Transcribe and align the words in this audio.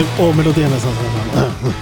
Og 0.00 0.36
melodien 0.36 0.72
er 0.72 0.80
sånn. 0.80 1.72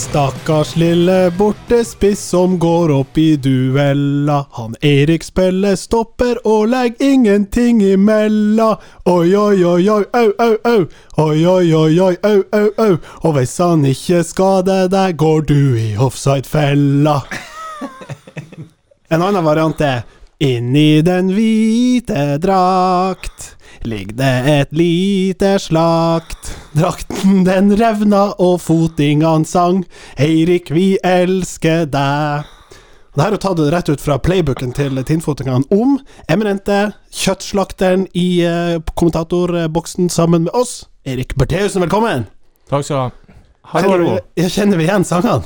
Stakkars 0.00 0.72
lille 0.80 1.30
bortespiss 1.36 2.22
som 2.32 2.56
går 2.58 2.90
opp 2.94 3.18
i 3.18 3.34
duella. 3.36 4.46
Han 4.56 4.74
Erik 4.80 5.22
spiller 5.26 5.76
stopper 5.76 6.40
og 6.48 6.70
legger 6.72 7.12
ingenting 7.12 7.82
imella. 7.84 8.72
Oi, 9.04 9.36
oi, 9.36 9.64
oi, 9.64 9.90
oi, 9.90 10.04
au, 10.12 10.32
au, 10.38 10.56
au. 10.64 10.86
Oi, 11.26 11.46
oi, 11.46 11.74
oi, 11.74 12.00
oi, 12.00 12.16
au, 12.22 12.42
au, 12.52 12.70
au. 12.86 12.96
Og 13.22 13.36
hvis 13.36 13.58
han 13.60 13.84
ikke 13.84 14.24
skader 14.24 14.88
deg, 14.90 15.18
går 15.20 15.46
du 15.50 15.60
i 15.78 15.92
offside-fella. 16.00 17.20
En 19.10 19.22
annen 19.22 19.44
variant 19.44 19.84
er 19.84 20.02
Inni 20.40 21.02
den 21.04 21.28
hvite 21.36 22.38
drakt 22.40 23.59
ligger 23.86 24.16
det 24.16 24.32
et 24.60 24.72
lite 24.76 25.58
slakt. 25.62 26.50
Drakten 26.76 27.44
den 27.46 27.72
revna, 27.80 28.30
og 28.38 28.60
fotingan 28.62 29.44
sang. 29.48 29.84
Eirik, 30.18 30.70
vi 30.74 30.98
elsker 31.04 31.86
deg. 31.90 32.48
Det 33.10 33.24
her 33.24 33.34
er 33.34 33.42
tatt 33.42 33.58
rett 33.74 33.88
ut 33.90 34.00
fra 34.00 34.18
playbooken 34.22 34.70
til 34.76 35.00
Tinnfotingene 35.04 35.66
om 35.74 35.96
eminente 36.30 36.92
kjøttslakteren 37.10 38.04
i 38.14 38.28
eh, 38.46 38.76
kommentatorboksen 38.94 40.06
sammen 40.14 40.46
med 40.46 40.54
oss. 40.54 40.84
Erik 41.04 41.34
Bertheussen, 41.40 41.82
velkommen! 41.82 42.28
Takk 42.70 42.86
skal 42.86 42.94
du 42.96 43.00
ha. 43.02 43.10
Kjenner 43.70 43.90
Hallo. 43.96 44.14
vi, 44.36 44.46
kjenner 44.50 44.78
vi 44.78 44.86
igjen 44.86 45.04
sangene? 45.06 45.42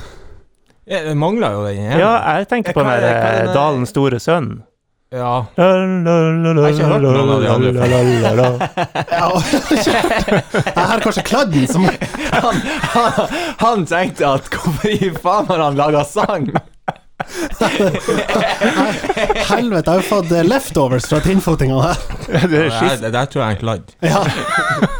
Jeg 0.89 1.07
Det 1.09 1.15
mangler 1.17 1.55
jo 1.57 1.63
den 1.65 1.79
igjen 1.81 1.99
Ja, 2.03 2.13
jeg 2.37 2.47
tenkte 2.51 2.73
på 2.77 2.83
Hva 2.85 2.99
den 3.01 3.05
er- 3.09 3.17
er 3.17 3.23
der 3.23 3.41
eh, 3.41 3.47
der- 3.49 3.55
Dalens 3.57 3.89
store 3.95 4.21
sønn. 4.21 4.51
Ja. 5.15 5.47
La, 5.55 5.67
har 6.59 6.73
ikke 6.73 6.89
hørt 6.91 7.05
noen 7.05 7.29
av 7.37 7.43
de 7.45 7.51
andre 7.53 7.71
her 10.75 10.97
er 10.97 11.03
kanskje 11.05 11.23
Kladden 11.29 11.69
som 11.71 11.87
Han, 11.87 12.59
han, 12.97 13.13
han 13.63 13.87
tenkte 13.87 14.27
at 14.27 14.51
hvorfor 14.51 14.91
i 14.91 15.13
faen 15.15 15.47
har 15.53 15.61
han 15.69 15.79
laga 15.79 16.03
sang? 16.09 16.51
Helvete, 19.49 19.85
jeg 19.85 19.91
har 19.91 20.01
jo 20.01 20.05
fått 20.09 20.33
eh, 20.33 20.45
leftovers 20.47 21.07
fra 21.11 21.21
tinnfotinga 21.25 21.81
her. 21.83 21.97
Det 22.49 22.61
er 22.67 22.71
skist. 22.73 23.03
det 23.05 23.11
der 23.15 23.27
tror 23.31 23.41
jeg 23.43 23.47
er 23.47 23.51
en 23.55 23.61
kladd. 23.61 23.85
Ja, 24.05 24.23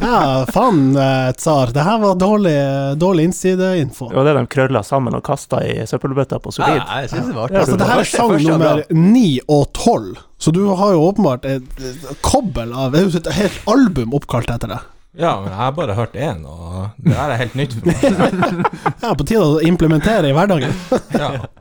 ja 0.05 0.21
faen, 0.55 0.81
eh, 0.97 1.31
tsar. 1.39 1.67
Det 1.75 1.83
her 1.87 1.99
var 2.03 2.15
dårlig, 2.21 2.57
dårlig 3.01 3.23
innsideinfo. 3.31 4.05
Det 4.11 4.17
var 4.21 4.25
det 4.31 4.35
de 4.39 4.45
krølla 4.57 4.81
sammen 4.87 5.13
og 5.19 5.23
kasta 5.27 5.57
i 5.67 5.69
søppelbøtta 5.89 6.37
på 6.45 6.49
Solid. 6.55 6.81
jeg 6.81 6.85
synes 7.13 7.27
det 7.31 7.37
var 7.39 7.49
Ja, 7.55 7.59
Altså, 7.65 7.77
det 7.81 7.87
her 7.89 7.99
er 8.03 8.09
sang 8.09 8.35
nummer 8.45 8.77
ni 8.93 9.29
og 9.49 9.63
tolv, 9.77 10.15
så 10.39 10.49
du 10.53 10.63
har 10.77 10.91
jo 10.93 10.99
åpenbart 11.09 11.45
et, 11.49 11.63
et 11.81 12.05
kobbel 12.25 12.73
av 12.77 12.95
et 12.99 13.27
helt 13.39 13.59
album 13.71 14.13
oppkalt 14.17 14.51
etter 14.53 14.69
det. 14.75 14.81
Ja, 15.15 15.37
men 15.41 15.47
jeg 15.53 15.59
har 15.61 15.71
bare 15.77 15.95
hørt 15.95 16.15
én, 16.19 16.41
og 16.43 16.89
det 16.99 17.15
der 17.15 17.31
er 17.31 17.37
helt 17.45 17.55
nytt 17.55 17.73
for 17.77 17.83
meg. 17.87 17.99
Ja, 19.05 19.13
på 19.15 19.23
tide 19.23 19.45
å 19.47 19.61
implementere 19.63 20.27
i 20.33 20.35
hverdagen. 20.35 20.75
Ja. 21.15 21.29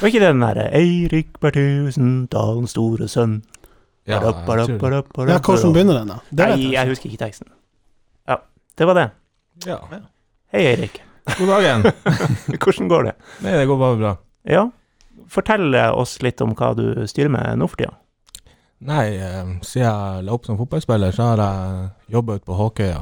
Var 0.00 0.08
ikke 0.10 0.20
det 0.22 0.28
den 0.32 0.40
derre 0.42 0.64
Eirik 0.76 1.36
Bertheussen, 1.40 2.26
Dalens 2.32 2.74
store 2.74 3.08
sønn 3.08 3.38
Ja, 4.06 4.18
jeg 4.20 4.20
tror 4.20 4.90
det. 4.90 5.00
Ja, 5.30 5.38
hvordan 5.40 5.72
begynner 5.72 5.98
den, 6.02 6.08
da? 6.12 6.18
Det 6.30 6.46
vet 6.50 6.56
Nei, 6.58 6.64
jeg 6.66 6.72
jeg. 6.76 6.88
husker 6.92 7.08
ikke 7.10 7.22
teksten. 7.24 7.48
Ja, 8.28 8.36
det 8.78 8.86
var 8.90 8.98
det. 8.98 9.06
Ja. 9.64 9.78
Hei, 10.52 10.60
Eirik. 10.74 10.98
God 11.38 11.48
dagen. 11.48 11.82
Hvordan 12.60 12.88
går 12.90 13.06
det? 13.08 13.12
Nei, 13.46 13.52
det 13.56 13.66
går 13.70 13.78
bare 13.80 13.96
bra. 13.96 14.10
Ja, 14.44 14.66
fortell 15.32 15.72
oss 15.94 16.18
litt 16.22 16.42
om 16.44 16.52
hva 16.58 16.74
du 16.76 16.84
styrer 17.08 17.32
med 17.32 17.56
nå 17.62 17.68
for 17.70 17.80
tida. 17.80 17.94
Nei, 18.84 19.06
eh, 19.16 19.54
siden 19.64 19.86
jeg 19.86 20.26
la 20.26 20.34
opp 20.36 20.44
som 20.44 20.58
fotballspiller, 20.60 21.14
så 21.16 21.30
har 21.30 21.40
jeg 21.40 21.88
jobba 22.18 22.36
ute 22.36 22.44
på 22.50 22.58
Håkøya. 22.58 22.98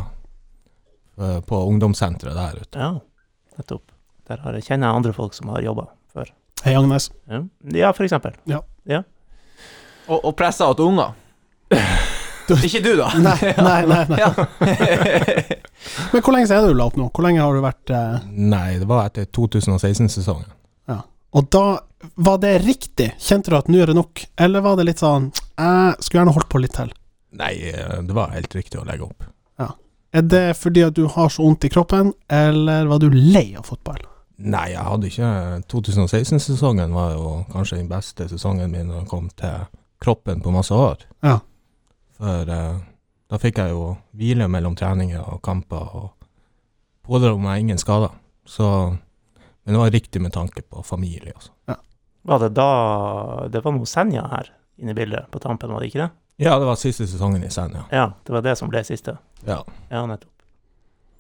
eh, 1.19 1.41
På 1.50 1.64
ungdomssenteret 1.66 2.38
der 2.38 2.60
ute. 2.62 2.78
Ja, 2.78 2.92
nettopp. 3.58 3.91
Der 4.31 4.38
har 4.44 4.54
jeg, 4.54 4.69
kjenner 4.69 4.86
jeg 4.92 5.00
andre 5.02 5.12
folk 5.19 5.34
som 5.34 5.50
har 5.50 5.64
jobba. 5.66 5.88
Hei, 6.62 6.77
Agnes. 6.77 7.11
Ja, 7.27 7.45
ja 7.75 7.93
for 7.93 8.06
eksempel. 8.06 8.37
Ja 8.47 9.03
Og, 10.06 10.25
og 10.25 10.37
pressa 10.37 10.69
åt 10.71 10.81
unger. 10.83 11.12
Ikke 12.53 12.81
du, 12.84 12.93
da. 12.99 13.09
Nei, 13.19 13.37
nei, 13.67 13.81
nei. 13.87 14.03
nei. 14.11 14.19
Ja. 14.21 14.31
Men 16.12 16.23
hvor 16.23 16.34
lenge 16.34 16.47
siden 16.47 16.59
er 16.59 16.67
det 16.67 16.75
du 16.75 16.78
la 16.78 16.87
opp 16.91 16.99
nå? 17.00 17.09
Hvor 17.15 17.25
lenge 17.27 17.43
har 17.43 17.56
du 17.56 17.62
vært 17.65 17.93
eh, 17.95 18.27
Nei, 18.31 18.77
det 18.83 18.87
var 18.91 19.09
etter 19.09 19.27
2016-sesongen. 19.34 20.50
Ja. 20.91 21.00
Og 21.39 21.49
da 21.55 21.65
Var 22.15 22.39
det 22.43 22.53
riktig? 22.67 23.12
Kjente 23.23 23.55
du 23.55 23.56
at 23.59 23.71
nå 23.73 23.81
er 23.83 23.93
det 23.93 23.97
nok? 23.99 24.25
Eller 24.37 24.62
var 24.67 24.79
det 24.79 24.89
litt 24.91 25.03
sånn 25.03 25.31
Jeg 25.33 25.97
skulle 26.03 26.21
gjerne 26.21 26.37
holdt 26.37 26.50
på 26.53 26.61
litt 26.62 26.77
til. 26.77 26.93
Nei, 27.41 27.55
eh, 27.73 27.99
det 28.05 28.19
var 28.19 28.34
helt 28.37 28.55
riktig 28.59 28.83
å 28.83 28.87
legge 28.87 29.06
opp. 29.09 29.27
Ja. 29.59 29.73
Er 30.12 30.27
det 30.29 30.47
fordi 30.61 30.84
at 30.84 30.99
du 30.99 31.06
har 31.09 31.33
så 31.33 31.47
vondt 31.47 31.65
i 31.65 31.73
kroppen, 31.73 32.12
eller 32.29 32.91
var 32.91 33.00
du 33.00 33.09
lei 33.15 33.55
av 33.56 33.65
fotball? 33.71 34.03
Nei, 34.38 34.72
jeg 34.72 34.82
hadde 34.82 35.09
ikke 35.10 35.28
2016-sesongen 35.70 36.94
var 36.97 37.12
jo 37.15 37.44
kanskje 37.53 37.78
den 37.78 37.91
beste 37.91 38.26
sesongen 38.31 38.72
min 38.72 38.88
når 38.88 39.03
det 39.03 39.10
kom 39.10 39.28
til 39.38 39.69
kroppen 40.03 40.43
på 40.43 40.54
masse 40.54 40.75
år. 40.75 41.04
Ja. 41.22 41.37
For 42.19 42.50
eh, 42.50 42.81
da 43.31 43.38
fikk 43.41 43.60
jeg 43.62 43.75
jo 43.75 43.94
hvile 44.19 44.48
mellom 44.50 44.75
treninger 44.78 45.22
og 45.22 45.43
kamper, 45.44 45.94
og 45.97 46.10
pådro 47.06 47.37
meg 47.41 47.62
ingen 47.62 47.78
skader. 47.78 48.12
Så 48.44 48.97
Men 49.65 49.75
det 49.75 49.78
var 49.78 49.91
riktig 49.91 50.20
med 50.22 50.32
tanke 50.32 50.62
på 50.62 50.82
familie, 50.82 51.32
altså. 51.37 51.53
Var 52.22 52.38
det 52.38 52.49
da 52.54 53.49
Det 53.50 53.64
var 53.64 53.72
noe 53.72 53.87
Senja 53.87 54.26
her 54.31 54.50
inne 54.78 54.91
i 54.91 54.94
bildet 54.94 55.31
på 55.31 55.38
tampen, 55.38 55.70
var 55.70 55.81
det 55.81 55.93
ikke 55.93 56.03
det? 56.03 56.10
Ja, 56.43 56.59
det 56.59 56.66
var 56.66 56.75
siste 56.81 57.06
sesongen 57.06 57.44
i 57.44 57.50
Senja. 57.50 57.84
Ja, 57.91 58.12
det 58.26 58.32
var 58.32 58.43
det 58.43 58.56
som 58.59 58.70
ble 58.72 58.82
siste. 58.84 59.16
Ja. 59.47 59.60
Ja, 59.91 60.06
nettopp. 60.06 60.31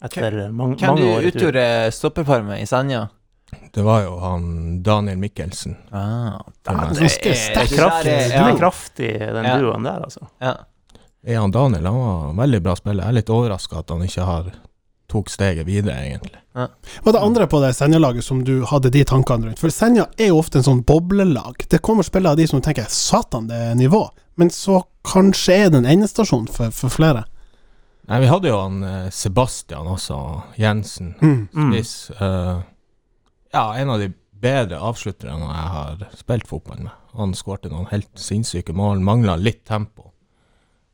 Etter 0.02 0.50
mange, 0.50 0.76
Hvem 0.76 0.88
mange 0.88 1.02
du 1.02 1.08
år 1.08 1.20
Hvem 1.20 1.30
utgjorde 1.32 1.66
stopperpar 1.94 2.42
med 2.46 2.62
i 2.62 2.66
Senja? 2.66 3.08
Det 3.72 3.82
var 3.84 4.02
jo 4.02 4.16
han 4.18 4.82
Daniel 4.82 5.18
Mikkelsen. 5.20 5.76
Ah, 5.92 6.40
Det 6.64 6.72
er 6.72 6.92
det, 6.92 7.02
er 7.02 7.66
Kraftig, 7.76 8.12
det 8.12 8.30
den 8.32 8.48
er 8.48 8.58
kraftig, 8.58 9.10
den 9.18 9.44
Ja. 9.44 9.56
duoen 9.58 9.84
der, 9.84 10.02
altså. 10.02 10.26
Ja. 10.40 10.54
Er 11.24 11.38
han 11.38 11.50
Daniel 11.50 11.86
han 11.86 11.94
var 11.94 12.30
en 12.30 12.36
veldig 12.36 12.62
bra 12.62 12.74
spiller. 12.76 13.04
Jeg 13.04 13.08
er 13.08 13.18
litt 13.20 13.30
overraska 13.30 13.78
at 13.78 13.90
han 13.90 14.02
ikke 14.02 14.24
har 14.26 14.52
tok 15.12 15.28
steget 15.28 15.66
videre, 15.66 15.94
egentlig. 16.00 16.38
Var 16.54 17.12
det 17.12 17.20
andre 17.20 17.46
på 17.46 17.60
det 17.60 17.74
Senja-laget 17.76 18.24
som 18.24 18.42
du 18.44 18.64
hadde 18.64 18.90
de 18.90 19.04
tankene 19.04 19.46
rundt? 19.46 19.58
For 19.60 19.68
Senja 19.70 20.06
er 20.18 20.32
jo 20.32 20.38
ofte 20.40 20.58
en 20.58 20.66
sånn 20.66 20.82
boblelag. 20.88 21.66
Det 21.68 21.82
kommer 21.84 22.02
spillere 22.02 22.32
av 22.32 22.36
de 22.40 22.46
som 22.48 22.60
tenker 22.60 22.88
'satan, 22.88 23.46
det 23.48 23.54
er 23.56 23.74
nivå', 23.74 24.08
men 24.36 24.48
så 24.50 24.82
kanskje 25.04 25.52
er 25.66 25.70
det 25.70 25.78
en 25.78 25.86
endestasjon 25.86 26.48
for, 26.48 26.70
for 26.70 26.88
flere. 26.88 27.24
Nei, 28.12 28.18
vi 28.20 28.28
hadde 28.28 28.50
jo 28.50 28.58
han 28.60 28.82
eh, 28.84 29.06
Sebastian 29.08 29.86
også, 29.88 30.16
Jensen. 30.60 31.14
Mm. 31.22 31.46
Mm. 31.48 31.70
Spiss. 31.72 32.10
eh, 32.10 32.58
ja, 33.54 33.62
en 33.80 33.92
av 33.94 34.02
de 34.02 34.10
bedre 34.42 34.76
avslutterne 34.84 35.46
jeg 35.48 35.70
har 35.76 36.02
spilt 36.18 36.50
fotball 36.50 36.82
med. 36.82 36.92
Han 37.16 37.32
skårte 37.32 37.70
noen 37.72 37.88
helt 37.88 38.12
sinnssyke 38.20 38.76
mål, 38.76 39.00
mangla 39.00 39.38
litt 39.40 39.62
tempo. 39.64 40.10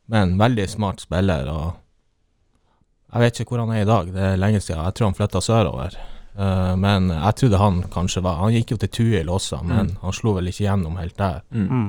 Men 0.07 0.37
veldig 0.39 0.69
smart 0.71 1.03
spiller, 1.03 1.51
og 1.51 3.11
jeg 3.11 3.25
vet 3.25 3.43
ikke 3.43 3.55
hvor 3.57 3.65
han 3.65 3.75
er 3.75 3.83
i 3.83 3.91
dag, 3.91 4.15
det 4.15 4.25
er 4.29 4.39
lenge 4.39 4.63
siden. 4.63 4.85
Jeg 4.87 4.95
tror 4.95 5.11
han 5.11 5.19
flytta 5.19 5.43
sørover. 5.43 5.99
Eh, 6.39 6.73
men 6.79 7.11
jeg 7.11 7.39
trodde 7.41 7.63
han 7.65 7.83
kanskje 7.91 8.23
var 8.23 8.39
Han 8.45 8.55
gikk 8.55 8.77
jo 8.77 8.79
til 8.79 8.95
Tuil 8.95 9.35
også, 9.35 9.59
men 9.67 9.97
han 9.99 10.15
slo 10.15 10.37
vel 10.39 10.53
ikke 10.53 10.69
gjennom 10.69 10.95
helt 11.03 11.19
der. 11.19 11.43
Mm. 11.51 11.67
Mm. 11.67 11.87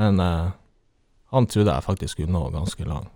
Men 0.00 0.24
han 0.24 1.46
trodde 1.52 1.74
jeg 1.76 1.84
faktisk 1.92 2.16
skulle 2.16 2.32
nå 2.32 2.48
ganske 2.56 2.88
langt. 2.88 3.12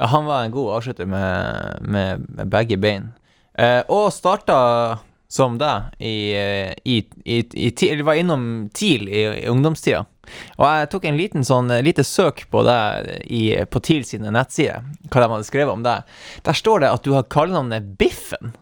Ja, 0.00 0.06
han 0.06 0.24
var 0.24 0.44
en 0.44 0.54
god 0.54 0.72
avslutter 0.78 1.06
med, 1.06 1.78
med, 1.80 2.24
med 2.28 2.48
begge 2.48 2.78
bein. 2.80 3.10
Eh, 3.52 3.82
og 3.92 4.08
starta 4.16 4.56
som 5.30 5.58
deg 5.60 5.92
i, 6.00 6.32
i, 6.88 6.96
i, 7.24 7.36
i, 7.44 7.68
i, 7.68 7.90
var 8.02 8.16
innom 8.18 8.70
TIL 8.74 9.04
i, 9.08 9.26
i 9.44 9.50
ungdomstida. 9.52 10.06
Og 10.56 10.64
jeg 10.64 10.88
tok 10.94 11.06
en 11.06 11.20
liten 11.20 11.44
sånn 11.46 11.68
eh, 11.74 11.84
lite 11.84 12.06
søk 12.06 12.46
på 12.50 12.64
deg 12.64 13.68
på 13.70 13.82
TIL 13.84 14.06
sine 14.08 14.32
nettsider, 14.32 14.88
hva 15.10 15.22
de 15.22 15.30
hadde 15.34 15.48
skrevet 15.50 15.74
om 15.76 15.84
deg. 15.84 16.08
Der 16.48 16.56
står 16.56 16.82
det 16.82 16.94
at 16.96 17.04
du 17.04 17.12
har 17.18 17.28
kallenavnet 17.28 17.92
Biffen. 18.00 18.54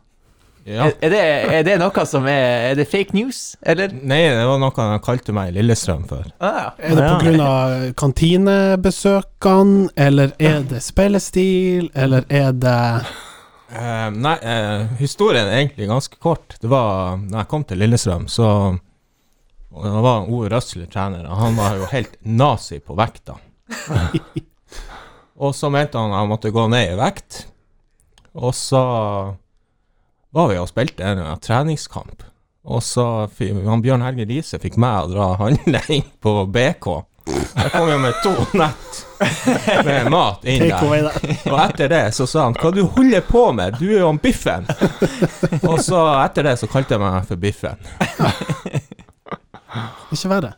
Ja. 0.69 0.85
Er, 0.85 0.97
er, 1.01 1.13
det, 1.13 1.21
er 1.59 1.63
det 1.65 1.77
noe 1.81 2.03
som 2.05 2.27
er 2.29 2.67
Er 2.69 2.75
det 2.77 2.85
fake 2.91 3.17
news, 3.17 3.57
eller? 3.65 3.93
Nei, 3.93 4.21
det 4.35 4.43
var 4.45 4.59
noe 4.61 4.75
han 4.77 5.01
kalte 5.05 5.33
meg 5.33 5.53
i 5.53 5.57
Lillestrøm 5.57 6.05
for. 6.11 6.27
Ah, 6.45 6.75
Er 6.77 6.93
det 6.93 6.99
pga. 6.99 7.15
på 7.15 7.23
grunn 7.25 7.45
av 7.45 7.77
kantinebesøkene, 8.03 9.89
eller 9.97 10.35
er 10.37 10.61
det 10.69 10.83
spillestil, 10.85 11.89
eller 11.97 12.29
er 12.29 12.53
det 12.53 12.77
uh, 13.73 14.11
nei, 14.13 14.37
uh, 14.45 14.93
historien 15.01 15.49
er 15.49 15.63
egentlig 15.63 15.89
ganske 15.89 16.21
kort. 16.21 16.59
Det 16.61 16.69
var 16.69 17.17
når 17.23 17.41
jeg 17.43 17.51
kom 17.55 17.65
til 17.65 17.83
Lillestrøm, 17.85 18.29
så 18.29 18.51
og 19.69 19.85
Det 19.85 19.91
var 20.03 20.31
Ove 20.33 20.49
Røsler 20.51 20.89
trener, 20.91 21.27
og 21.29 21.37
han 21.39 21.59
var 21.59 21.77
jo 21.77 21.89
helt 21.93 22.15
nazi 22.25 22.81
på 22.81 22.97
vekta. 22.99 23.37
og 25.45 25.53
så 25.55 25.69
mente 25.71 26.01
han 26.01 26.15
han 26.17 26.31
måtte 26.31 26.51
gå 26.51 26.65
ned 26.73 26.95
i 26.95 26.99
vekt, 26.99 27.45
og 28.33 28.55
så 28.57 28.81
var 30.31 30.49
vi 30.49 30.59
og 30.61 30.69
spilte 30.71 31.05
en 31.05 31.23
treningskamp. 31.41 32.25
Og 32.69 32.83
så 32.85 33.05
han 33.41 33.83
Bjørn 33.85 34.05
Helge 34.05 34.27
Riise 34.29 34.59
fikk 34.61 34.77
meg 34.81 35.07
å 35.07 35.13
dra 35.13 35.29
og 35.33 35.39
handle 35.41 35.81
inn 35.95 36.09
på 36.25 36.35
BK. 36.53 36.89
Jeg 37.29 37.71
kom 37.75 37.91
jo 37.91 37.97
med 38.01 38.21
to 38.25 38.33
nett 38.57 39.01
med 39.85 40.09
mat 40.13 40.45
inn 40.49 40.63
der. 40.65 41.17
Og 41.51 41.59
etter 41.61 41.91
det 41.93 42.05
så 42.17 42.27
sa 42.29 42.47
han 42.47 42.55
'hva 42.57 42.71
du 42.73 42.83
holder 42.87 43.21
på 43.21 43.43
med, 43.53 43.77
du 43.81 43.91
er 43.91 44.01
jo 44.01 44.07
han 44.07 44.21
Biffen'. 44.23 44.69
Og 45.69 45.83
så 45.85 46.01
etter 46.23 46.49
det 46.49 46.57
så 46.61 46.69
kalte 46.73 46.97
jeg 46.97 47.03
meg 47.03 47.27
for 47.29 47.37
Biffen. 47.37 47.77
Ikke 50.13 50.31
verre. 50.33 50.55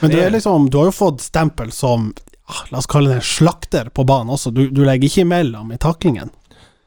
Men 0.00 0.12
du 0.12 0.16
er 0.20 0.32
liksom 0.32 0.70
Du 0.70 0.78
har 0.78 0.88
jo 0.88 0.92
fått 0.92 1.20
stempel 1.24 1.72
som 1.72 2.10
ah, 2.48 2.64
La 2.70 2.78
oss 2.78 2.88
kalle 2.88 3.16
det 3.16 3.24
slakter 3.24 3.88
på 3.88 4.04
banen 4.04 4.32
også. 4.36 4.52
Du, 4.52 4.68
du 4.70 4.84
legger 4.84 5.08
ikke 5.08 5.24
imellom 5.24 5.72
i 5.72 5.78
taklingen. 5.80 6.32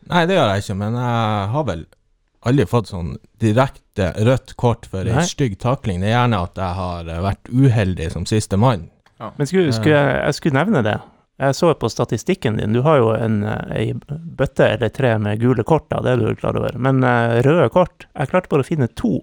Nei, 0.09 0.25
det 0.25 0.37
gjør 0.39 0.53
jeg 0.55 0.65
ikke, 0.65 0.77
men 0.81 0.97
jeg 0.97 1.49
har 1.53 1.65
vel 1.67 1.85
aldri 2.47 2.65
fått 2.69 2.91
sånn 2.91 3.15
direkte 3.41 4.13
rødt 4.23 4.55
kort 4.59 4.87
for 4.89 5.07
ei 5.07 5.25
stygg 5.27 5.57
takling. 5.59 6.01
Det 6.03 6.11
er 6.11 6.17
gjerne 6.17 6.41
at 6.47 6.59
jeg 6.59 6.77
har 6.79 7.09
eh, 7.09 7.23
vært 7.25 7.51
uheldig 7.51 8.11
som 8.15 8.27
siste 8.29 8.59
mann. 8.59 8.87
Men 9.19 9.47
skulle, 9.49 9.73
skulle 9.75 9.97
jeg, 9.97 10.19
jeg 10.23 10.37
skulle 10.37 10.59
nevne 10.61 10.83
det. 10.85 10.99
Jeg 11.39 11.55
så 11.55 11.73
på 11.73 11.87
statistikken 11.89 12.57
din, 12.59 12.73
du 12.75 12.81
har 12.83 12.97
jo 12.99 13.11
en, 13.15 13.43
eh, 13.47 13.75
ei 13.75 14.15
bøtte 14.39 14.65
eller 14.75 14.91
tre 14.91 15.13
med 15.23 15.39
gule 15.39 15.63
kort, 15.63 15.87
da, 15.91 16.01
det 16.03 16.15
er 16.15 16.23
du 16.23 16.39
klar 16.39 16.57
over. 16.59 16.75
Men 16.75 16.99
uh, 17.03 17.39
røde 17.45 17.69
kort, 17.71 18.09
jeg 18.11 18.31
klarte 18.31 18.51
bare 18.51 18.65
å 18.65 18.67
finne 18.67 18.89
to. 18.99 19.21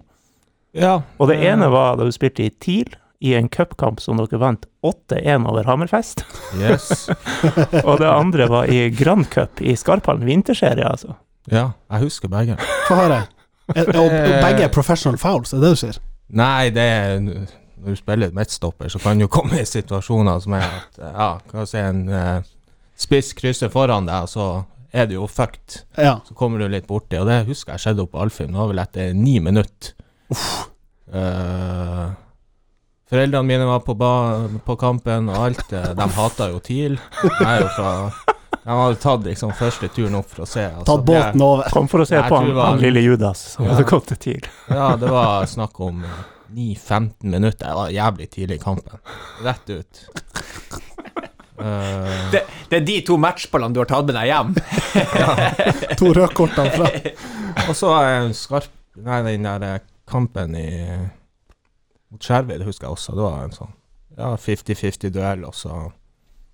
Ja. 0.77 1.03
Og 1.21 1.29
det 1.29 1.37
eh, 1.43 1.51
ene 1.53 1.69
var 1.73 1.99
da 2.01 2.07
du 2.09 2.15
spilte 2.15 2.47
i 2.47 2.53
TIL, 2.53 2.97
i 3.25 3.35
en 3.37 3.49
cupkamp 3.53 4.01
som 4.01 4.17
dere 4.21 4.41
vant 4.41 4.65
8-1 4.85 5.45
over 5.49 5.69
Hammerfest. 5.69 6.25
Yes. 6.57 7.07
Og 7.89 8.01
det 8.01 8.09
andre 8.09 8.49
var 8.53 8.69
i 8.73 8.91
Grand 8.93 9.29
Cup 9.33 9.61
i 9.65 9.73
Skarphallen 9.77 10.25
vinterserie, 10.29 10.85
altså. 10.85 11.17
Ja, 11.53 11.71
jeg 11.93 12.01
husker 12.07 12.29
begge. 12.33 12.57
Få 12.89 12.95
høre. 12.99 13.23
Er- 13.75 13.89
Og, 13.99 14.05
og 14.05 14.11
begge 14.43 14.63
er 14.63 14.69
professional 14.75 15.19
fouls, 15.19 15.53
er 15.53 15.59
det 15.59 15.67
det 15.67 15.71
du 15.77 15.81
sier? 15.81 15.97
Nei, 16.31 16.71
det 16.71 16.83
er 16.83 17.19
Når 17.21 17.93
du 17.93 17.97
spiller 17.99 18.31
midtstopper, 18.35 18.89
så 18.91 18.99
kan 19.03 19.19
du 19.19 19.27
komme 19.31 19.61
i 19.61 19.65
situasjoner 19.69 20.41
som 20.43 20.53
er 20.59 20.65
at 20.67 20.99
Ja, 21.03 21.29
hva 21.53 21.65
si 21.67 21.79
en 21.79 22.09
uh, 22.09 22.41
spiss 22.99 23.33
krysser 23.37 23.69
foran 23.71 24.07
deg, 24.09 24.23
og 24.27 24.29
så 24.33 24.47
er 24.97 25.07
du 25.11 25.15
jo 25.19 25.27
fucked. 25.29 25.83
Ja. 25.99 26.17
Så 26.27 26.35
kommer 26.35 26.59
du 26.63 26.69
litt 26.73 26.87
borti, 26.89 27.19
og 27.21 27.27
det 27.29 27.43
husker 27.47 27.75
jeg 27.77 27.81
skjedde 27.85 28.03
oppe 28.07 28.17
på 28.17 28.23
Alfheim. 28.25 28.55
Det 28.55 28.59
var 28.63 28.71
vel 28.73 28.79
etter 28.83 29.13
ni 29.15 29.35
minutter. 29.45 29.93
Eh, 31.13 32.07
foreldrene 33.11 33.47
mine 33.47 33.67
var 33.69 33.83
på, 33.87 33.95
ba 33.99 34.13
på 34.67 34.77
kampen, 34.81 35.29
og 35.31 35.37
alt. 35.51 35.73
eh, 35.73 35.93
de 35.95 36.09
hata 36.17 36.49
jo 36.51 36.59
TIL. 36.65 36.97
Jeg 37.23 37.47
er 37.47 37.61
jo 37.63 37.69
fra 37.77 37.91
De 38.67 38.75
hadde 38.75 38.99
tatt 38.99 39.23
liksom 39.23 39.53
første 39.55 39.87
turen 39.95 40.17
opp 40.19 40.27
for 40.33 40.43
å 40.43 40.47
se. 40.51 40.65
Altså, 40.67 40.87
Tatt 40.89 41.05
båten 41.07 41.43
over. 41.47 41.69
Kom 41.71 41.87
for 41.91 42.03
å 42.03 42.07
se 42.09 42.19
på 42.19 42.35
han, 42.41 42.49
var- 42.57 42.73
han 42.73 42.81
lille 42.83 43.03
Judas 43.05 43.39
som 43.53 43.65
Ja. 43.65 43.77
hadde 43.77 43.85
gått 43.87 44.09
til 44.11 44.17
TIL. 44.25 44.49
Ja, 44.69 44.89
det 44.99 45.11
var 45.13 45.47
snakk 45.47 45.79
om 45.87 46.01
eh, 46.03 46.17
9-15 46.57 47.31
minutter. 47.31 47.67
Det 47.69 47.75
var 47.79 47.95
jævlig 47.95 48.27
tidlig 48.35 48.59
i 48.59 48.65
kampen. 48.65 48.99
Rett 49.47 49.71
ut. 49.71 50.03
Uh, 51.57 52.31
Det, 52.33 52.43
det 52.69 52.77
er 52.77 52.85
de 52.85 52.97
to 53.07 53.17
matchballene 53.17 53.73
du 53.73 53.81
har 53.81 53.89
tatt 53.89 54.05
med 54.11 54.19
deg 54.19 54.29
hjem. 54.29 54.51
To 56.03 56.11
rødkortene 56.13 56.73
fra 56.75 56.91
og 57.71 57.77
så 57.79 57.93
skarp 58.37 58.67
Nei, 58.97 59.23
den 59.25 59.45
der 59.47 59.63
eh, 59.65 59.79
kampen 60.09 60.55
i 60.57 60.67
mot 62.11 62.23
Skjervøy, 62.23 62.59
det 62.61 62.67
husker 62.69 62.87
jeg 62.87 62.95
også. 62.97 63.13
Det 63.17 63.25
var 63.25 63.43
en 63.45 63.53
sånn 63.57 63.73
ja, 64.17 64.31
50-50-duell, 64.41 65.43
og 65.49 65.53
så 65.57 65.73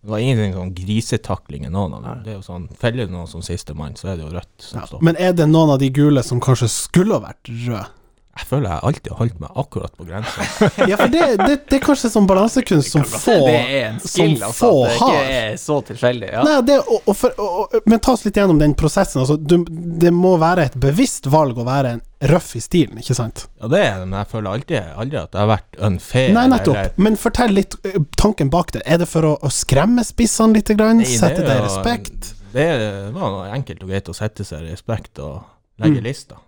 Det 0.02 0.10
var 0.10 0.18
ingenting 0.18 0.54
sånn 0.56 0.72
grisetakling 0.74 1.66
i 1.68 1.70
noen 1.70 1.92
av 1.94 2.02
dem. 2.02 2.22
Det 2.24 2.32
er 2.32 2.38
jo 2.40 2.42
sånn 2.42 2.64
Feller 2.78 3.06
du 3.06 3.12
noen 3.14 3.28
som 3.30 3.42
sistemann, 3.46 3.94
så 3.94 4.10
er 4.10 4.16
det 4.18 4.24
jo 4.24 4.32
rødt 4.32 4.64
som 4.66 4.80
ja. 4.80 4.86
står. 4.90 5.02
Men 5.06 5.18
er 5.22 5.36
det 5.38 5.46
noen 5.46 5.70
av 5.76 5.78
de 5.78 5.92
gule 5.94 6.24
som 6.26 6.40
kanskje 6.42 6.66
skulle 6.74 7.14
ha 7.14 7.22
vært 7.22 7.50
røde? 7.52 7.84
Jeg 8.32 8.46
føler 8.48 8.70
jeg 8.70 8.80
alltid 8.88 9.08
har 9.12 9.18
holdt 9.20 9.40
meg 9.42 9.50
akkurat 9.60 9.92
på 9.98 10.04
grensa. 10.08 10.44
Ja, 10.88 10.96
for 10.96 11.10
det, 11.12 11.24
det, 11.42 11.56
det 11.68 11.76
er 11.76 11.82
kanskje 11.84 12.08
sånn 12.14 12.24
balansekunst 12.30 12.94
som 12.94 13.02
få 13.04 13.34
har. 13.34 13.42
det 13.44 13.56
er 13.60 13.82
en 13.90 13.98
skill, 14.00 14.36
som 14.38 14.46
altså. 14.48 14.60
få 14.62 14.70
Det 14.86 14.94
har. 15.02 15.16
ikke 15.18 15.34
er 15.42 15.56
så 15.60 15.76
tilfeldig. 15.90 16.30
Ja. 16.32 16.44
Nei, 16.46 16.54
det, 16.70 16.78
og, 16.80 17.02
og 17.12 17.16
for, 17.18 17.34
og, 17.44 17.74
men 17.92 18.00
ta 18.00 18.14
oss 18.16 18.24
litt 18.24 18.38
gjennom 18.40 18.62
den 18.62 18.72
prosessen. 18.80 19.20
Altså, 19.20 19.36
du, 19.36 19.58
det 20.00 20.14
må 20.16 20.32
være 20.40 20.64
et 20.70 20.78
bevisst 20.80 21.28
valg 21.32 21.60
å 21.60 21.66
være 21.68 21.90
en 21.98 22.00
røff 22.32 22.54
i 22.56 22.62
stilen, 22.64 23.02
ikke 23.02 23.16
sant? 23.18 23.44
Ja, 23.60 23.68
det 23.68 23.82
er 23.84 23.98
det, 24.00 24.06
men 24.08 24.16
jeg 24.22 24.30
føler 24.32 24.50
alltid, 24.56 24.88
aldri 25.04 25.18
at 25.20 25.36
jeg 25.36 25.40
har 25.42 25.50
vært 25.52 25.80
unfair. 25.90 26.32
Nei, 26.38 26.44
nettopp. 26.54 26.78
eller- 26.80 27.02
Men 27.08 27.18
fortell 27.20 27.52
litt 27.58 27.76
eh, 27.84 27.98
tanken 28.16 28.48
bak 28.54 28.72
det. 28.78 28.80
Er 28.86 29.02
det 29.04 29.08
for 29.12 29.28
å, 29.28 29.34
å 29.44 29.50
skremme 29.52 30.04
spissene 30.08 30.56
litt? 30.56 30.72
Grann? 30.72 31.02
Nei, 31.02 31.10
det 31.10 31.18
Sette 31.20 31.44
deg 31.44 31.58
i 31.60 31.66
respekt? 31.68 32.32
Det 32.56 32.66
var 33.12 33.52
enkelt 33.52 33.84
og 33.84 33.92
greit 33.92 34.08
å 34.08 34.16
sette 34.16 34.44
seg 34.48 34.64
i 34.64 34.72
respekt 34.72 35.20
og 35.20 35.42
legge 35.82 36.00
Mm. 36.00 36.04
lista. 36.08 36.40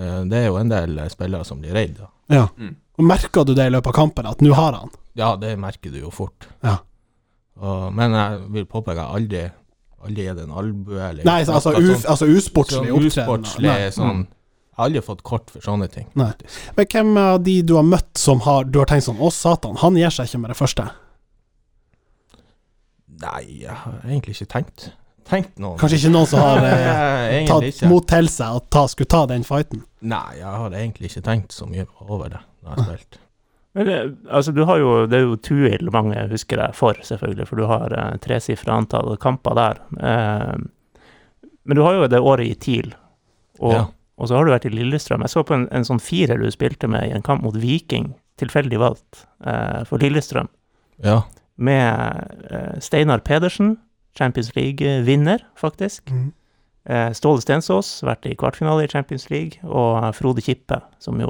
Mm. 0.00 0.06
Eh, 0.08 0.20
Det 0.32 0.38
er 0.40 0.46
jo 0.48 0.56
en 0.60 0.72
del 0.72 0.98
eh, 1.04 1.08
spillere 1.12 1.44
som 1.44 1.60
blir 1.60 1.76
redd. 1.76 2.00
Ja. 2.32 2.46
Mm. 2.56 2.74
Og 3.00 3.04
merker 3.06 3.44
du 3.44 3.54
det 3.54 3.66
i 3.68 3.72
løpet 3.72 3.92
av 3.92 3.96
kampen, 4.00 4.26
at 4.28 4.40
nå 4.44 4.52
har 4.56 4.72
han? 4.76 4.90
Ja, 5.18 5.34
det 5.36 5.54
merker 5.60 5.92
du 5.92 6.00
jo 6.00 6.10
fort. 6.14 6.48
Ja. 6.64 6.78
Og, 7.60 7.90
men 7.92 8.12
jeg 8.16 8.40
vil 8.54 8.66
påpeke 8.70 9.02
at 9.04 9.14
aldri 9.20 9.46
aldri 10.00 10.24
gitt 10.24 10.38
en 10.40 10.52
albue 10.56 10.96
eller 10.96 11.26
Nei, 11.28 11.42
så, 11.44 11.58
altså, 11.58 11.74
uf, 11.76 12.06
altså 12.08 12.24
usportslig 12.32 12.86
Sånn 12.88 12.94
opptreden. 12.96 13.10
usportslig 13.10 13.68
Nei. 13.68 13.90
sånn 13.92 14.22
Jeg 14.24 14.76
har 14.78 14.86
aldri 14.86 15.02
fått 15.04 15.20
kort 15.28 15.50
for 15.52 15.60
sånne 15.60 15.88
ting. 15.92 16.06
Nei. 16.16 16.30
Men 16.78 16.86
hvem 16.94 17.10
av 17.20 17.42
de 17.44 17.56
du 17.68 17.74
har 17.76 17.84
møtt 17.84 18.16
som 18.16 18.40
har, 18.46 18.64
du 18.64 18.78
har 18.80 18.88
tenkt 18.88 19.04
sånn 19.10 19.20
Å, 19.20 19.28
satan, 19.34 19.76
han 19.82 19.98
gir 20.00 20.08
seg 20.16 20.30
ikke 20.30 20.40
med 20.40 20.54
det 20.54 20.56
første? 20.56 20.86
Nei, 23.20 23.42
jeg 23.66 23.76
har 23.82 23.98
egentlig 24.06 24.38
ikke 24.38 24.48
tenkt 24.54 24.86
Tenkt 25.30 25.58
noen. 25.62 25.78
Kanskje 25.78 25.98
ikke 26.00 26.12
noen 26.12 26.26
som 26.26 26.40
har 26.42 26.64
eh, 26.66 27.46
tatt 27.48 27.66
ikke. 27.70 27.88
mot 27.90 28.06
til 28.10 28.28
seg 28.32 28.58
og 28.58 28.64
ta, 28.74 28.84
skulle 28.90 29.10
ta 29.14 29.24
den 29.30 29.44
fighten? 29.46 29.84
Nei, 30.02 30.38
jeg 30.40 30.50
har 30.62 30.74
egentlig 30.74 31.10
ikke 31.12 31.22
tenkt 31.28 31.52
så 31.54 31.68
mye 31.70 31.86
over 32.08 32.32
det 32.32 32.40
når 32.64 32.70
jeg 32.70 32.78
har 32.84 32.88
spilt. 32.98 33.18
Men 33.78 33.86
det, 33.86 33.96
altså, 34.34 34.50
du 34.56 34.64
har 34.66 34.80
jo, 34.82 34.90
det 35.06 35.20
er 35.20 35.22
jo 35.28 35.36
Tuil 35.46 35.90
mange 35.94 36.24
husker 36.32 36.58
deg 36.58 36.72
for, 36.74 36.98
selvfølgelig, 37.06 37.46
for 37.46 37.60
du 37.62 37.68
har 37.70 37.92
eh, 37.94 38.16
tresifra 38.24 38.74
antall 38.80 39.14
kamper 39.22 39.54
der. 39.54 39.78
Eh, 40.02 40.56
men 41.62 41.78
du 41.78 41.82
har 41.86 41.94
jo 42.00 42.08
det 42.10 42.18
året 42.18 42.48
i 42.50 42.56
TIL, 42.58 42.90
og, 43.60 43.72
Ja. 43.76 43.84
og 44.18 44.26
så 44.28 44.34
har 44.40 44.44
du 44.48 44.50
vært 44.50 44.66
i 44.66 44.72
Lillestrøm. 44.74 45.22
Jeg 45.22 45.30
så 45.36 45.44
på 45.46 45.54
en, 45.54 45.68
en 45.70 45.86
sånn 45.86 46.00
firer 46.02 46.40
du 46.42 46.48
spilte 46.50 46.88
med 46.90 47.06
i 47.06 47.14
en 47.14 47.22
kamp 47.22 47.44
mot 47.46 47.54
Viking, 47.62 48.10
tilfeldig 48.42 48.80
valgt, 48.82 49.26
eh, 49.46 49.84
for 49.86 50.02
Lillestrøm, 50.02 50.48
Ja. 51.06 51.20
med 51.56 52.50
eh, 52.50 52.74
Steinar 52.82 53.22
Pedersen, 53.22 53.76
Champions 54.18 54.52
League-vinner, 54.56 55.44
faktisk. 55.58 56.10
Mm. 56.10 56.30
Ståle 57.14 57.42
Stensås, 57.44 57.90
vært 58.02 58.24
i 58.26 58.32
kvartfinale 58.40 58.86
i 58.86 58.88
Champions 58.90 59.28
League, 59.30 59.60
og 59.68 59.98
eh, 60.00 60.12
Frode 60.16 60.42
Kippe, 60.42 60.80
som 60.98 61.20
jo 61.20 61.28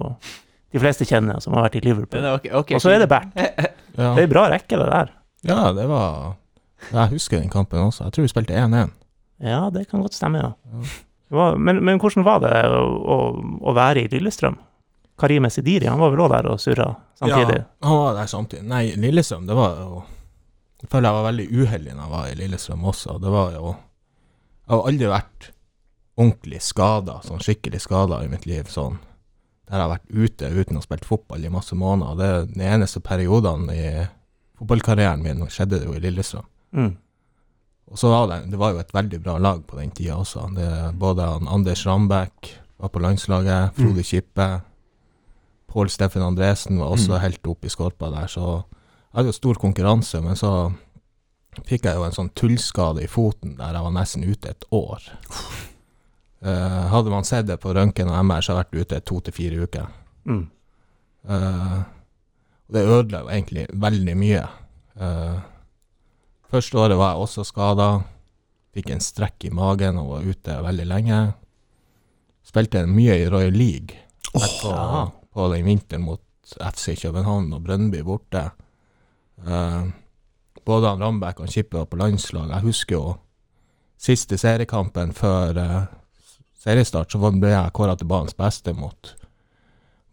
de 0.70 0.78
fleste 0.80 1.04
kjenner, 1.04 1.40
som 1.42 1.56
har 1.58 1.66
vært 1.66 1.80
i 1.80 1.82
Liverpool. 1.84 2.22
Okay, 2.38 2.52
ok, 2.54 2.60
ok, 2.62 2.70
Og 2.78 2.84
så 2.84 2.92
er 2.94 3.02
det 3.04 3.08
Bernt. 3.10 3.34
Ja. 3.98 4.12
Det 4.14 4.22
er 4.22 4.28
bra 4.30 4.44
rekke, 4.48 4.78
det 4.78 4.84
der. 4.86 5.08
ja, 5.44 5.72
det 5.74 5.82
var 5.90 6.36
Jeg 6.92 7.10
husker 7.10 7.40
den 7.40 7.50
kampen 7.50 7.80
også. 7.82 8.04
Jeg 8.06 8.12
tror 8.14 8.22
vi 8.24 8.30
spilte 8.30 8.54
1-1. 8.54 8.92
Ja, 9.42 9.58
det 9.74 9.88
kan 9.90 10.00
godt 10.00 10.14
stemme, 10.14 10.38
ja. 10.38 10.52
Ja. 10.70 10.84
Var, 11.34 11.56
men, 11.58 11.82
men 11.84 11.98
hvordan 12.00 12.24
var 12.24 12.38
det 12.44 12.52
å, 12.70 12.78
å, 12.86 13.16
å 13.66 13.74
være 13.76 14.04
i 14.06 14.08
Lillestrøm? 14.14 14.56
Karim 15.20 15.44
Esidiri, 15.50 15.90
han 15.90 16.00
var 16.00 16.14
vel 16.14 16.22
òg 16.24 16.30
der 16.32 16.48
og 16.54 16.62
surra 16.62 16.86
samtidig? 17.18 17.58
Ja, 17.58 17.88
han 17.90 17.98
var 17.98 18.16
der 18.22 18.30
samtidig. 18.30 18.64
Nei, 18.70 18.84
Lillestrøm, 19.02 19.44
det 19.50 19.58
var 19.58 19.74
jo 19.82 20.00
Jeg 20.80 20.88
føler 20.90 21.08
jeg 21.10 21.16
var 21.18 21.26
veldig 21.32 21.46
uheldig 21.52 21.94
når 21.94 22.02
jeg 22.06 22.12
var 22.14 22.28
i 22.30 22.34
Lillestrøm 22.40 22.84
også. 22.88 23.18
Det 23.20 23.30
var 23.34 23.52
jo 23.52 23.64
Jeg 23.74 24.76
har 24.76 24.86
aldri 24.88 25.06
vært 25.10 25.50
ordentlig 26.20 26.60
skada, 26.62 27.18
sånn 27.24 27.40
skikkelig 27.42 27.80
skada 27.80 28.22
i 28.24 28.28
mitt 28.28 28.46
liv. 28.46 28.64
sånn 28.68 28.98
Der 29.68 29.76
jeg 29.78 29.82
har 29.88 29.98
vært 29.98 30.10
ute 30.10 30.50
uten 30.50 30.76
å 30.78 30.82
spille 30.82 31.04
fotball 31.06 31.44
i 31.44 31.48
masse 31.52 31.74
måneder. 31.74 32.16
Det 32.16 32.26
er 32.26 32.46
Den 32.46 32.80
eneste 32.80 33.00
periodene 33.00 33.74
i 33.74 34.06
fotballkarrieren 34.58 35.22
min 35.22 35.46
skjedde 35.48 35.78
det 35.80 35.86
jo 35.86 35.94
i 35.94 36.00
Lillestrøm. 36.00 36.44
Mm. 36.72 36.96
Og 37.90 37.98
så 37.98 38.08
var 38.08 38.26
det, 38.30 38.50
det 38.52 38.58
var 38.58 38.72
jo 38.72 38.78
et 38.78 38.92
veldig 38.94 39.18
bra 39.22 39.36
lag 39.38 39.62
på 39.66 39.76
den 39.76 39.90
tida 39.90 40.14
også. 40.16 40.54
Det, 40.54 40.94
både 40.98 41.24
Anders 41.50 41.86
Rambekk 41.86 42.52
var 42.78 42.88
på 42.88 43.00
landslaget, 43.02 43.74
Frode 43.74 44.02
Kippe, 44.06 44.60
Pål 45.70 45.90
Steffen 45.90 46.22
Andresen 46.22 46.78
var 46.78 46.90
også 46.94 47.12
Mm. 47.16 47.20
helt 47.20 47.46
oppe 47.46 47.66
i 47.66 47.70
skorpa 47.70 48.10
der. 48.10 48.26
Så 48.26 48.64
jeg 49.10 49.18
hadde 49.18 49.32
jo 49.32 49.34
stor 49.34 49.58
konkurranse, 49.58 50.20
men 50.22 50.38
så 50.38 50.52
fikk 51.66 51.88
jeg 51.88 51.98
jo 51.98 52.04
en 52.06 52.14
sånn 52.14 52.30
tullskade 52.38 53.02
i 53.02 53.10
foten 53.10 53.56
der 53.58 53.74
jeg 53.74 53.86
var 53.86 53.94
nesten 53.96 54.22
ute 54.22 54.52
et 54.52 54.66
år. 54.70 55.02
Uh, 56.40 56.86
hadde 56.94 57.10
man 57.12 57.26
sett 57.26 57.48
det 57.48 57.58
på 57.60 57.74
røntgen 57.74 58.08
og 58.08 58.20
MR, 58.22 58.44
så 58.44 58.54
hadde 58.54 58.62
jeg 58.62 58.84
vært 58.84 58.86
ute 58.86 59.00
to 59.10 59.18
til 59.26 59.36
fire 59.36 59.66
uker. 59.66 59.88
Mm. 60.30 60.44
Uh, 61.26 61.80
det 62.70 62.86
ødela 62.86 63.24
jo 63.24 63.32
egentlig 63.34 63.66
veldig 63.82 64.14
mye. 64.22 64.44
Uh, 64.94 65.42
første 66.54 66.78
året 66.78 67.02
var 67.02 67.16
jeg 67.16 67.26
også 67.26 67.48
skada. 67.50 67.90
Fikk 68.70 68.94
en 68.94 69.02
strekk 69.02 69.50
i 69.50 69.52
magen 69.54 69.98
og 69.98 70.14
var 70.14 70.30
ute 70.30 70.62
veldig 70.70 70.86
lenge. 70.86 71.20
Spilte 72.46 72.86
mye 72.86 73.18
i 73.24 73.28
Royal 73.30 73.58
League 73.58 73.98
oh, 74.38 74.46
på, 74.62 74.70
ja. 74.70 75.04
på 75.34 75.50
den 75.50 75.66
vinteren 75.66 76.06
mot 76.06 76.22
FC 76.54 76.94
København 77.02 77.50
og 77.58 77.66
Brøndby 77.66 78.06
borte. 78.06 78.52
Eh, 79.46 79.82
både 80.66 80.92
han 80.92 81.02
Rambekk 81.02 81.40
og 81.44 81.50
Kippe 81.52 81.78
var 81.78 81.88
på 81.90 82.00
landslag. 82.00 82.50
Jeg 82.50 82.66
husker 82.66 82.96
jo 82.96 83.14
siste 84.00 84.38
seriekampen 84.40 85.12
før 85.16 85.58
eh, 85.60 85.80
seriestart, 86.60 87.12
så 87.12 87.32
ble 87.32 87.52
jeg 87.52 87.74
kåra 87.76 87.96
til 87.96 88.08
banens 88.10 88.36
beste 88.36 88.74
mot 88.76 89.14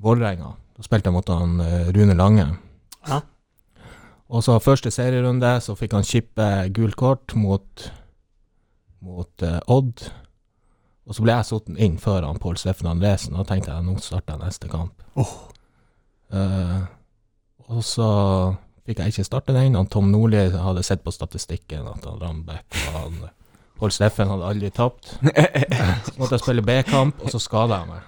Vålerenga. 0.04 0.54
Da 0.78 0.86
spilte 0.86 1.10
jeg 1.10 1.16
mot 1.16 1.30
han 1.34 1.60
eh, 1.64 1.90
Rune 1.96 2.16
Lange. 2.18 2.48
Ja. 3.08 3.22
Og 4.28 4.44
så 4.44 4.58
første 4.60 4.92
serierunde 4.92 5.56
så 5.64 5.76
fikk 5.80 5.96
han 5.96 6.06
Kippe 6.06 6.48
gult 6.76 6.98
kort 7.00 7.36
mot, 7.36 7.88
mot 9.02 9.44
eh, 9.44 9.60
Odd. 9.72 10.08
Og 11.08 11.16
så 11.16 11.24
ble 11.24 11.38
jeg 11.38 11.48
satt 11.48 11.72
inn 11.80 11.96
før 12.04 12.28
han 12.28 12.40
Pål 12.44 12.60
Steffen 12.60 12.90
Andresen, 12.92 13.38
da 13.40 13.48
tenkte 13.48 13.72
jeg 13.72 13.88
nå 13.88 13.96
starter 14.04 14.36
jeg 14.36 14.44
neste 14.44 14.72
kamp. 14.72 15.06
Oh. 15.16 15.36
Eh, 16.36 16.82
og 17.72 17.84
så 17.88 18.10
fikk 18.88 19.02
jeg 19.04 19.14
ikke 19.14 19.28
starte 19.28 19.54
den. 19.56 19.76
Han 19.76 19.90
Tom 19.92 20.10
Nordli 20.14 20.46
hadde 20.56 20.84
sett 20.88 21.04
på 21.06 21.12
statistikken 21.14 21.86
at 21.92 22.06
han 22.08 22.20
Rambekk 22.24 22.78
og 22.88 22.96
han 23.02 23.18
Pål 23.78 23.92
Steffen 23.94 24.32
hadde 24.32 24.48
aldri 24.50 24.72
tapt. 24.74 25.12
Så 25.22 26.16
måtte 26.18 26.34
jeg 26.34 26.42
spille 26.42 26.64
B-kamp, 26.66 27.20
og 27.22 27.30
så 27.30 27.38
skada 27.44 27.78
jeg 27.84 27.92
meg. 27.92 28.08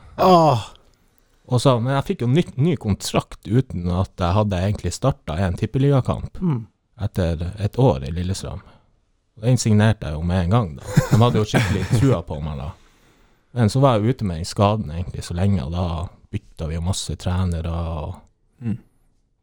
Og 1.50 1.62
så, 1.62 1.76
men 1.82 1.94
jeg 1.96 2.06
fikk 2.08 2.24
jo 2.26 2.30
nytt, 2.32 2.56
ny 2.58 2.74
kontrakt 2.82 3.46
uten 3.46 3.86
at 3.94 4.12
jeg 4.22 4.34
hadde 4.38 4.58
egentlig 4.66 4.92
starta 4.96 5.38
en 5.46 5.58
tippeligakamp 5.58 6.42
Mm. 6.42 6.64
etter 7.06 7.46
et 7.62 7.78
år 7.80 8.04
i 8.08 8.12
Lillestrøm. 8.12 8.60
Den 9.40 9.58
signerte 9.62 10.10
jeg 10.10 10.18
jo 10.18 10.22
med 10.26 10.44
en 10.48 10.50
gang, 10.56 10.72
da. 10.80 10.84
De 11.12 11.18
hadde 11.22 11.40
jo 11.40 11.46
skikkelig 11.48 11.86
trua 12.00 12.24
på 12.28 12.40
meg 12.44 12.58
da. 12.60 12.72
Men 13.54 13.70
så 13.70 13.80
var 13.80 13.98
jeg 14.00 14.16
ute 14.16 14.26
med 14.26 14.42
den 14.42 14.46
skaden 14.50 14.90
egentlig 14.92 15.24
så 15.24 15.34
lenge, 15.38 15.64
og 15.64 15.72
da 15.72 15.86
bytta 16.34 16.68
vi 16.70 16.76
jo 16.76 16.82
masse 16.86 17.16
trenere, 17.16 17.72
og 17.72 18.16
Mm. 18.62 18.78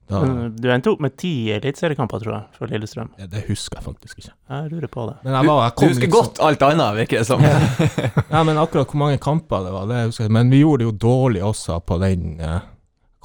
Da 0.09 0.21
Men 0.25 0.57
Du 0.57 0.69
endte 0.71 0.91
opp 0.93 1.01
med 1.03 1.17
ti 1.19 1.51
eliteseriekamper, 1.51 2.21
tror 2.23 2.33
jeg, 2.37 2.45
for 2.59 2.67
Lillestrøm. 2.71 3.09
ja, 3.19 3.27
Det 3.27 3.45
husker 3.49 3.79
jeg 3.81 3.85
faktisk 3.85 4.19
ikke. 4.23 4.33
Jeg 4.51 4.71
lurer 4.71 4.87
på 4.93 5.07
det. 5.09 5.17
Men 5.25 5.33
jeg, 5.35 5.47
var, 5.49 5.63
jeg 5.65 5.73
Du 5.77 5.87
husker 5.87 6.07
liksom- 6.07 6.15
godt 6.21 6.41
alt 6.47 6.63
annet, 6.63 6.95
virker 7.01 7.19
det 7.19 7.27
som. 7.27 7.43
Ja, 8.37 8.45
men 8.45 8.57
akkurat 8.57 8.87
hvor 8.87 8.99
mange 9.03 9.19
kamper 9.19 9.65
det 9.65 9.73
var, 9.73 9.87
det 9.91 10.05
husker 10.07 10.25
jeg. 10.29 10.33
Men 10.33 10.51
vi 10.51 10.61
gjorde 10.63 10.85
det 10.85 10.89
jo 10.91 10.97
dårlig 11.09 11.43
også 11.43 11.81
på 11.87 11.99
den 12.01 12.41
eh, 12.41 12.61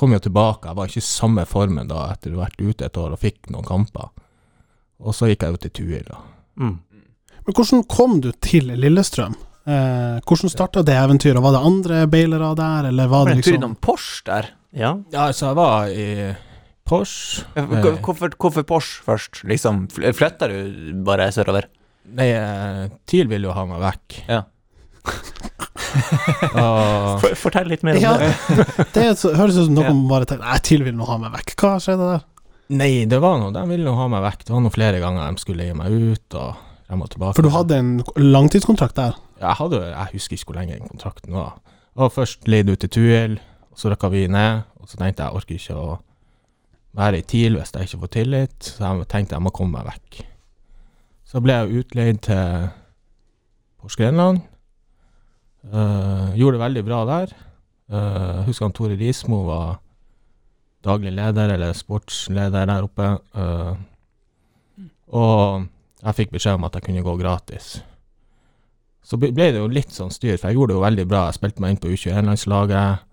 Kom 0.01 0.13
jo 0.13 0.19
tilbake. 0.19 0.65
Jeg 0.65 0.75
var 0.75 0.87
ikke 0.89 0.97
i 0.97 1.05
samme 1.05 1.43
formen 1.45 1.87
da 1.87 2.07
etter 2.09 2.33
å 2.33 2.39
ha 2.39 2.47
vært 2.47 2.61
ute 2.65 2.85
et 2.87 2.97
år 2.97 3.11
og 3.13 3.19
fikk 3.21 3.51
noen 3.53 3.63
kamper. 3.67 4.07
Og 5.01 5.13
så 5.13 5.27
gikk 5.29 5.43
jeg 5.45 5.51
jo 5.53 5.57
til 5.61 5.71
Tuil, 5.77 6.05
da. 6.07 6.17
Mm. 6.57 6.79
Men 7.45 7.53
hvordan 7.57 7.83
kom 7.89 8.15
du 8.21 8.31
til 8.41 8.71
Lillestrøm? 8.73 9.35
Eh, 9.69 10.17
hvordan 10.25 10.49
starta 10.49 10.81
det 10.81 10.95
eventyret? 10.97 11.37
Var 11.41 11.53
det 11.53 11.61
andre 11.69 11.99
bailere 12.09 12.55
der, 12.57 12.87
eller 12.89 13.07
var 13.11 13.25
Var 13.25 13.25
det 13.25 13.35
det 13.35 13.37
en 13.37 13.43
tur 13.43 13.51
liksom 13.51 13.59
innom 13.61 13.75
Porsch 13.77 14.23
der? 14.25 14.49
Ja. 14.73 14.95
Ja, 15.13 15.27
altså 15.27 15.51
jeg 15.51 15.55
var 15.55 15.87
i 15.93 16.07
Porsche. 16.87 17.43
Hvor- 17.55 17.99
Hvorfor, 18.03 18.29
hvorfor 18.37 18.63
Porsche 18.67 19.03
først? 19.05 19.43
Liksom, 19.47 19.87
fl- 19.93 20.11
flytter 20.17 20.49
du 20.51 21.03
bare 21.07 21.29
sørover? 21.31 21.67
Nei, 22.11 22.29
eh, 22.33 22.89
TIL 23.07 23.27
ville 23.29 23.47
jo 23.47 23.53
ha 23.55 23.65
meg 23.69 23.79
vekk. 23.83 24.17
Ja. 24.27 24.41
og 26.61 27.23
fortell 27.39 27.67
litt 27.71 27.83
mer 27.83 27.97
om 27.97 28.03
Ja, 28.03 28.13
det. 28.19 28.31
det 28.95 29.05
høres 29.37 29.57
ut 29.57 29.65
som 29.67 29.75
noen 29.75 30.03
Ja. 30.03 30.09
bare 30.09 30.27
tenker 30.29 30.45
Nei, 30.45 30.57
TIL 30.63 30.83
vil 30.87 30.95
nå 30.97 31.07
ha 31.09 31.17
meg 31.21 31.33
vekk. 31.37 31.55
Hva 31.61 31.75
skjedde 31.83 32.09
der? 32.13 32.25
Nei, 32.71 32.91
det 33.11 33.19
var 33.19 33.39
noe, 33.41 33.51
de 33.51 33.63
ville 33.67 33.83
nå 33.87 33.95
ha 33.97 34.05
meg 34.11 34.23
vekk. 34.23 34.45
Det 34.47 34.53
var 34.55 34.61
noe 34.63 34.71
flere 34.73 34.99
ganger 35.03 35.33
de 35.35 35.41
skulle 35.43 35.65
gi 35.67 35.73
meg 35.75 35.91
ut, 35.91 36.37
og 36.39 36.55
frem 36.87 37.01
og 37.03 37.09
tilbake. 37.11 37.35
For 37.35 37.43
du 37.47 37.51
hadde 37.51 37.79
en 37.81 37.91
langtidskontrakt 38.15 38.95
der? 38.99 39.17
Jeg 39.41 39.57
hadde, 39.59 39.81
jeg 39.91 40.13
husker 40.13 40.37
ikke 40.37 40.51
hvor 40.51 40.59
lenge 40.61 40.77
den 40.77 40.87
kontrakten 40.87 41.35
var. 41.35 41.57
Jeg 41.91 42.03
var 42.05 42.13
først 42.15 42.47
leid 42.47 42.69
ut 42.71 42.79
til 42.79 42.89
Tuil, 42.95 43.35
så 43.75 43.91
rykka 43.91 44.11
vi 44.13 44.25
ned. 44.31 44.63
Og 44.79 44.87
så 44.89 44.97
tenkte 45.01 45.21
jeg 45.25 45.27
jeg 45.27 45.41
orker 45.41 45.59
ikke 45.59 45.75
å 45.81 45.99
være 46.97 47.21
i 47.21 47.25
TIL 47.27 47.57
hvis 47.57 47.73
jeg 47.73 47.87
ikke 47.87 48.01
får 48.03 48.13
tillit, 48.17 48.57
så 48.67 48.91
jeg 48.91 49.09
tenkte 49.11 49.37
jeg 49.37 49.45
må 49.45 49.53
komme 49.55 49.79
meg 49.79 49.87
vekk. 49.87 50.21
Så 51.31 51.41
ble 51.43 51.55
jeg 51.55 51.83
utleid 51.83 52.23
til 52.27 52.71
Porsgrenland. 53.81 54.41
Uh, 55.61 56.33
gjorde 56.35 56.57
det 56.57 56.65
veldig 56.65 56.83
bra 56.87 57.03
der. 57.07 57.35
Uh, 57.91 58.41
husker 58.47 58.67
han 58.67 58.75
Tore 58.75 58.97
Rismo 58.99 59.43
var 59.47 59.79
daglig 60.83 61.13
leder, 61.13 61.53
eller 61.55 61.77
sportsleder 61.77 62.67
der 62.67 62.87
oppe. 62.87 63.13
Uh, 63.37 63.77
og 65.11 65.69
jeg 66.01 66.17
fikk 66.17 66.35
beskjed 66.35 66.57
om 66.57 66.67
at 66.67 66.75
jeg 66.75 66.87
kunne 66.87 67.05
gå 67.05 67.15
gratis. 67.19 67.77
Så 69.05 69.17
ble 69.19 69.31
det 69.33 69.59
jo 69.59 69.69
litt 69.71 69.93
sånn 69.93 70.13
styr, 70.13 70.37
for 70.37 70.49
jeg 70.49 70.57
gjorde 70.57 70.73
det 70.73 70.77
jo 70.77 70.85
veldig 70.85 71.07
bra. 71.09 71.23
Jeg 71.29 71.39
spilte 71.39 71.63
meg 71.63 71.73
inn 71.73 71.81
på 71.81 71.91
U21-landslaget. 71.91 73.07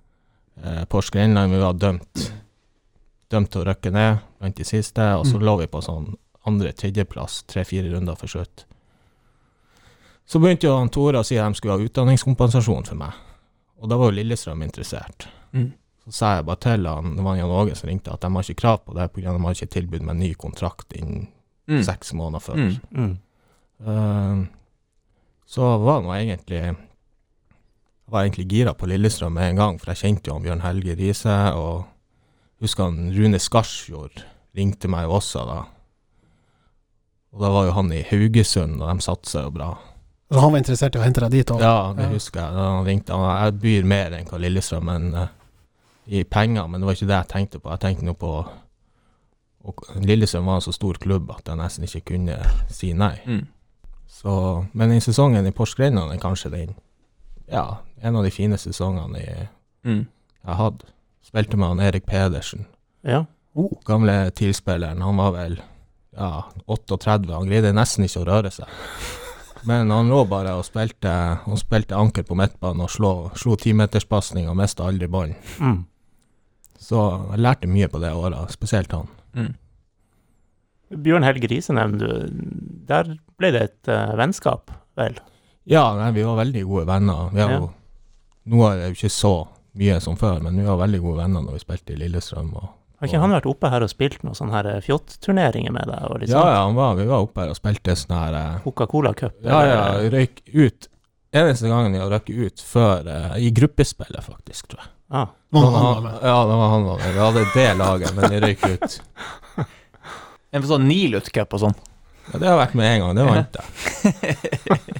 Eh, 0.62 0.82
Porsche 0.90 1.14
Grenland, 1.16 1.54
vi 1.54 1.62
var 1.62 1.78
dømt 1.80 2.28
Dømt 3.30 3.50
til 3.52 3.60
å 3.62 3.66
røkke 3.68 3.90
ned 3.92 4.18
blant 4.40 4.56
de 4.56 4.64
siste, 4.64 5.04
og 5.18 5.26
så 5.26 5.36
Mm. 5.36 5.42
lå 5.44 5.58
vi 5.58 5.66
på 5.66 5.82
sånn 5.84 6.14
andre-tredjeplass 6.46 7.42
tre-fire 7.46 7.90
runder 7.92 8.16
for 8.16 8.26
slutt. 8.26 8.64
Så 10.26 10.38
begynte 10.40 10.64
jo 10.68 10.76
han 10.76 10.88
Tore 10.88 11.20
å 11.20 11.24
si 11.24 11.36
at 11.40 11.48
de 11.52 11.54
skulle 11.58 11.76
ha 11.78 11.84
utdanningskompensasjon 11.84 12.86
for 12.86 12.94
meg, 13.00 13.12
og 13.80 13.88
da 13.88 13.96
var 13.96 14.10
jo 14.10 14.16
Lillestrøm 14.18 14.62
interessert. 14.64 15.26
Mm. 15.52 15.72
Så 16.06 16.12
sa 16.12 16.34
jeg 16.36 16.46
bare 16.46 16.60
til 16.60 16.86
han, 16.86 17.16
det 17.16 17.24
var 17.24 17.36
Jan 17.36 17.50
Åge 17.50 17.76
som 17.76 17.88
ringte, 17.88 18.12
at 18.12 18.20
de 18.20 18.30
har 18.32 18.42
ikke 18.42 18.60
krav 18.62 18.78
på 18.84 18.94
det, 18.96 19.12
pga. 19.12 19.28
at 19.30 19.36
de 19.38 19.44
har 19.44 19.54
ikke 19.54 19.70
tilbud 19.76 20.02
med 20.02 20.16
ny 20.16 20.34
kontrakt 20.34 20.92
innen 20.96 21.28
Mm. 21.68 21.82
seks 21.84 22.12
måneder 22.14 22.40
før. 22.40 22.54
Mm. 22.56 22.80
Mm. 22.96 23.18
Eh, 23.86 24.46
så 25.46 25.78
var 25.84 26.00
nå 26.02 26.08
egentlig 26.16 26.76
Jeg 28.08 28.12
var 28.12 28.22
egentlig 28.24 28.48
gira 28.48 28.72
på 28.74 28.86
Lillestrøm 28.88 29.32
med 29.34 29.50
en 29.50 29.56
gang, 29.56 29.78
for 29.78 29.92
jeg 29.92 29.96
kjente 30.16 30.26
jo 30.28 30.32
han 30.32 30.42
Bjørn 30.42 30.60
Helge 30.62 30.96
Riise, 30.96 31.52
og 31.54 31.84
husker 32.60 32.84
han 32.88 33.12
Rune 33.14 33.38
Skarsfjord 33.38 34.22
ringte 34.58 34.88
meg 34.90 35.04
jo 35.06 35.16
også 35.18 35.44
da. 35.46 35.58
Og 37.34 37.42
da 37.44 37.50
var 37.52 37.66
jo 37.68 37.74
han 37.76 37.92
i 37.92 38.02
Haugesund, 38.08 38.80
og 38.82 38.88
de 38.88 39.04
satsa 39.04 39.42
jo 39.44 39.50
bra. 39.54 39.72
Så 40.32 40.40
han 40.42 40.52
var 40.52 40.60
interessert 40.60 40.96
i 40.96 41.00
å 41.00 41.04
hente 41.04 41.22
deg 41.24 41.30
dit 41.38 41.50
òg? 41.54 41.60
Ja, 41.60 41.92
det 41.96 42.04
Ja. 42.04 42.08
husker 42.12 42.40
jeg. 42.40 42.54
Da 42.54 42.64
han 42.76 42.84
ringte 42.86 43.12
han, 43.16 43.44
Jeg 43.44 43.60
byr 43.60 43.84
mer 43.84 44.10
enn 44.16 44.26
hva 44.26 44.38
Lillestrøm, 44.40 44.84
men 44.84 45.14
uh, 45.14 45.28
i 46.08 46.22
penger, 46.24 46.66
men 46.68 46.80
det 46.80 46.86
var 46.86 46.94
ikke 46.94 47.06
det 47.06 47.16
jeg 47.20 47.28
tenkte 47.28 47.58
på. 47.60 47.70
Jeg 47.70 47.80
tenkte 47.80 48.04
nå 48.04 48.14
på 48.14 48.32
og 49.68 49.74
Lillestrøm 50.00 50.46
var 50.46 50.54
en 50.54 50.60
så 50.64 50.72
stor 50.72 50.94
klubb 51.02 51.30
at 51.30 51.44
jeg 51.46 51.56
nesten 51.58 51.84
ikke 51.84 52.00
kunne 52.14 52.36
si 52.72 52.92
nei. 52.96 53.18
Mm. 53.26 53.46
Så, 54.08 54.64
men 54.72 54.88
den 54.90 55.00
sesongen 55.00 55.46
i 55.46 55.50
Porsgrenland 55.52 56.12
er 56.12 56.18
kanskje 56.22 56.50
den 56.50 56.74
Ja, 57.52 57.78
en 58.02 58.16
av 58.16 58.24
de 58.24 58.30
fine 58.30 58.56
sesongene 58.56 59.18
jeg 59.20 59.48
Mm. 59.84 60.06
jeg 60.44 60.54
har 60.54 60.54
hatt. 60.54 60.84
Spilte 61.28 61.58
med 61.60 61.68
han 61.74 61.80
Erik 61.84 62.06
Pedersen, 62.08 62.66
Ja. 63.04 63.24
Oh, 63.58 63.72
gamle 63.84 64.30
TIL-spilleren. 64.30 65.00
Han 65.02 65.16
var 65.18 65.32
vel 65.34 65.56
ja, 66.16 66.44
38, 66.66 67.32
han 67.34 67.48
greide 67.48 67.72
nesten 67.74 68.04
ikke 68.06 68.22
å 68.22 68.26
røre 68.28 68.50
seg. 68.54 68.68
Men 69.66 69.90
han 69.90 70.08
lå 70.08 70.20
bare 70.30 70.52
og 70.54 70.62
spilte 70.68 71.10
Han 71.44 71.58
spilte 71.58 71.96
anker 71.98 72.22
på 72.22 72.36
midtbanen 72.38 72.84
og 72.84 72.90
slo, 72.94 73.10
slo 73.34 73.56
timeterspasning 73.58 74.46
og 74.48 74.56
mista 74.60 74.86
aldri 74.86 75.08
ballen. 75.10 75.34
Mm. 75.58 75.80
Så 76.78 77.00
jeg 77.32 77.42
lærte 77.42 77.66
mye 77.70 77.88
på 77.90 77.98
det 78.00 78.12
året, 78.14 78.52
spesielt 78.54 78.92
han. 78.94 79.08
Mm. 79.34 79.50
Bjørn 81.04 81.26
Helge 81.26 81.50
Riise 81.50 81.74
nevner 81.76 81.98
du. 81.98 82.44
Der 82.88 83.10
ble 83.38 83.50
det 83.52 83.62
et 83.66 83.90
uh, 83.92 84.14
vennskap, 84.16 84.70
vel? 84.96 85.18
Ja, 85.68 85.82
nei, 85.98 86.12
vi 86.16 86.22
var 86.24 86.38
veldig 86.38 86.62
gode 86.68 86.86
venner. 86.88 87.26
Vi 87.34 87.42
har 87.42 87.50
Ja. 87.50 87.58
jo, 87.60 87.72
nå 88.48 88.62
er 88.70 88.76
det 88.78 88.86
jo 88.92 88.96
ikke 89.02 89.12
så 89.12 89.34
mye 89.78 90.00
som 90.02 90.18
før, 90.18 90.42
men 90.44 90.58
vi 90.58 90.66
var 90.66 90.80
veldig 90.82 91.00
gode 91.04 91.22
venner 91.22 91.46
når 91.46 91.56
vi 91.56 91.62
spilte 91.62 91.94
i 91.94 91.98
Lillestrøm. 92.00 92.50
Og, 92.58 92.68
Har 92.98 93.10
ikke 93.10 93.22
han 93.22 93.34
vært 93.36 93.48
oppe 93.50 93.70
her 93.72 93.86
og 93.86 93.92
spilt 93.92 94.22
noen 94.26 94.36
sånne 94.38 94.56
her 94.56 94.68
eh, 94.72 94.82
fjott-turneringer 94.84 95.74
med 95.74 95.90
deg? 95.90 96.04
Og 96.10 96.22
litt 96.22 96.32
ja, 96.34 96.44
ja, 96.52 96.60
han 96.66 96.78
var, 96.78 96.98
vi 96.98 97.08
var 97.08 97.24
oppe 97.26 97.44
her 97.44 97.54
og 97.54 97.58
spilte 97.58 97.96
sånn 97.98 98.16
her 98.18 98.38
eh, 98.38 98.60
Coca-Cola 98.66 99.14
Cup? 99.18 99.38
Ja, 99.46 99.64
ja, 99.68 99.82
røyk 100.12 100.42
ut. 100.54 100.90
Eneste 101.38 101.68
gangen 101.70 101.92
vi 101.92 102.00
har 102.00 102.08
røkket 102.08 102.36
ut 102.40 102.62
før 102.64 103.04
uh, 103.04 103.34
I 103.36 103.50
gruppespillet, 103.52 104.22
faktisk, 104.24 104.70
tror 104.72 104.80
jeg. 104.80 104.94
Ah, 105.08 105.28
var 105.52 105.66
han, 105.66 105.74
han 105.74 106.06
var? 106.06 106.16
Ja, 106.24 106.38
det 106.48 106.56
var 106.60 106.70
han 106.72 106.86
var 106.86 107.02
med. 107.02 107.12
Vi 107.12 107.20
hadde 107.24 107.44
det 107.54 107.68
laget, 107.78 108.14
men 108.16 108.32
vi 108.32 108.40
røyk 108.46 108.64
ut. 108.74 109.02
En 110.48 110.64
sånn 110.64 110.86
Nilut 110.88 111.26
Cup 111.28 111.52
og 111.52 111.60
sånn. 111.60 111.74
Ja, 112.32 112.38
det 112.40 112.48
har 112.48 112.56
vært 112.56 112.76
med 112.78 112.88
en 112.88 113.02
gang. 113.02 113.18
Det 113.18 113.26
vant 113.28 113.58
jeg. 113.58 114.38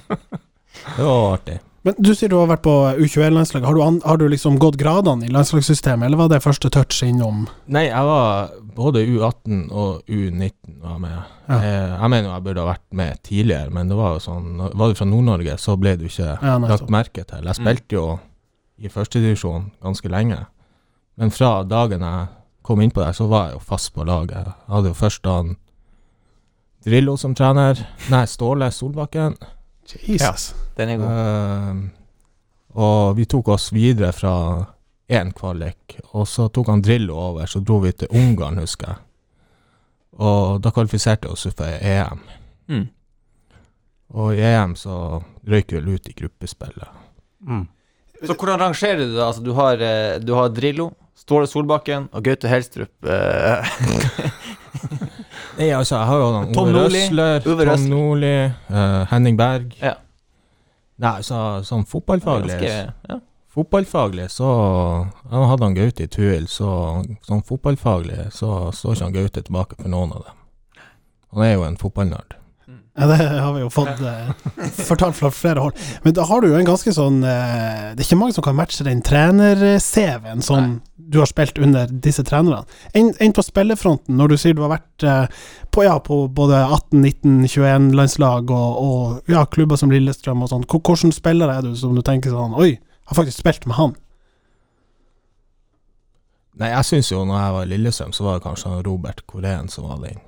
Det 0.95 1.03
var 1.05 1.33
artig. 1.33 1.57
Men 1.87 1.95
du 1.97 2.11
sier 2.11 2.31
du 2.31 2.35
har 2.35 2.49
vært 2.49 2.63
på 2.65 2.73
U21-landslaget. 2.99 3.65
Har, 3.67 3.77
du 3.77 4.01
har 4.03 4.17
du 4.19 4.25
liksom 4.27 4.57
gått 4.59 4.75
gradene 4.79 5.25
i 5.27 5.31
landslagssystemet, 5.31 6.09
eller 6.09 6.19
var 6.19 6.31
det 6.31 6.41
første 6.43 6.71
touch 6.73 6.97
innom 7.05 7.45
Nei, 7.71 7.85
jeg 7.87 8.07
var 8.09 8.49
både 8.75 9.03
U18 9.07 9.61
og 9.71 10.01
U19 10.11 10.79
var 10.83 10.97
med. 10.99 11.19
Ja. 11.47 11.59
Jeg, 11.63 11.85
jeg 11.93 12.11
mener 12.15 12.33
jeg 12.33 12.45
burde 12.49 12.65
ha 12.65 12.71
vært 12.73 12.85
med 12.99 13.21
tidligere, 13.23 13.71
men 13.75 13.91
det 13.91 13.97
var 13.99 14.17
jo 14.17 14.23
sånn 14.23 14.49
Var 14.59 14.91
du 14.91 14.97
fra 14.99 15.07
Nord-Norge, 15.07 15.55
så 15.61 15.77
ble 15.79 15.95
du 15.99 16.05
ikke 16.09 16.33
Ja, 16.35 16.57
lagt 16.65 16.91
merke 16.91 17.23
til. 17.23 17.47
Jeg 17.47 17.59
spilte 17.61 17.97
jo 17.97 18.09
i 18.79 18.91
førstedivisjon 18.91 19.71
ganske 19.83 20.11
lenge, 20.11 20.43
men 21.19 21.33
fra 21.35 21.63
dagen 21.67 22.03
jeg 22.05 22.27
kom 22.63 22.83
innpå 22.83 23.01
der, 23.01 23.15
så 23.17 23.25
var 23.31 23.49
jeg 23.49 23.57
jo 23.57 23.63
fast 23.71 23.91
på 23.95 24.05
laget. 24.07 24.51
Jeg 24.51 24.71
hadde 24.75 24.91
jo 24.91 24.99
først 24.99 25.27
han 25.27 25.55
Drillo 26.85 27.17
som 27.19 27.33
trener. 27.35 27.79
Nei, 28.07 28.23
Ståle 28.29 28.69
Solbakken. 28.71 29.35
Jesus. 29.97 30.53
Den 30.77 30.89
er 30.93 31.01
god. 31.01 31.13
Uh, 31.15 31.99
og 32.79 33.15
vi 33.17 33.25
tok 33.25 33.47
oss 33.55 33.71
videre 33.73 34.11
fra 34.13 34.33
én 35.09 35.31
kvalik, 35.33 35.97
og 36.13 36.27
så 36.29 36.47
tok 36.53 36.69
han 36.69 36.83
Drillo 36.85 37.17
over, 37.17 37.49
så 37.49 37.61
dro 37.65 37.79
vi 37.81 37.91
til 37.97 38.11
Ungarn, 38.13 38.61
husker 38.61 38.93
jeg. 38.93 39.01
Og 40.19 40.59
da 40.61 40.71
kvalifiserte 40.75 41.27
vi 41.27 41.33
oss 41.33 41.47
for 41.49 41.65
EM. 41.65 42.21
Mm. 42.69 42.85
Og 44.19 44.37
i 44.37 44.43
EM 44.45 44.75
så 44.77 44.93
røyk 45.49 45.73
vi 45.73 45.79
vel 45.79 45.93
ut 45.95 46.09
i 46.09 46.15
gruppespillet. 46.21 47.03
mm. 47.41 47.67
Så 48.19 48.35
hvordan 48.35 48.59
rangerer 48.59 48.97
du 48.99 49.13
det? 49.15 49.23
Altså, 49.23 49.41
du 49.41 49.53
har, 49.55 49.79
eh, 49.79 50.19
du 50.19 50.33
har 50.35 50.49
Drillo, 50.49 50.89
Ståle 51.19 51.47
Solbakken 51.51 52.07
og 52.15 52.23
Gaute 52.25 52.47
Helstrup. 52.51 52.91
eh, 53.03 53.73
Nei, 55.59 55.69
altså, 55.75 55.97
jeg 55.97 56.07
har 56.07 56.21
jo 56.21 56.27
han 56.37 56.53
Tom 56.55 56.69
Ove 56.69 56.75
Nordli. 56.77 57.01
Røsler, 57.03 57.41
Uwe 57.43 57.55
Tom 57.65 57.71
Røsler. 57.73 57.89
Nordli, 57.91 58.35
eh, 58.71 59.01
Henning 59.11 59.39
Berg. 59.39 59.73
Ja. 59.81 59.95
Nei, 60.99 61.17
så, 61.23 61.39
sånn 61.67 61.85
fotballfaglig 61.87 62.55
Ganske, 62.59 62.93
ja. 63.07 63.17
Fotballfaglig 63.55 64.25
så 64.33 64.47
Jeg 65.31 65.45
hadde 65.51 65.63
han 65.65 65.75
Gaute 65.77 66.03
i 66.05 66.09
Tuil, 66.11 66.47
så 66.51 66.71
sånn 67.27 67.43
fotballfaglig 67.47 68.25
så 68.35 68.69
står 68.75 68.97
ikke 68.97 69.07
han 69.07 69.15
Gaute 69.15 69.43
tilbake 69.47 69.79
for 69.79 69.91
noen 69.91 70.11
av 70.15 70.25
dem. 70.27 70.35
Han 71.35 71.45
er 71.45 71.53
jo 71.55 71.63
en 71.67 71.79
fotballnerd. 71.79 72.35
Ja, 72.99 73.07
det 73.07 73.17
har 73.39 73.53
vi 73.55 73.61
jo 73.63 73.69
fått 73.71 74.01
eh, 74.03 74.29
fortalt 74.83 75.15
fra 75.15 75.29
flere 75.31 75.61
hold. 75.63 75.77
Men 76.03 76.13
da 76.17 76.25
har 76.27 76.41
du 76.43 76.49
jo 76.51 76.57
en 76.59 76.67
ganske 76.67 76.91
sånn 76.93 77.21
eh, 77.23 77.93
Det 77.95 78.03
er 78.03 78.07
ikke 78.09 78.17
mange 78.19 78.35
som 78.35 78.43
kan 78.43 78.57
matche 78.57 78.83
den 78.83 78.99
trener-CV-en 79.05 80.41
som 80.43 80.81
du 81.09 81.17
har 81.21 81.29
spilt 81.31 81.57
under 81.57 81.87
disse 81.89 82.21
trenerne. 82.27 82.65
Enn 82.93 83.13
en 83.23 83.33
på 83.33 83.41
spillerfronten, 83.41 84.13
når 84.19 84.27
du 84.29 84.35
sier 84.37 84.53
du 84.53 84.61
har 84.65 84.73
vært 84.75 85.05
eh, 85.07 85.39
på, 85.73 85.85
ja, 85.87 85.95
på 86.05 86.19
både 86.37 86.59
18-, 86.67 86.99
19-, 87.01 87.47
21-landslag 87.49 88.51
og, 88.53 88.83
og 88.83 89.31
ja, 89.33 89.45
klubber 89.49 89.79
som 89.79 89.89
Lillestrøm 89.95 90.43
og 90.45 90.51
sånn. 90.51 90.67
Hvor- 90.69 90.83
Hvordan 90.91 91.15
spiller 91.15 91.49
er 91.55 91.65
du 91.65 91.71
som 91.79 91.95
du 91.97 92.03
tenker 92.05 92.35
sånn 92.35 92.53
Oi, 92.59 92.75
jeg 92.75 93.09
har 93.13 93.17
faktisk 93.23 93.41
spilt 93.41 93.65
med 93.65 93.79
han. 93.79 93.95
Nei, 96.59 96.73
jeg 96.73 96.85
syns 96.89 97.09
jo 97.13 97.21
når 97.25 97.39
jeg 97.39 97.53
var 97.55 97.63
i 97.65 97.69
Lillestrøm, 97.71 98.11
så 98.13 98.25
var 98.25 98.37
det 98.39 98.43
kanskje 98.45 98.73
Robert 98.85 99.21
Koreen 99.31 99.69
som 99.71 99.87
var 99.87 100.01
den 100.03 100.19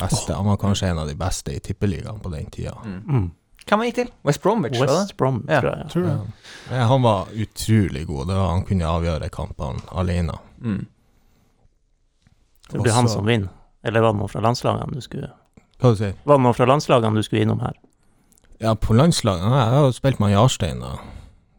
beste. 0.00 0.34
Han 0.34 0.46
var 0.46 0.56
kanskje 0.60 0.88
en 0.90 0.98
av 0.98 1.06
de 1.08 1.14
beste 1.14 1.54
i 1.54 1.60
tippeligaen 1.60 2.20
på 2.20 2.30
den 2.32 2.46
tida. 2.50 2.76
Mm. 2.84 3.00
Mm. 3.08 3.30
Hvem 3.64 3.78
han 3.80 3.88
gikk 3.88 3.94
til? 4.02 4.10
West 4.28 4.42
Bromwich? 4.44 4.80
West 4.80 5.16
Brom, 5.16 5.44
Ja. 5.48 5.60
tror 5.60 5.76
jeg. 5.76 5.90
Tror 5.92 6.04
jeg. 6.08 6.32
Ja. 6.70 6.86
Han 6.90 7.02
var 7.02 7.28
utrolig 7.32 8.06
god. 8.06 8.26
Det 8.28 8.34
var, 8.36 8.48
han 8.50 8.64
kunne 8.68 8.84
avgjøre 8.90 9.30
kampene 9.32 9.80
alene. 9.92 10.34
Mm. 10.60 10.86
Det 12.70 12.80
blir 12.82 12.92
han 12.92 13.08
som 13.08 13.26
vinner. 13.26 13.48
Eller 13.84 14.00
var 14.00 14.12
det 14.14 14.20
noe 14.22 14.28
fra 14.32 14.40
landslagene 14.40 14.94
du 14.96 15.00
skulle 15.04 15.28
Hva 15.82 15.90
du 15.92 15.98
sier 15.98 16.14
Var 16.24 16.38
det 16.38 16.42
noe 16.46 16.56
fra 16.56 16.64
landslagene 16.70 17.20
du 17.20 17.22
skulle 17.26 17.42
innom 17.44 17.60
her? 17.60 17.74
Ja, 18.62 18.72
på 18.80 18.94
landslagene 18.96 19.50
Jeg 19.58 19.74
har 19.74 19.82
jo 19.84 19.92
spilt 19.92 20.20
med 20.22 20.32
Jarstein, 20.32 20.80
da. 20.80 20.94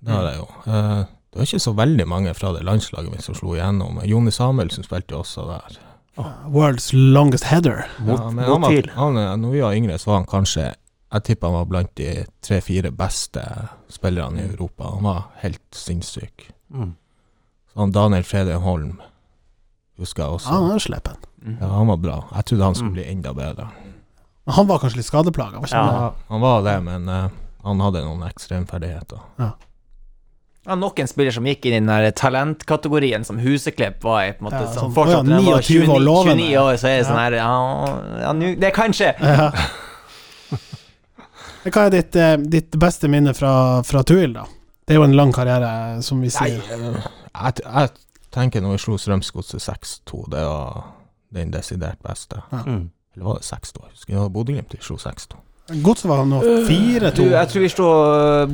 Det 0.05 0.13
har 0.13 0.25
jeg 0.31 0.39
jo. 0.39 0.47
Eh, 0.65 1.03
det 1.05 1.37
var 1.41 1.45
ikke 1.49 1.59
så 1.61 1.73
veldig 1.77 2.07
mange 2.09 2.33
fra 2.37 2.51
det 2.55 2.63
landslaget 2.65 3.11
mitt 3.11 3.25
som 3.25 3.35
slo 3.37 3.53
igjennom. 3.57 3.99
Jone 4.05 4.31
Samuelsen 4.33 4.85
spilte 4.85 5.13
jo 5.13 5.21
også 5.23 5.45
der. 5.49 5.77
World's 6.17 6.93
longest 6.93 7.43
header. 7.43 7.85
Mot, 7.99 8.19
Ja, 8.19 8.25
men 8.31 8.35
mot 8.35 8.45
han 8.53 8.61
var, 8.61 8.89
han, 8.95 9.17
eh, 9.17 9.35
når 9.37 9.51
vi 9.51 9.61
var 9.61 9.73
yngre, 9.73 9.97
så 9.99 10.05
var 10.11 10.15
han 10.21 10.25
kanskje 10.25 10.73
Jeg 11.13 11.23
tipper 11.23 11.47
han 11.47 11.53
var 11.55 11.65
blant 11.65 11.91
de 11.95 12.25
tre-fire 12.41 12.89
beste 12.91 13.41
spillerne 13.89 14.39
i 14.41 14.47
Europa. 14.49 14.83
Han 14.95 15.03
var 15.03 15.23
helt 15.43 15.61
sinnssyk. 15.71 16.49
Mm. 16.73 16.95
Så 17.71 17.79
han 17.79 17.91
Daniel 17.91 18.23
Fredheim 18.23 18.61
Holm 18.61 19.01
husker 19.99 20.23
jeg 20.23 20.31
også. 20.39 20.49
Ja, 20.49 20.59
han 20.65 20.75
er 20.75 20.79
slepen. 20.83 21.15
Mm. 21.45 21.57
Ja, 21.61 21.67
han 21.67 21.87
var 21.87 21.97
bra. 21.97 22.17
Jeg 22.35 22.45
trodde 22.45 22.63
han 22.63 22.75
skulle 22.75 22.89
Mm. 22.89 22.93
bli 22.97 23.05
enda 23.11 23.33
bedre. 23.33 23.67
Men 24.45 24.53
Han 24.55 24.67
var 24.67 24.79
kanskje 24.79 24.97
litt 24.97 25.05
skadeplaga, 25.05 25.61
Ja. 25.71 26.13
han 26.27 26.41
var 26.41 26.61
det, 26.63 26.83
men 26.83 27.07
uh, 27.09 27.29
han 27.63 27.79
hadde 27.79 28.03
noen 28.03 28.23
ekstremferdigheter. 28.29 29.19
Ja, 29.39 29.51
nok 30.65 30.99
en 30.99 31.07
spiller 31.07 31.31
som 31.35 31.45
gikk 31.45 31.65
inn 31.69 31.73
i 31.75 31.79
den 31.79 31.87
der 31.91 32.11
talentkategorien 32.17 33.23
som 33.27 33.37
Huseklepp 33.37 34.01
var 34.03 34.23
i. 34.25 34.31
på 34.33 34.41
en 34.41 34.47
måte 34.49 34.61
Ja, 34.63 34.71
sånn, 34.73 34.93
Fortsatt 34.95 35.21
ja, 35.21 35.23
når 35.29 35.35
han 35.35 35.45
var 35.45 35.61
29 35.61 35.89
år 35.93 35.99
29, 35.99 36.39
29 36.41 36.57
år, 36.63 36.77
så 36.81 36.87
er 36.89 36.97
det 36.97 37.05
sånn 37.05 37.19
her 37.21 37.37
ja, 37.37 37.51
ja, 38.23 38.31
nu- 38.33 38.55
Det 38.59 38.71
kan 38.73 38.91
skje! 38.91 39.11
Ja. 39.21 39.51
Hva 41.65 41.85
er 41.87 41.93
ditt, 41.95 42.15
eh, 42.15 42.35
ditt 42.37 42.75
beste 42.77 43.07
minne 43.09 43.33
fra, 43.33 43.81
fra 43.83 44.03
Tuil, 44.05 44.33
da? 44.33 44.43
Det 44.85 44.93
er 44.93 44.99
jo 44.99 45.05
en 45.07 45.15
lang 45.17 45.31
karriere, 45.33 46.01
som 46.05 46.19
vi 46.21 46.29
sier. 46.29 46.59
Nei, 46.61 46.99
jeg, 47.33 47.63
jeg 47.65 47.89
tenker 48.35 48.61
når 48.61 48.75
vi 48.75 48.81
slo 48.83 48.97
Strømsgodset 49.01 49.63
6-2, 49.65 50.19
det 50.29 50.43
var 50.45 50.83
den 51.33 51.49
desidert 51.55 51.97
beste. 52.05 52.41
Mm. 52.51 52.83
Eller 53.15 53.25
var 53.25 53.39
det 53.41 53.47
6-2? 53.49 53.81
Jeg 53.81 53.95
Husker 53.95 54.19
var 54.21 54.29
Bodø-Glimt 54.35 54.75
slo 54.85 54.97
6-2. 55.01 55.41
Godset 55.65 56.05
var 56.05 56.25
nå 56.29 56.39
4-2. 56.67 57.23
jeg 57.31 57.47
tror 57.49 57.61
vi 57.63 57.69
slo 57.73 57.85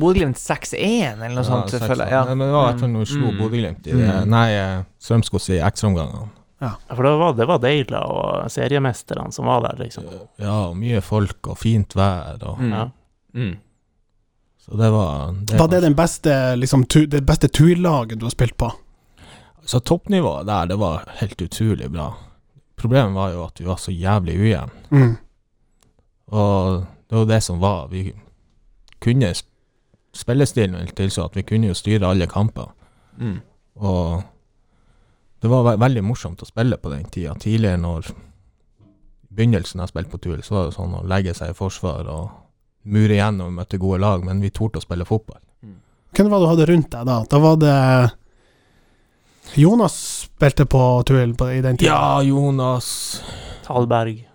Bodø-Glimt 0.00 0.38
6-1, 0.40 0.78
eller 1.20 1.34
noe 1.36 1.44
sånt. 1.44 1.72
Ja, 1.74 1.78
6-2. 1.82 1.88
føler 1.90 2.04
jeg. 2.08 2.12
Ja. 2.16 2.34
Men 2.34 2.38
det 2.46 2.52
var 2.54 2.62
i 2.62 2.70
hvert 2.70 2.80
fall 2.80 2.92
når 2.94 3.02
vi 3.04 3.10
slo 3.10 3.26
Mm. 3.32 3.38
Bodø-Glimt 3.42 3.86
i 3.86 3.90
det 3.98 4.06
Mm. 4.22 4.30
Nei, 4.32 4.46
eh, 4.56 4.82
Strømsgodset 4.98 5.54
i 5.58 5.60
ekstraomgangene. 5.66 6.28
Ja, 6.62 6.70
for 6.94 7.02
det 7.02 7.12
var, 7.18 7.32
det 7.34 7.46
var 7.48 7.58
Deila 7.58 8.00
og 8.06 8.50
seriemesterne 8.50 9.32
som 9.32 9.44
var 9.46 9.60
der, 9.62 9.76
liksom. 9.84 10.04
Ja, 10.38 10.68
og 10.70 10.76
mye 10.76 11.00
folk 11.02 11.48
og 11.48 11.58
fint 11.58 11.92
vær 11.94 12.38
og 12.46 12.58
Mm. 12.58 12.70
Ja. 12.72 12.84
Mm. 13.34 13.56
Så 14.62 14.76
det 14.78 14.90
var 14.92 15.32
det 15.32 15.58
Var 15.58 15.68
det 15.68 15.80
den 15.82 15.94
beste, 15.94 16.56
liksom, 16.56 16.84
tu, 16.86 17.04
det 17.06 17.26
beste 17.26 17.48
Tuil-laget 17.48 18.18
du 18.18 18.24
har 18.26 18.30
spilt 18.30 18.56
på? 18.56 18.70
Så 19.66 19.80
toppnivået 19.80 20.46
der, 20.46 20.66
det 20.66 20.78
var 20.78 21.04
helt 21.20 21.36
utrolig 21.42 21.90
bra. 21.92 22.14
Problemet 22.76 23.14
var 23.14 23.32
jo 23.32 23.44
at 23.44 23.58
vi 23.60 23.64
var 23.66 23.76
så 23.76 23.90
jævlig 23.92 24.38
ujevne. 24.40 24.70
Mm. 24.90 25.16
Og 26.32 26.86
det 27.12 27.18
var 27.20 27.26
det 27.28 27.40
som 27.44 27.58
var. 27.60 27.88
Vi 27.92 28.06
kunne 29.04 29.32
sp- 29.36 29.48
Spillestilen 30.16 30.88
tilsa 30.96 31.24
at 31.28 31.36
vi 31.36 31.42
kunne 31.48 31.70
jo 31.70 31.74
styre 31.76 32.08
alle 32.08 32.26
kamper. 32.28 32.66
Mm. 33.20 33.38
Og 33.80 34.22
det 35.40 35.48
var 35.50 35.62
ve 35.64 35.72
veldig 35.80 36.02
morsomt 36.04 36.42
å 36.44 36.48
spille 36.48 36.76
på 36.76 36.90
den 36.92 37.04
tida. 37.12 37.32
Tidligere, 37.40 37.80
når 37.80 38.10
begynnelsen 39.32 39.80
jeg 39.80 39.88
spilte 39.92 40.12
på 40.12 40.20
Tuil, 40.20 40.42
så 40.44 40.54
var 40.58 40.66
det 40.68 40.74
sånn 40.76 40.96
å 40.98 41.04
legge 41.08 41.32
seg 41.36 41.52
i 41.54 41.56
forsvar 41.56 42.08
og 42.12 42.26
mure 42.84 43.16
igjen 43.16 43.40
og 43.40 43.48
vi 43.52 43.56
møtte 43.56 43.80
gode 43.80 44.00
lag, 44.04 44.24
men 44.24 44.40
vi 44.44 44.50
torde 44.52 44.80
å 44.80 44.84
spille 44.84 45.06
fotball. 45.08 45.40
Hvem 46.12 46.28
var 46.28 46.42
det 46.42 46.44
du 46.44 46.50
hadde 46.52 46.68
rundt 46.68 46.90
deg 46.92 47.08
da? 47.08 47.16
Da 47.32 47.40
var 47.40 47.56
det 47.62 47.76
Jonas 49.56 49.96
spilte 50.28 50.66
på 50.68 50.82
Tuil 51.08 51.32
i 51.32 51.60
den 51.64 51.76
tida. 51.80 51.88
Ja, 51.88 52.22
Jonas 52.22 53.22
Talberg. 53.64 54.28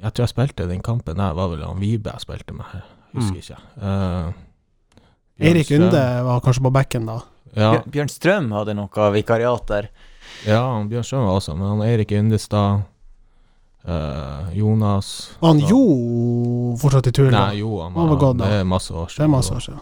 Jeg 0.00 0.12
tror 0.14 0.22
jeg 0.24 0.28
spilte 0.32 0.68
den 0.68 0.80
kampen 0.82 1.16
der, 1.20 1.34
var 1.34 1.48
vel 1.52 1.62
han 1.66 1.80
Vibe 1.80 2.10
jeg 2.14 2.20
spilte 2.24 2.54
med. 2.56 2.64
Jeg 2.72 2.82
husker 3.14 3.34
Mm. 3.34 3.42
ikke. 3.42 3.58
Uh, 3.82 4.32
Eirik 5.42 5.70
Unde 5.76 6.02
var 6.24 6.40
kanskje 6.40 6.62
på 6.62 6.72
bekken 6.72 7.06
da. 7.06 7.18
Ja, 7.56 7.82
Bjørn 7.84 8.08
Strøm 8.08 8.52
hadde 8.56 8.74
noe 8.74 9.10
vikariat 9.12 9.66
der. 9.68 9.88
ja 10.46 10.62
Bjørn 10.88 11.04
Strøm 11.04 11.26
var 11.26 11.36
også, 11.40 11.56
men 11.56 11.68
han 11.68 11.82
Eirik 11.88 12.12
Undestad, 12.18 12.82
Uh, 13.82 14.46
Jonas 14.54 15.32
Var 15.40 15.48
han 15.48 15.58
Jo 15.66 16.76
fortsatt 16.78 17.08
i 17.08 17.10
turn? 17.10 17.32
Nei, 17.34 17.56
jo, 17.58 17.80
han 17.82 17.96
Han 17.98 18.12
var 18.12 18.16
god 18.20 18.36
da. 18.38 18.44
Det 18.46 18.60
er 18.60 18.64
masse 18.70 18.94
år 18.94 19.08
Det 19.10 19.24
er 19.24 19.26
masse 19.32 19.50
år 19.56 19.58
siden. 19.64 19.80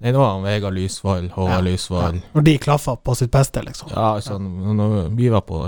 Nei, 0.00 0.12
det 0.12 0.18
var 0.18 0.30
han 0.32 0.42
Vegard 0.46 0.74
Lysvold, 0.74 1.30
Håvard 1.34 1.58
Ja. 1.58 1.60
Lysvold. 1.60 2.20
Når 2.32 2.42
de 2.42 2.58
klaffa 2.58 2.94
på 2.96 3.14
sitt 3.14 3.30
beste, 3.30 3.60
liksom. 3.62 3.90
Ja, 3.92 4.14
altså, 4.14 4.38
når 4.38 5.08
vi 5.16 5.28
var 5.28 5.40
på 5.44 5.58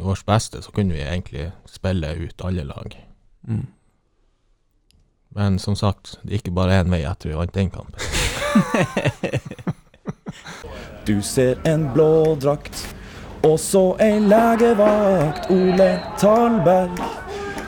vårt 0.00 0.24
beste, 0.26 0.62
så 0.62 0.72
kunne 0.72 0.94
vi 0.96 1.02
egentlig 1.02 1.50
spille 1.68 2.14
ut 2.14 2.44
alle 2.44 2.64
lag. 2.64 2.96
Mm. 3.48 3.66
Men 5.34 5.58
som 5.58 5.76
sagt, 5.76 6.18
det 6.22 6.40
gikk 6.40 6.54
bare 6.56 6.80
én 6.80 6.90
vei 6.92 7.02
etter 7.04 7.28
vi 7.28 7.36
vant 7.36 7.54
den 7.54 7.70
kampen. 7.70 8.00
Du 11.06 11.22
ser 11.22 11.58
en 11.66 11.88
blå 11.92 12.36
drakt, 12.38 12.94
og 13.42 13.56
så 13.60 13.96
ei 14.00 14.20
legevakt, 14.22 15.48
Ole 15.50 15.88
Talberg. 16.20 17.00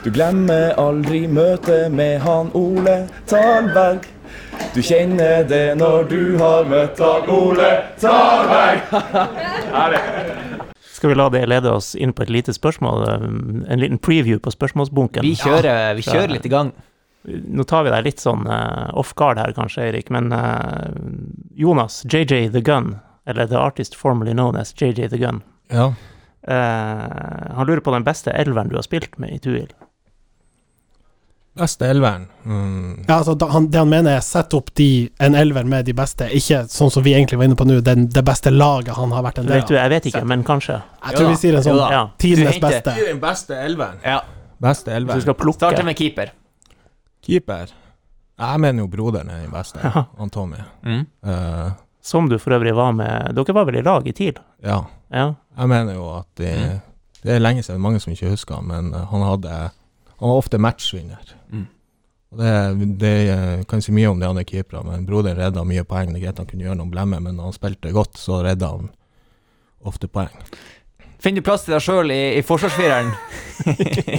Du 0.05 0.11
glemmer 0.13 0.71
aldri 0.79 1.25
møtet 1.27 1.91
med 1.91 2.21
han 2.23 2.51
Ole 2.55 3.09
Talberg. 3.27 4.07
Du 4.73 4.81
kjenner 4.83 5.43
det 5.47 5.75
når 5.79 6.07
du 6.09 6.37
har 6.41 6.65
møtt 6.69 6.97
Dag 6.99 7.29
Ole 7.31 7.69
Tarberg 8.01 8.81
Skal 10.95 11.09
vi 11.11 11.15
la 11.19 11.27
det 11.33 11.43
lede 11.51 11.71
oss 11.75 11.93
inn 11.95 12.13
på 12.15 12.23
et 12.25 12.31
lite 12.33 12.53
spørsmål? 12.55 13.05
En 13.67 13.79
liten 13.81 13.99
preview 13.99 14.39
på 14.39 14.51
spørsmålsbunken? 14.53 15.23
Vi 15.25 15.35
kjører, 15.39 15.93
vi 15.97 16.05
kjører 16.07 16.31
litt 16.35 16.45
i 16.47 16.51
gang. 16.53 16.71
Nå 17.25 17.65
tar 17.67 17.83
vi 17.87 17.91
deg 17.93 18.05
litt 18.05 18.21
sånn 18.21 18.45
eh, 18.45 18.91
off 19.01 19.15
guard 19.17 19.39
her, 19.41 19.49
kanskje, 19.57 19.87
Eirik, 19.87 20.11
men 20.13 20.29
eh, 20.35 20.91
Jonas, 21.57 22.03
JJ 22.05 22.51
The 22.53 22.61
Gun, 22.61 22.91
eller 23.25 23.47
The 23.49 23.57
Artist 23.57 23.95
formerly 23.97 24.35
known 24.37 24.55
as 24.61 24.75
JJ 24.77 25.07
The 25.09 25.17
Gun, 25.23 25.39
Ja. 25.73 25.87
eh, 26.45 26.53
han 27.57 27.65
lurer 27.65 27.81
på 27.81 27.95
den 27.95 28.05
beste 28.05 28.29
elveren 28.31 28.69
du 28.69 28.75
har 28.77 28.85
spilt 28.85 29.17
med 29.17 29.33
i 29.33 29.39
Tuil. 29.41 29.73
Beste 31.55 31.87
elveren. 31.87 32.25
Mm. 32.43 33.05
Ja, 33.07 33.17
altså, 33.21 33.33
da, 33.39 33.47
han, 33.53 33.69
det 33.71 33.79
han 33.79 33.87
mener 33.89 34.17
er 34.17 34.23
sett 34.25 34.53
opp 34.57 34.73
de, 34.75 35.09
en 35.23 35.35
elver 35.39 35.63
med 35.63 35.85
de 35.87 35.93
beste, 35.95 36.27
ikke 36.35 36.65
sånn 36.67 36.91
som 36.91 37.03
vi 37.05 37.13
egentlig 37.15 37.37
var 37.39 37.45
inne 37.47 37.55
på 37.55 37.63
nå, 37.69 37.77
den, 37.85 38.07
det 38.11 38.23
beste 38.27 38.51
laget 38.51 38.95
han 38.97 39.13
har 39.15 39.23
vært 39.23 39.39
en 39.39 39.47
del 39.47 39.61
Vet 39.61 39.69
du, 39.71 39.75
av. 39.77 39.81
jeg 39.85 39.89
vet 39.93 40.09
ikke, 40.11 40.23
men 40.27 40.43
kanskje. 40.43 40.81
Jeg 41.05 41.13
Jo 41.13 41.17
tror 41.17 41.27
da, 41.27 41.31
vi 41.31 41.39
sier 41.39 41.55
en 41.55 41.63
sånn. 41.63 41.79
Ja. 41.95 42.01
tidenes 42.19 42.59
Du 42.59 42.67
henter- 42.67 43.05
Den 43.07 43.21
beste 43.23 43.55
elveren. 43.55 44.01
Ja. 44.03 44.19
Beste 44.59 44.91
elveren. 44.91 45.05
du 45.07 45.11
elveren. 45.13 45.21
skal 45.29 45.37
plukke 45.45 45.59
Starte 45.61 45.83
med 45.87 45.95
keeper. 45.97 46.33
Keeper. 47.25 47.71
Jeg 48.39 48.59
mener 48.59 48.83
jo 48.83 48.87
broderen 48.91 49.29
er 49.31 49.41
den 49.45 49.51
beste. 49.55 49.79
Ja. 49.83 50.05
Han 50.19 50.29
Tommy. 50.29 50.57
Mm. 50.83 51.05
Uh, 51.25 51.71
Som 52.03 52.27
du 52.29 52.35
for 52.37 52.51
øvrig 52.53 52.75
var 52.75 52.91
med 52.93 53.31
Dere 53.35 53.53
var 53.55 53.65
vel 53.65 53.79
i 53.79 53.81
lag 53.81 54.07
i 54.07 54.11
TIL? 54.13 54.35
ja. 54.63 54.83
Ja. 55.13 55.33
Jeg 55.57 55.67
mener 55.69 55.93
jo 55.93 56.09
at 56.17 56.27
det, 56.35 56.51
Mm. 56.59 56.79
det 57.23 57.31
er 57.35 57.39
lenge 57.39 57.63
siden, 57.63 57.79
mange 57.81 57.99
som 58.01 58.11
ikke 58.11 58.29
husker 58.33 58.61
men 58.61 58.91
eh, 58.93 59.05
han 59.07 59.21
hadde 59.21 59.71
Han 60.19 60.29
var 60.29 60.41
ofte 60.41 60.57
matchvinner. 60.61 61.33
Mm. 61.51 61.65
Det, 62.35 62.51
det 62.99 63.15
eh, 63.31 63.63
kan 63.69 63.81
si 63.81 63.93
mye 63.95 64.07
om 64.11 64.19
de 64.19 64.27
andre 64.27 64.43
keeperne, 64.47 64.91
men 64.91 65.05
broderen 65.07 65.39
redda 65.39 65.63
mye 65.67 65.83
poeng. 65.87 66.13
Det 66.13 66.21
er 66.21 66.27
greit 66.27 66.41
han 66.41 66.49
kunne 66.49 66.67
gjøre 66.67 66.79
noen 66.79 66.91
blemmer, 66.91 67.23
men 67.23 67.37
når 67.37 67.51
han 67.51 67.57
spilte 67.57 67.93
godt, 67.95 68.19
så 68.19 68.41
redda 68.43 68.71
han 68.75 68.89
ofte 69.85 70.09
poeng. 70.11 70.33
Finner 71.23 71.41
du 71.41 71.47
plass 71.47 71.63
til 71.65 71.73
deg 71.73 71.83
sjøl 71.83 72.11
i, 72.13 72.21
i 72.39 72.45
forsvarsfireren? 72.45 73.13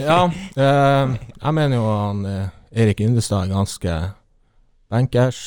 Ja, 0.07 0.23
eh, 0.57 1.11
jeg 1.13 1.55
mener 1.55 1.77
jo 1.77 1.85
han 1.93 2.23
eh, 2.25 2.55
Erik 2.83 3.03
Yndestad 3.05 3.45
er 3.45 3.53
ganske 3.53 3.97
bankers. 4.91 5.41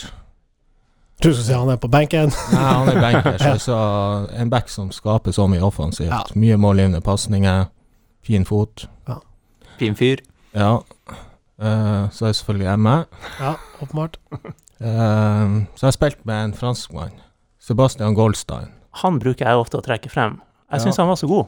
Tror 1.19 1.33
du 1.33 1.35
skulle 1.35 1.47
si 1.47 1.57
han 1.57 1.71
er 1.73 1.79
på 1.81 1.89
benken. 1.91 2.31
Nei, 2.53 2.63
han 2.63 2.91
er 2.93 3.01
bankers. 3.01 3.41
altså 3.41 3.79
en 4.37 4.53
back 4.53 4.69
som 4.69 4.91
skaper 4.95 5.35
så 5.35 5.49
mye 5.51 5.63
offensivt. 5.65 6.13
Ja. 6.13 6.21
Mye 6.37 6.59
målgivende 6.61 7.01
pasninger. 7.01 7.65
Fin 8.23 8.45
fot. 8.45 8.85
Fin 9.79 9.97
fyr. 9.99 10.21
Ja. 10.55 10.81
Uh, 11.59 12.09
så 12.11 12.25
er 12.25 12.31
jeg 12.31 12.39
selvfølgelig 12.39 12.67
jeg 12.69 12.79
med. 12.79 13.21
Ja, 13.39 13.53
åpenbart. 13.83 14.19
Uh, 14.31 15.65
så 15.75 15.85
jeg 15.85 15.89
har 15.89 15.97
spilt 15.97 16.25
med 16.25 16.43
en 16.49 16.53
franskmann. 16.57 17.15
Sebastian 17.59 18.15
Goldstein. 18.17 18.71
Han 19.03 19.19
bruker 19.21 19.45
jeg 19.45 19.59
ofte 19.61 19.79
å 19.79 19.85
trekke 19.85 20.09
frem. 20.11 20.39
Jeg 20.71 20.85
Ja. 20.85 20.93
han 20.97 21.07
var 21.07 21.15
så 21.19 21.27
god. 21.27 21.47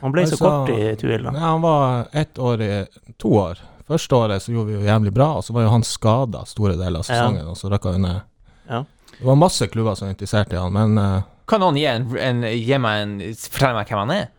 Han 0.00 0.12
ble 0.12 0.24
så 0.26 0.36
Altså, 0.36 0.44
kort 0.44 0.70
i 0.70 0.94
Tuil, 0.96 1.24
Ja, 1.24 1.30
han 1.38 1.62
var 1.62 2.08
ett 2.12 2.38
år 2.38 2.60
i 2.62 2.86
To 3.18 3.28
år. 3.28 3.58
Første 3.88 4.14
året 4.14 4.42
så 4.42 4.52
gjorde 4.52 4.70
vi 4.70 4.74
jo 4.78 4.86
jævlig 4.86 5.12
bra, 5.12 5.36
og 5.36 5.44
så 5.44 5.52
var 5.52 5.62
jo 5.66 5.72
han 5.74 5.82
skada 5.82 6.44
store 6.46 6.76
deler 6.78 7.02
av 7.02 7.06
sesongen, 7.06 7.46
og 7.50 7.56
så 7.58 7.68
røkka 7.70 7.92
vi 7.92 7.98
ned. 7.98 8.20
Ja. 8.68 8.84
Det 9.18 9.26
var 9.26 9.36
masse 9.36 9.66
klubber 9.68 9.94
som 9.94 10.06
var 10.06 10.14
interessert 10.14 10.52
i 10.52 10.56
han, 10.56 10.72
men 10.72 10.98
uh, 10.98 11.22
Kan 11.50 11.60
noen 11.60 11.76
gi, 11.76 11.84
en, 11.90 12.06
en, 12.16 12.42
gi 12.46 12.78
meg 12.78 13.02
en 13.02 13.12
Fortelle 13.34 13.74
meg 13.76 13.90
hvem 13.90 14.00
han 14.04 14.14
er? 14.14 14.30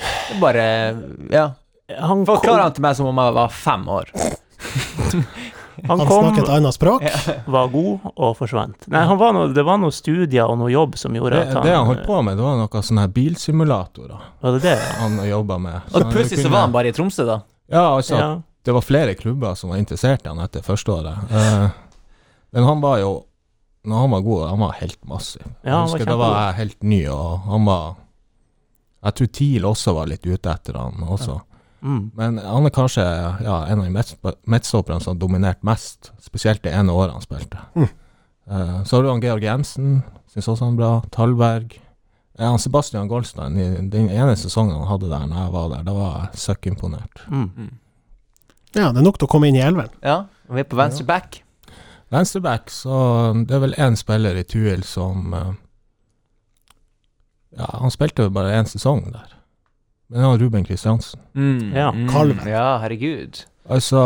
Det 0.00 0.36
er 0.36 0.40
bare 0.42 0.66
Ja. 1.32 1.46
Han 1.88 2.24
kom, 2.24 2.26
Forklar 2.26 2.60
han 2.64 2.72
til 2.74 2.82
meg 2.82 2.96
som 2.98 3.06
om 3.06 3.18
jeg 3.22 3.34
var 3.36 3.52
fem 3.54 3.84
år. 3.88 4.08
han 5.86 6.00
Han 6.00 6.06
kom 6.08 6.24
snakket 6.24 6.48
annet 6.50 6.74
språk. 6.74 7.04
var 7.56 7.68
god 7.70 8.06
og 8.14 8.32
forsvant. 8.38 8.88
Nei, 8.90 9.02
han 9.06 9.18
var 9.20 9.34
noe, 9.36 9.52
det 9.54 9.62
var 9.66 9.78
noen 9.78 9.94
studier 9.94 10.48
og 10.50 10.58
noe 10.58 10.72
jobb 10.72 10.96
som 10.98 11.14
gjorde 11.14 11.36
det, 11.36 11.44
at 11.46 11.54
han 11.60 11.66
det 11.68 11.74
han 11.76 11.86
holdt 11.90 12.06
på 12.08 12.18
med, 12.26 12.38
det 12.40 12.46
var 12.46 12.58
noe 12.58 12.82
sånne 12.88 13.04
her 13.06 13.12
bilsimulatorer 13.14 14.24
Var 14.42 14.56
det 14.56 14.62
det? 14.64 14.74
han 15.02 15.20
jobba 15.28 15.58
med. 15.62 15.78
Så 15.86 16.00
Og 16.00 16.08
plutselig 16.08 16.16
plutselig 16.16 16.46
så 16.48 16.52
var 16.56 16.64
han 16.66 16.74
bare 16.74 16.90
i 16.90 16.96
Tromsø, 16.96 17.26
da. 17.28 17.38
Ja, 17.70 17.84
altså, 17.96 18.18
Ja. 18.18 18.30
det 18.66 18.74
var 18.74 18.82
flere 18.82 19.14
klubber 19.14 19.54
som 19.54 19.70
var 19.70 19.78
interessert 19.82 20.26
i 20.26 20.28
han 20.32 20.42
etter 20.42 20.62
første 20.66 20.90
året. 20.90 21.30
Eh, 21.30 21.68
men 22.56 22.64
han 22.64 22.80
var 22.82 22.98
jo 23.04 23.14
Når 23.86 24.00
han 24.02 24.10
var 24.10 24.20
god, 24.26 24.48
han 24.50 24.58
var 24.58 24.72
helt 24.80 25.04
massiv. 25.06 25.42
Ja, 25.62 25.70
jeg 25.70 25.70
han 25.70 25.82
var 25.86 25.92
husker 25.92 26.06
da 26.10 26.16
var 26.18 26.32
jeg 26.40 26.54
helt 26.56 26.82
ny, 26.82 27.04
og 27.06 27.38
han 27.46 27.64
var 27.68 27.84
Jeg 29.04 29.14
tror 29.14 29.28
TIL 29.38 29.62
også 29.70 29.94
var 29.94 30.06
litt 30.10 30.26
ute 30.26 30.50
etter 30.50 30.74
han 30.80 31.04
også. 31.06 31.36
Mm. 31.80 32.10
Men 32.16 32.38
han 32.42 32.66
er 32.66 32.74
kanskje 32.74 33.04
ja, 33.44 33.56
en 33.68 33.80
av 33.80 33.84
de 33.84 33.92
midtst- 33.94 34.36
midtstopperne 34.48 35.00
som 35.02 35.14
har 35.14 35.20
dominert 35.20 35.62
mest, 35.66 36.12
spesielt 36.24 36.62
det 36.64 36.72
ene 36.74 36.92
året 36.92 37.12
han 37.12 37.24
spilte. 37.24 37.60
Mm. 37.76 37.88
Uh, 38.46 38.82
så 38.84 38.96
har 38.96 39.02
du 39.02 39.10
han 39.10 39.22
Georg 39.24 39.42
Jensen, 39.42 40.02
syns 40.32 40.48
også 40.48 40.64
han 40.68 40.76
er 40.76 40.82
bra. 40.82 40.92
Talberg. 41.14 41.78
Ja, 42.38 42.50
han 42.52 42.60
Sebastian 42.60 43.08
Goldstein, 43.08 43.56
den 43.90 44.10
ene 44.12 44.36
sesongen 44.36 44.76
han 44.76 44.90
hadde 44.90 45.08
der 45.08 45.24
når 45.26 45.42
jeg 45.44 45.52
var 45.54 45.68
der, 45.72 45.82
da 45.86 45.96
var 45.96 46.16
jeg 46.20 46.42
søkkimponert. 46.44 47.24
Mm. 47.32 47.70
Ja, 48.76 48.90
det 48.92 49.00
er 49.00 49.06
nok 49.06 49.16
til 49.18 49.28
å 49.28 49.32
komme 49.32 49.48
inn 49.48 49.56
i 49.56 49.64
elven. 49.64 49.88
Ja, 50.04 50.26
og 50.48 50.56
vi 50.58 50.60
er 50.60 50.68
på 50.68 50.76
venstre 50.76 51.06
back. 51.08 51.40
Venstreback, 52.12 52.70
så 52.70 52.96
det 53.48 53.56
er 53.56 53.62
vel 53.64 53.74
én 53.82 53.96
spiller 53.98 54.36
i 54.38 54.44
Tuil 54.46 54.84
som 54.86 55.32
eh, 55.34 55.54
Ja, 57.56 57.66
han 57.80 57.90
spilte 57.90 58.26
jo 58.28 58.34
bare 58.34 58.52
én 58.60 58.68
sesong 58.68 59.08
der. 59.10 59.32
Men 60.08 60.22
var 60.22 60.38
Ruben 60.38 60.64
Kristiansen. 60.64 61.20
Mm. 61.34 61.72
Ja, 61.74 61.90
mm. 61.92 62.08
Kalven. 62.12 62.46
Ja, 62.48 62.78
herregud. 62.78 63.40
Altså, 63.68 63.98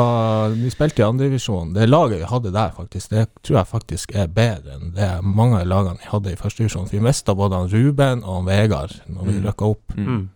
vi 0.57 0.71
spilte 0.73 1.03
i 1.03 1.05
andredivisjon. 1.05 1.75
Det 1.77 1.85
laget 1.91 2.23
vi 2.23 2.29
hadde 2.31 2.53
der, 2.55 2.71
faktisk, 2.73 3.11
det 3.13 3.27
tror 3.45 3.59
jeg 3.59 3.69
faktisk 3.69 4.15
er 4.17 4.31
bedre 4.33 4.79
enn 4.79 4.95
det 4.97 5.09
mange 5.23 5.59
av 5.61 5.67
lagene 5.69 6.01
vi 6.01 6.09
hadde 6.09 6.33
i 6.33 6.39
førstedivisjon. 6.41 6.89
Vi 6.89 7.03
mista 7.05 7.35
både 7.37 7.59
han 7.61 7.69
Ruben 7.69 8.23
og 8.25 8.39
han 8.39 8.47
Vegard 8.49 8.95
når 9.07 9.27
vi 9.29 9.35
Mm. 9.37 9.43
rykka 9.51 9.69
opp. 9.75 9.97
Mm. 9.97 10.07
Mm. 10.15 10.29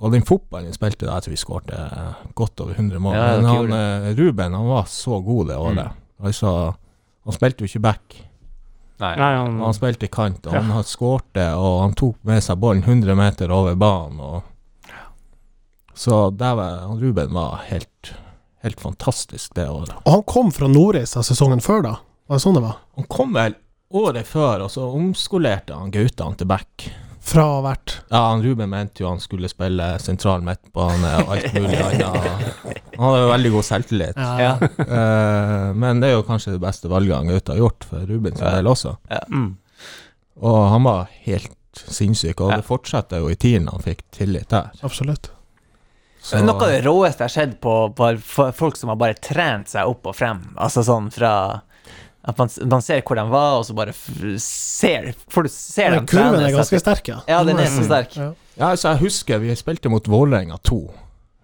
Og 0.00 0.12
den 0.12 0.22
fotballen 0.24 0.70
vi 0.70 0.78
spilte 0.78 1.04
der, 1.04 1.12
jeg 1.18 1.22
tror 1.26 1.34
vi 1.36 1.42
skårte 1.44 1.76
eh, 1.76 2.24
godt 2.34 2.60
over 2.64 2.72
100 2.78 2.98
mål. 3.04 3.14
Ja, 3.14 3.36
Men 3.36 3.44
han 3.44 3.72
eh, 3.76 4.14
Ruben, 4.16 4.54
han 4.54 4.66
var 4.72 4.84
så 4.88 5.20
god 5.24 5.48
det 5.48 5.56
året. 5.60 5.90
Altså, 6.24 6.54
han 7.24 7.32
spilte 7.36 7.60
jo 7.60 7.68
ikke 7.68 7.82
back. 7.84 8.16
Nei. 9.00 9.16
Nei, 9.16 9.34
han, 9.36 9.60
han 9.60 9.74
spilte 9.76 10.04
i 10.08 10.12
kant, 10.12 10.46
og 10.46 10.52
han 10.56 10.70
har 10.72 10.82
skårte, 10.88 11.44
og 11.56 11.82
han 11.82 11.92
tok 11.96 12.16
med 12.24 12.40
seg 12.44 12.56
ballen 12.60 12.82
100 12.84 13.14
meter 13.16 13.52
over 13.52 13.76
banen. 13.80 14.20
Og 14.20 14.42
så 16.00 16.20
der 16.32 16.54
var 16.56 16.78
han 16.86 17.00
Ruben 17.02 17.34
var 17.36 17.60
helt, 17.68 18.14
helt 18.64 18.80
fantastisk 18.80 19.52
det 19.58 19.66
året. 19.68 19.92
Og 20.06 20.12
han 20.14 20.22
kom 20.28 20.52
fra 20.56 20.68
Nordreisa 20.70 21.22
sesongen 21.26 21.60
før, 21.64 21.82
da. 21.90 21.94
Var 22.30 22.38
det 22.40 22.44
sånn 22.46 22.56
det 22.56 22.64
var? 22.64 22.78
Han 22.96 23.08
kom 23.10 23.36
vel 23.36 23.54
året 23.92 24.26
før, 24.30 24.64
og 24.64 24.70
så 24.72 24.86
omskolerte 24.94 25.74
han 25.76 25.90
guttene 25.92 26.38
til 26.40 26.48
back. 26.50 26.88
Fra 27.30 27.42
å 27.44 27.56
ha 27.58 27.62
vært 27.66 27.98
Ja, 28.08 28.20
han 28.30 28.40
Ruben 28.40 28.70
mente 28.72 29.02
jo 29.02 29.10
han 29.10 29.18
skulle 29.20 29.50
spille 29.52 29.90
sentral 30.00 30.40
midtbane 30.46 31.10
og 31.20 31.34
alt 31.34 31.50
mulig 31.52 31.76
annet. 31.76 32.54
Han 32.96 33.02
hadde 33.04 33.18
jo 33.20 33.28
veldig 33.34 33.50
god 33.58 33.66
selvtillit. 33.68 34.16
Ja. 34.40 34.54
Uh, 34.80 35.66
men 35.76 36.00
det 36.00 36.08
er 36.08 36.14
jo 36.16 36.24
kanskje 36.26 36.54
det 36.56 36.62
beste 36.64 36.88
valget 36.90 37.18
han 37.18 37.28
Gaute 37.28 37.52
har 37.52 37.60
gjort 37.60 37.84
for 37.90 38.06
Ruben 38.08 38.34
sin 38.38 38.46
Ja. 38.48 38.54
del 38.56 38.70
også. 38.72 38.94
mm. 39.28 39.50
Og 40.40 40.58
han 40.72 40.82
var 40.88 41.10
helt 41.26 41.84
sinnssyk, 41.84 42.40
og 42.40 42.50
Ja. 42.54 42.56
det 42.62 42.64
fortsatte 42.70 43.20
jo 43.20 43.28
i 43.28 43.36
tiden 43.36 43.68
han 43.68 43.84
fikk 43.84 44.00
tillit 44.16 44.48
der. 44.48 44.70
Absolutt. 44.82 45.28
Så, 46.20 46.38
Noe 46.44 46.60
av 46.60 46.68
det 46.68 46.82
råeste 46.84 47.24
jeg 47.24 47.30
har 47.30 47.32
sett 47.32 47.54
på, 47.64 47.74
på 47.96 48.10
folk 48.56 48.76
som 48.76 48.90
har 48.92 48.98
bare 49.00 49.16
trent 49.24 49.70
seg 49.72 49.88
opp 49.88 50.06
og 50.10 50.16
frem. 50.18 50.42
Altså 50.60 50.82
sånn 50.84 51.08
fra 51.14 51.32
At 52.22 52.36
man, 52.36 52.50
man 52.68 52.82
ser 52.84 53.00
hvor 53.00 53.16
de 53.16 53.24
var, 53.30 53.54
og 53.58 53.64
så 53.64 53.72
bare 53.78 53.94
ser 53.96 55.14
For 55.32 55.48
du 55.48 55.48
ser 55.48 55.94
Den 55.94 56.02
dem 56.04 56.10
kurven 56.12 56.44
er 56.44 56.52
ganske 56.52 56.76
seg. 56.76 56.82
sterk, 56.84 57.08
ja. 57.08 57.20
Ja, 57.30 57.40
den 57.48 57.58
er 57.62 57.70
så 57.72 57.86
sterk. 57.86 58.16
Ja. 58.20 58.32
Ja, 58.60 58.68
altså, 58.74 58.90
jeg 58.92 59.00
husker 59.06 59.40
vi 59.40 59.54
spilte 59.56 59.88
mot 59.88 60.04
Vålerenga 60.12 60.58
2. 60.68 60.80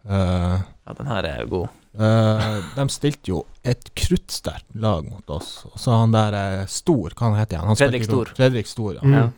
Uh, 0.06 0.60
Ja, 0.86 0.94
den 1.00 1.08
her 1.10 1.24
er 1.26 1.46
god. 1.50 1.72
Uh, 1.96 2.60
de 2.76 2.84
stilte 2.92 3.32
jo 3.32 3.38
et 3.64 3.88
kruttsterkt 3.96 4.68
lag 4.76 5.06
mot 5.08 5.30
oss. 5.32 5.62
Og 5.70 5.80
så 5.80 5.96
han 5.96 6.12
der 6.12 6.36
eh, 6.36 6.66
Stor, 6.68 7.14
hva 7.16 7.30
han 7.30 7.38
heter 7.40 7.62
han? 7.62 7.70
han 7.72 7.78
Fredrik 7.80 8.04
Stor. 8.04 8.28
Fredrik 8.36 8.68
Stor, 8.68 8.98
ja. 9.00 9.02
Mm. 9.24 9.32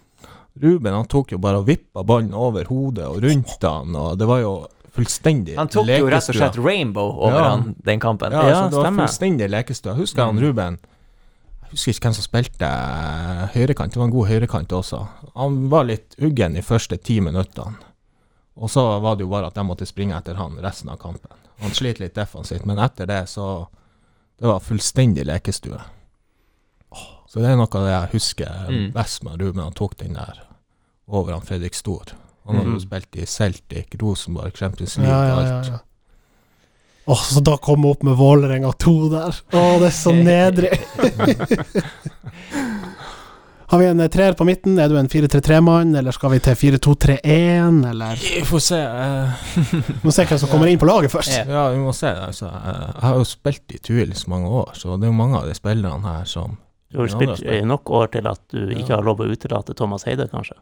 Ruben 0.59 0.93
han 0.99 1.07
tok 1.07 1.31
jo 1.37 1.39
bare 1.39 1.61
og 1.63 1.69
vippa 1.71 2.03
ballen 2.03 2.35
over 2.35 2.67
hodet 2.67 3.07
og 3.07 3.23
rundt 3.23 3.63
han, 3.63 3.95
og 3.95 4.19
det 4.19 4.27
var 4.27 4.43
jo 4.43 4.53
fullstendig 4.99 5.55
Han 5.57 5.69
tok 5.71 5.87
jo 5.89 6.09
rett 6.11 6.29
og 6.29 6.35
slett 6.37 6.59
rainbow 6.59 7.13
over 7.15 7.39
Ja. 7.39 7.49
han, 7.55 7.75
den 7.87 8.01
kampen. 8.03 8.33
Ja, 8.33 8.43
Ja, 8.49 8.63
altså, 8.67 8.83
det 8.83 8.91
var 8.91 8.99
fullstendig 9.07 9.49
lekestua. 9.51 9.95
Husker 9.95 10.25
han 10.27 10.37
Mm. 10.37 10.43
Ruben 10.43 10.79
Jeg 11.63 11.71
husker 11.73 11.93
ikke 11.93 12.07
hvem 12.09 12.15
som 12.17 12.25
spilte 12.25 12.65
eh, 12.65 13.47
høyrekant. 13.55 13.93
Det 13.93 13.99
var 14.01 14.05
en 14.09 14.11
god 14.15 14.29
høyrekant 14.29 14.69
også. 14.73 15.03
Han 15.37 15.69
var 15.69 15.85
litt 15.85 16.15
uggen 16.19 16.55
de 16.55 16.63
første 16.63 16.97
ti 16.97 17.21
minuttene. 17.21 17.77
Og 18.57 18.71
så 18.71 19.01
var 19.01 19.15
det 19.17 19.23
jo 19.27 19.29
bare 19.31 19.47
at 19.47 19.55
jeg 19.55 19.65
måtte 19.69 19.87
springe 19.87 20.17
etter 20.17 20.35
han 20.35 20.57
resten 20.65 20.89
av 20.91 20.97
kampen. 20.99 21.31
Han 21.61 21.71
slet 21.71 22.01
litt 22.01 22.15
defensivt, 22.15 22.65
men 22.67 22.79
etter 22.79 23.07
det 23.07 23.29
så 23.29 23.69
Det 24.41 24.47
var 24.47 24.61
fullstendig 24.61 25.25
lekestue. 25.27 25.81
Så 27.29 27.41
det 27.43 27.51
er 27.51 27.57
noe 27.57 27.67
jeg 27.91 28.11
husker 28.13 28.69
Mm. 28.71 28.93
best 28.95 29.23
med 29.25 29.41
Ruben. 29.41 29.63
Han 29.63 29.73
tok 29.73 29.97
den 29.99 30.15
der 30.15 30.41
over 31.09 31.33
han 31.33 31.43
Fredrik 31.43 31.75
Stor. 31.75 32.05
Han 32.49 32.57
har 32.57 32.65
jo 32.65 32.71
Mhm. 32.79 32.81
spilt 32.89 33.17
i 33.23 33.27
Celtic, 33.27 33.95
Rosenborg, 34.01 34.57
Champions 34.57 34.97
League 34.99 35.13
Ja, 35.13 35.27
ja, 35.29 35.35
og 35.37 35.47
ja, 35.47 35.59
alt. 35.59 35.67
ja. 35.69 35.79
Åh, 37.09 37.23
så 37.25 37.41
da 37.45 37.55
komme 37.57 37.89
opp 37.89 38.03
med 38.05 38.17
Vålerenga 38.19 38.73
2 38.77 39.09
der. 39.13 39.37
Å, 39.53 39.79
det 39.81 39.87
er 39.89 39.97
så 39.97 40.13
nedrig. 40.13 40.73
Har 43.71 43.79
vi 43.79 43.87
en 43.87 44.01
eh, 44.01 44.09
treer 44.09 44.33
på 44.33 44.45
midten? 44.49 44.79
Er 44.81 44.89
du 44.89 44.97
en 44.97 45.09
4-3-3-mann, 45.13 45.91
eller 45.99 46.13
skal 46.17 46.31
vi 46.33 46.39
til 46.41 46.55
4-2-3-1, 46.57 47.83
eller 47.91 48.17
Vi 48.23 48.41
får 48.49 48.63
se. 48.65 48.79
eh, 48.81 49.43
Vi 49.93 49.99
må 50.09 50.13
se 50.15 50.25
hvem 50.25 50.39
som 50.41 50.49
kommer 50.49 50.71
inn 50.73 50.81
på 50.81 50.89
laget 50.89 51.13
først. 51.13 51.35
Ja. 51.49 51.67
Vi 51.75 51.83
må 51.83 51.93
se. 51.97 52.09
Altså, 52.09 52.49
eh, 52.49 52.87
jeg 52.95 53.05
har 53.05 53.19
jo 53.21 53.27
spilt 53.29 53.77
i 53.77 53.79
Tuil 53.85 54.15
så 54.17 54.33
mange 54.33 54.49
år, 54.49 54.73
så 54.79 54.97
det 54.97 55.05
er 55.09 55.13
jo 55.13 55.19
mange 55.21 55.37
av 55.43 55.45
de 55.51 55.57
spillerne 55.59 56.01
her 56.07 56.25
som 56.25 56.57
Du 56.89 57.03
har 57.03 57.11
spilt 57.13 57.43
i 57.45 57.61
nok 57.69 57.91
år 57.93 58.09
til 58.17 58.27
at 58.31 58.41
du 58.49 58.63
ikke 58.73 58.89
Ja. 58.89 58.97
har 58.97 59.05
lov 59.05 59.21
å 59.21 59.29
utelate 59.29 59.75
Thomas 59.77 60.05
Heide, 60.09 60.29
kanskje? 60.33 60.57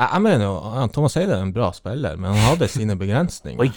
Jeg, 0.00 0.08
jeg 0.14 0.22
mener 0.24 0.46
jo 0.46 0.86
Thomas 0.94 1.16
Eide 1.20 1.36
er 1.36 1.44
en 1.44 1.52
bra 1.52 1.68
spiller, 1.76 2.16
men 2.16 2.32
han 2.32 2.46
hadde 2.54 2.68
sine 2.72 2.96
begrensninger. 2.96 3.60
Oi! 3.60 3.70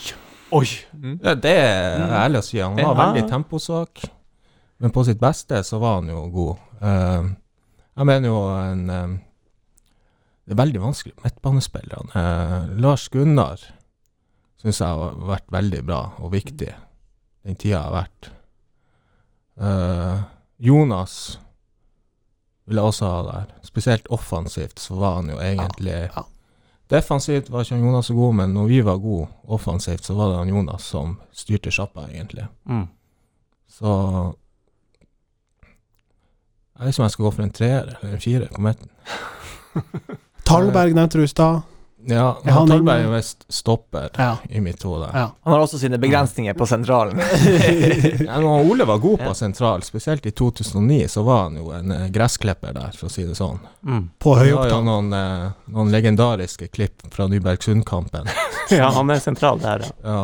Oi! 0.53 0.67
Mm. 0.95 1.17
Ja, 1.23 1.33
det 1.35 1.53
er 1.57 2.13
ærlig 2.21 2.39
å 2.39 2.45
si. 2.45 2.59
Han 2.61 2.77
var 2.79 2.95
veldig 2.99 3.25
temposvak, 3.27 4.05
men 4.79 4.93
på 4.95 5.03
sitt 5.07 5.19
beste 5.21 5.59
så 5.67 5.79
var 5.83 5.99
han 5.99 6.11
jo 6.13 6.23
god. 6.31 6.63
Uh, 6.79 7.33
jeg 7.93 8.09
mener 8.09 8.31
jo 8.31 8.37
en 8.49 8.87
eh, 8.89 9.11
Det 10.43 10.55
er 10.55 10.59
veldig 10.59 10.79
vanskelig 10.81 11.13
midtbanespillerne. 11.23 12.11
Uh, 12.15 12.71
Lars 12.81 13.05
Gunnar 13.13 13.61
syns 14.59 14.79
jeg 14.81 14.87
har 14.87 15.19
vært 15.29 15.45
veldig 15.53 15.83
bra 15.85 15.99
og 16.23 16.33
viktig 16.33 16.71
den 17.43 17.59
tida 17.59 17.75
jeg 17.75 17.83
har 17.83 17.93
vært. 17.95 18.31
Uh, 19.59 20.23
Jonas 20.63 21.37
vil 22.65 22.79
jeg 22.79 22.91
også 22.91 23.09
ha 23.09 23.23
der. 23.27 23.49
Spesielt 23.63 24.07
offensivt 24.09 24.79
så 24.79 24.95
var 24.95 25.15
han 25.15 25.29
jo 25.29 25.39
egentlig 25.39 25.97
ja. 26.07 26.23
Defensivt 26.91 27.49
var 27.49 27.63
ikke 27.63 27.75
han 27.75 27.85
Jonas 27.85 28.05
så 28.05 28.13
god, 28.13 28.33
men 28.35 28.53
når 28.53 28.67
vi 28.69 28.81
var 28.85 28.97
gode 29.01 29.27
offensivt, 29.47 30.05
så 30.05 30.13
var 30.13 30.29
det 30.29 30.37
han 30.37 30.49
Jonas 30.49 30.83
som 30.83 31.15
styrte 31.31 31.71
sjappa, 31.71 32.05
egentlig. 32.11 32.45
Mm. 32.69 32.87
Så 33.69 33.89
Jeg 36.73 36.85
vet 36.85 36.93
ikke 36.93 37.01
om 37.01 37.05
jeg 37.05 37.11
skal 37.11 37.25
gå 37.25 37.31
for 37.31 37.43
en 37.43 37.53
treer 37.53 37.81
eller 37.81 38.13
en 38.13 38.21
firer 38.21 38.47
på 38.53 38.61
midten. 38.61 38.89
Tallberg 40.47 40.93
nevnte 40.93 41.17
du 41.17 41.23
i 41.23 41.31
stad. 41.31 41.61
Ja, 42.09 42.37
han 42.43 42.69
han 42.69 42.87
er 42.89 43.03
er 43.05 43.11
visst 43.13 43.45
stopper 43.53 44.09
Ja. 44.19 44.37
i 44.49 44.59
mitt 44.59 44.81
hode. 44.83 45.07
ja. 45.13 45.29
Han 45.43 45.53
har 45.53 45.59
også 45.63 45.79
sine 45.79 45.97
begrensninger 45.97 46.53
på 46.53 46.65
sentralen. 46.67 47.19
Ja, 48.27 48.39
men 48.39 48.67
Ole 48.71 48.85
var 48.85 48.97
god 48.99 49.19
på 49.23 49.33
sentral, 49.35 49.83
spesielt 49.83 50.25
i 50.25 50.31
2009, 50.31 51.07
så 51.09 51.23
var 51.23 51.43
han 51.43 51.55
jo 51.57 51.71
en 51.71 51.91
eh, 51.91 52.07
gressklipper 52.11 52.73
der, 52.75 52.91
for 52.97 53.07
å 53.07 53.11
si 53.13 53.23
det 53.27 53.35
sånn. 53.39 53.59
Mm. 53.85 54.09
På 54.19 54.33
Vi 54.35 54.39
har 54.39 54.49
jo 54.49 54.57
høyopptak. 54.57 54.83
noen, 54.87 55.13
eh, 55.13 55.47
noen 55.77 55.91
legendariske 55.93 56.67
klipp 56.73 57.05
fra 57.13 57.27
Nybergsund-kampen. 57.31 58.27
Ja, 58.71 58.87
han 58.95 59.09
er 59.11 59.19
sentral 59.19 59.59
der, 59.59 59.83
ja. 59.83 59.91
Ja. 60.07 60.21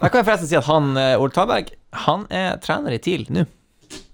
Da 0.00 0.08
kan 0.12 0.20
jeg 0.20 0.26
forresten 0.28 0.48
si 0.50 0.56
at 0.58 0.66
han, 0.68 0.90
eh, 1.00 1.14
Ole 1.18 1.32
Talberg, 1.34 1.70
han 2.04 2.26
er 2.30 2.58
trener 2.62 2.92
i 2.94 2.98
TIL 3.02 3.24
nå. 3.32 3.46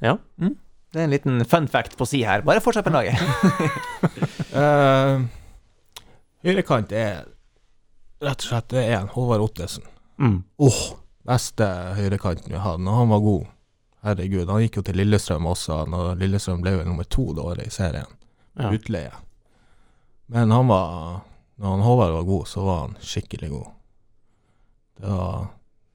Ja. 0.00 0.14
Mm. 0.40 0.55
Det 0.94 1.00
er 1.03 1.05
en 1.09 1.11
liten 1.11 1.44
fun 1.50 1.66
fact 1.68 1.96
på 1.98 2.07
si 2.07 2.22
her. 2.22 2.44
Bare 2.46 2.62
fortsett 2.62 2.87
med 2.87 2.94
laget. 2.94 3.18
Eh, 4.55 5.20
høyrekant 6.44 6.92
er 6.92 7.24
rett 8.24 8.44
og 8.44 8.48
slett 8.48 8.68
det 8.72 8.85
er 8.88 8.98
en 9.00 9.11
Håvard 9.14 9.40
Ottesen. 9.44 9.85
Mm. 10.20 10.42
Åh, 10.62 10.83
Beste 11.24 11.66
høyrekanten 11.96 12.52
vi 12.52 12.59
hadde, 12.61 12.85
og 12.85 12.98
han 12.98 13.09
var 13.09 13.20
god. 13.24 13.46
Herregud, 14.04 14.48
han 14.52 14.61
gikk 14.61 14.76
jo 14.76 14.83
til 14.85 14.98
Lillestrøm 15.00 15.46
også, 15.48 15.78
når 15.88 16.18
Lillestrøm 16.20 16.61
ble 16.61 16.74
jo 16.74 16.83
nummer 16.85 17.07
to 17.09 17.24
det 17.33 17.40
året 17.44 17.66
i 17.66 17.72
serien. 17.72 18.11
ja. 18.61 18.68
Utleie. 18.70 19.12
Men 20.26 20.50
han 20.50 20.68
var 20.68 21.20
Når 21.57 21.70
han 21.70 21.80
Håvard 21.87 22.12
var 22.12 22.22
god, 22.28 22.46
så 22.48 22.62
var 22.66 22.78
han 22.80 22.94
skikkelig 23.00 23.48
god. 23.50 23.66
Det 24.98 25.07
var 25.11 25.46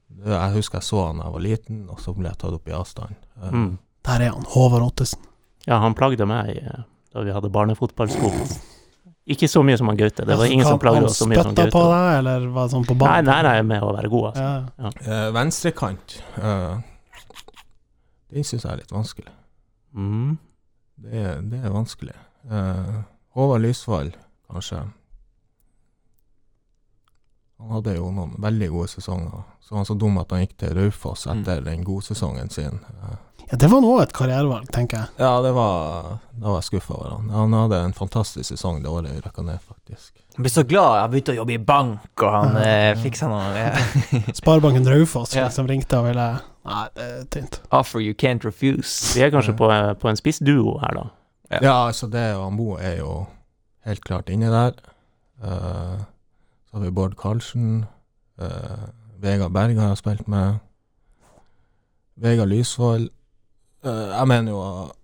det, 0.08 0.30
Jeg 0.32 0.52
husker 0.54 0.78
jeg 0.78 0.86
så 0.88 1.02
han 1.06 1.18
da 1.20 1.24
jeg 1.28 1.32
var 1.34 1.40
liten, 1.46 1.80
og 1.90 2.00
så 2.00 2.14
ble 2.16 2.28
jeg 2.30 2.38
tatt 2.40 2.54
opp 2.56 2.68
i 2.68 2.72
avstand. 2.76 3.14
Mm. 3.52 3.78
der 4.06 4.20
er 4.26 4.30
han. 4.34 4.46
Håvard 4.48 4.82
Ottesen. 4.86 5.20
ja, 5.66 5.78
han 5.78 5.94
plagde 5.94 6.26
meg 6.26 6.56
eh, 6.56 6.82
da 7.12 7.22
vi 7.22 7.30
hadde 7.36 7.50
barnefotballskole. 7.52 8.46
Ikke 9.30 9.48
så 9.50 9.62
mye 9.66 9.78
som 9.78 9.90
han 9.90 9.98
Gaute. 10.00 10.26
Det 10.26 10.36
var 10.38 10.50
ingen 10.50 10.66
som 10.66 10.78
plagde 10.82 11.04
oss 11.06 11.18
så 11.20 11.28
mye 11.30 11.38
som 11.38 11.50
Han 11.50 11.56
spytta 11.56 11.68
Gaute. 11.68 11.76
på 11.76 11.82
deg, 11.92 12.06
eller 12.18 12.46
var 12.54 12.68
det 12.68 12.74
sånn 12.74 12.86
på 12.88 12.96
banen? 12.98 13.30
nei, 13.30 13.40
nei, 13.46 13.56
med 13.66 13.86
å 13.86 13.92
være 13.94 14.12
god, 14.12 14.30
altså. 14.30 14.46
Ja. 14.84 14.92
Eh, 15.06 15.26
venstrekant 15.36 16.16
uh, 16.42 16.80
Den 18.30 18.46
syns 18.46 18.64
jeg 18.64 18.72
er 18.72 18.80
litt 18.82 18.94
vanskelig. 18.94 19.34
Mm. 19.94 20.38
Det 21.00 21.26
det 21.52 21.60
er 21.64 21.74
vanskelig. 21.74 22.16
Uh, 22.50 23.02
Håvard 23.38 23.62
Lysvall, 23.62 24.10
kanskje. 24.50 24.82
Han 27.60 27.74
hadde 27.76 27.96
jo 27.98 28.08
noen 28.14 28.36
veldig 28.40 28.68
gode 28.72 28.88
sesonger. 28.94 29.42
Så 29.60 29.74
var 29.74 29.82
han 29.82 29.88
så 29.90 29.96
dum 30.00 30.18
at 30.20 30.32
han 30.32 30.44
gikk 30.44 30.56
til 30.62 30.72
Raufoss 30.78 31.26
etter 31.30 31.60
den 31.66 31.84
godsesongen 31.84 32.48
sin. 32.50 32.80
Eh, 32.80 33.16
ja, 33.50 33.56
det 33.58 33.68
var 33.72 33.80
nå 33.82 33.92
et 34.02 34.12
karrierevalg, 34.14 34.68
tenker 34.72 34.96
jeg. 35.00 35.08
ja, 35.18 35.30
det 35.42 35.50
var 35.56 36.18
Da 36.40 36.46
var 36.48 36.60
jeg 36.60 36.68
skuffa 36.68 36.94
over 36.94 37.10
han. 37.16 37.30
Han 37.34 37.52
hadde 37.58 37.80
en 37.84 37.92
fantastisk 37.96 38.46
sesong 38.52 38.78
det 38.82 38.88
året 38.90 39.10
vi 39.12 39.20
rykka 39.24 39.42
ned, 39.42 39.58
faktisk. 39.66 40.12
Han 40.36 40.46
blir 40.46 40.52
så 40.54 40.62
glad. 40.64 41.00
Han 41.02 41.10
begynte 41.10 41.32
å 41.34 41.38
jobbe 41.40 41.52
i 41.56 41.58
bank, 41.58 42.06
og 42.22 42.30
han 42.32 42.54
ja, 42.62 42.76
ja. 42.90 42.94
fiksa 43.02 43.28
noe 43.28 43.50
Ja. 43.58 43.72
Sparebanken 44.40 44.86
Raufoss 44.88 45.34
Ja. 45.34 45.48
liksom 45.48 45.66
ringte 45.68 45.98
og 45.98 46.06
ville 46.08 46.28
Nei, 46.70 46.84
det 46.94 47.04
er 47.08 47.24
tynt. 47.34 47.60
offer 47.72 48.00
you 48.04 48.14
can't 48.14 48.44
refuse. 48.44 49.16
Vi 49.16 49.22
er 49.24 49.30
kanskje 49.34 49.56
på, 49.56 49.68
eh, 49.72 49.92
på 49.96 50.08
en 50.08 50.16
spissduo 50.16 50.78
her, 50.82 50.94
da. 50.94 51.04
Ja. 51.50 51.60
Ja, 51.62 51.76
altså 51.88 52.06
det 52.06 52.34
og 52.36 52.52
Mo 52.54 52.76
er 52.78 52.98
jo 53.00 53.26
helt 53.84 54.04
klart 54.04 54.28
inne 54.30 54.50
der. 54.52 54.76
Uh, 55.42 55.98
så 56.68 56.76
har 56.76 56.84
vi 56.84 56.90
Bård 56.94 57.16
Karlsen. 57.18 57.86
Uh, 58.40 58.86
Vegard 59.20 59.52
Berg 59.56 59.74
har 59.80 59.88
jeg 59.94 59.98
spilt 59.98 60.28
med. 60.28 60.60
Vegard 62.20 62.48
Lysvold. 62.52 63.08
Eh, 63.84 64.08
jeg 64.18 64.28
mener 64.28 64.52
jo 64.52 64.60
at 64.62 64.96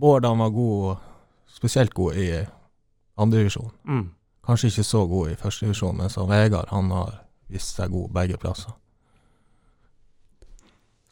Bård 0.00 0.24
han 0.24 0.38
var 0.40 0.50
god, 0.54 0.96
spesielt 1.50 1.92
god 1.94 2.14
i 2.16 2.28
andredivisjon. 3.20 3.70
Mm. 3.88 4.06
Kanskje 4.46 4.70
ikke 4.70 4.84
så 4.88 5.02
god 5.10 5.30
i 5.30 5.36
førstedivisjon, 5.36 5.96
men 5.98 6.08
så 6.12 6.24
Vegard 6.28 6.70
han 6.72 6.88
har 6.94 7.18
vist 7.52 7.76
seg 7.76 7.90
god 7.92 8.08
begge 8.16 8.38
plasser. 8.40 8.72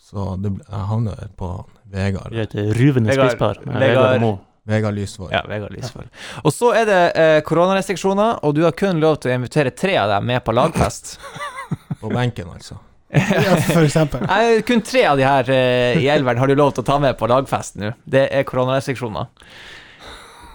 Så 0.09 0.25
det, 0.41 0.55
jeg 0.65 0.87
havner 0.89 1.27
på 1.37 1.51
Vegard. 1.93 2.31
Vi 2.33 2.41
heter 2.41 2.71
ruvende 2.79 3.13
spisspar. 3.13 3.61
Vegard- 3.67 4.45
Vegard 4.69 4.95
Lysvold. 4.95 5.33
Ja, 5.33 5.43
Vegard 5.49 5.73
Lysvold. 5.73 6.09
Og 6.45 6.53
så 6.53 6.73
er 6.77 6.85
det 6.89 7.01
eh, 7.17 7.39
koronarestriksjoner, 7.45 8.41
og 8.45 8.55
du 8.57 8.63
har 8.67 8.75
kun 8.77 8.99
lov 9.01 9.17
til 9.23 9.33
å 9.33 9.37
invitere 9.39 9.71
tre 9.73 9.95
av 10.01 10.11
dem 10.13 10.27
med 10.29 10.45
på 10.45 10.53
lagfest. 10.57 11.15
På 12.01 12.09
benken, 12.13 12.49
altså. 12.53 12.77
Ja, 13.11 13.57
for 13.73 13.83
eksempel. 13.87 14.21
Nei, 14.29 14.61
kun 14.69 14.83
tre 14.85 15.07
av 15.09 15.17
de 15.17 15.25
her 15.25 15.49
eh, 15.55 15.97
i 16.03 16.09
elveren 16.13 16.39
har 16.43 16.47
du 16.51 16.55
lov 16.59 16.75
til 16.77 16.85
å 16.85 16.89
ta 16.93 16.99
med 17.01 17.17
på 17.19 17.29
lagfest 17.31 17.77
nå. 17.81 17.95
Det 18.05 18.27
er 18.29 18.45
koronarestriksjoner. 18.49 19.31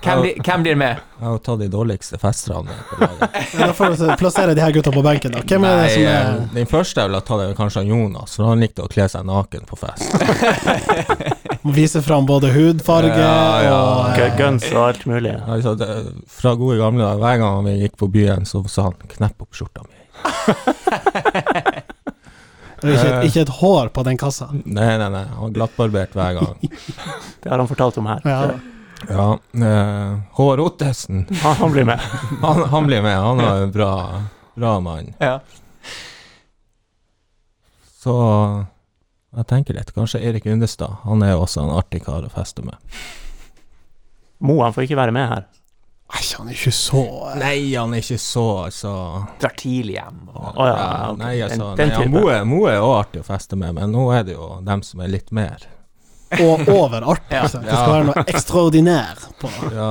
Hvem, 0.04 0.20
blir- 0.20 0.39
hvem 0.44 0.63
blir 0.66 0.76
med? 0.76 0.98
Jeg 1.16 1.24
har 1.24 1.32
jo 1.38 1.39
tatt 1.46 1.60
de 1.63 1.68
dårligste 1.72 2.18
festerne 2.20 2.74
på 2.89 2.98
laget. 3.00 3.38
Ja, 3.56 3.68
da 3.70 3.74
får 3.78 3.94
du 3.96 4.10
plassere 4.20 4.54
de 4.58 4.60
her 4.62 4.74
gutta 4.76 4.92
på 4.92 5.02
benken, 5.06 5.32
da. 5.32 5.39
Hvem 5.48 5.63
er 5.63 5.78
det 5.78 5.84
Nei, 5.86 5.94
som 5.94 6.04
eh, 6.04 6.18
er 6.18 6.50
Den 6.58 6.68
første 6.68 7.00
jeg 7.00 7.08
ville 7.10 7.22
ha 7.22 7.26
tatt, 7.30 7.44
er 7.46 7.54
kanskje 7.56 7.80
han 7.86 7.92
Jonas, 7.94 8.36
for 8.36 8.50
han 8.52 8.60
likte 8.66 8.84
å 8.84 8.89
kle 8.92 9.06
seg 9.13 9.24
naken 9.30 9.63
på 9.70 9.80
fest. 9.80 10.12
Vise 11.78 12.02
fram 12.04 12.28
både 12.28 12.52
hudfarge 12.52 13.16
Ja, 13.16 13.62
ja. 13.63 13.78
og 13.80 14.18
Gu- 14.20 14.26
eh, 14.28 14.36
Guns 14.42 14.68
og 14.74 14.82
alt 14.89 15.06
mulig. 15.08 15.38
Altså, 15.48 15.74
det, 15.80 15.88
fra 16.28 16.52
gode 16.60 16.78
gamle 16.84 17.06
dager, 17.08 17.24
hver 17.24 17.39
gang 17.46 17.63
vi 17.70 17.78
gikk 17.86 17.96
på 18.04 18.12
byen, 18.12 18.44
så 18.50 18.60
sa 18.68 18.89
han 18.92 19.00
'knepp 19.08 19.48
opp 19.48 19.56
skjorta 19.56 19.88
mi'. 19.88 20.02
Det 22.84 22.93
er 23.00 23.08
ikke, 23.08 23.32
ikke 23.32 23.41
et 23.48 23.54
hår 23.62 23.89
på 23.96 24.04
den 24.08 24.19
kassa. 24.19 24.50
Nei, 24.54 24.91
nei, 25.00 25.10
nei, 25.10 25.24
han 25.30 25.41
har 25.46 25.56
glattbarbert 25.56 26.15
hver 26.17 26.38
gang. 26.39 26.62
Det 27.43 27.52
har 27.52 27.60
han 27.60 27.67
fortalt 27.67 27.98
om 28.00 28.08
her. 28.12 28.22
Ja. 28.28 28.54
Ja, 29.10 29.26
uh, 29.36 30.19
Håvard 30.38 30.62
Ottesen, 30.63 31.26
Han, 31.41 31.56
han 31.60 31.74
blir 31.74 31.84
med. 31.84 32.00
han, 32.41 32.62
han 32.72 32.88
blir 32.88 33.02
med. 33.04 33.17
Han 33.19 33.41
er 33.43 33.65
en 33.65 33.74
bra, 33.74 33.89
bra 34.56 34.78
mann. 34.80 35.10
Ja. 35.19 35.41
Så 38.04 38.13
jeg 39.34 39.50
tenker 39.50 39.76
litt. 39.76 39.91
Kanskje 39.96 40.22
Erik 40.24 40.46
Undestad. 40.46 41.02
Han 41.04 41.24
er 41.26 41.34
jo 41.34 41.43
også 41.43 41.63
en 41.63 41.74
artig 41.74 42.04
kar 42.06 42.24
å 42.24 42.32
feste 42.32 42.63
med. 42.65 42.80
Mo 44.43 44.60
han 44.62 44.76
får 44.76 44.88
ikke 44.88 45.00
være 45.00 45.15
med 45.15 45.30
her. 45.32 45.46
Nei, 46.13 46.23
han 46.38 46.49
er 46.49 46.54
ikke 46.58 46.71
så 46.78 46.99
eh, 47.32 47.38
Nei, 47.41 47.56
han 47.73 47.93
er 47.97 48.04
ikke 48.04 48.17
så, 48.21 48.43
så 48.71 48.91
Drar 49.41 49.54
tidlig 49.58 49.95
hjem. 49.97 50.19
Og... 50.30 50.49
Å 50.54 50.67
ja, 50.67 50.73
okay. 50.76 51.12
ok. 51.13 51.21
Nei, 51.23 51.32
altså, 51.47 51.69
Den- 51.80 51.93
den 51.93 52.04
nei. 52.04 52.10
Mo 52.13 52.28
er, 52.30 52.43
Mo 52.45 52.60
er 52.69 52.78
også 52.80 52.97
artig 52.99 53.21
å 53.23 53.28
feste 53.32 53.58
med, 53.60 53.73
men 53.80 53.91
nå 53.95 54.04
er 54.13 54.28
det 54.28 54.36
jo 54.38 54.49
dem 54.67 54.84
som 54.86 55.02
er 55.02 55.10
litt 55.13 55.32
mer. 55.34 55.65
og 56.39 56.67
over 56.73 57.04
artig. 57.15 57.34
Ja. 57.38 57.43
Det 57.49 57.63
skal 57.65 57.91
være 57.95 58.06
noe 58.12 58.23
ekstraordinær 58.30 59.26
på 59.41 59.49
Ja, 59.73 59.89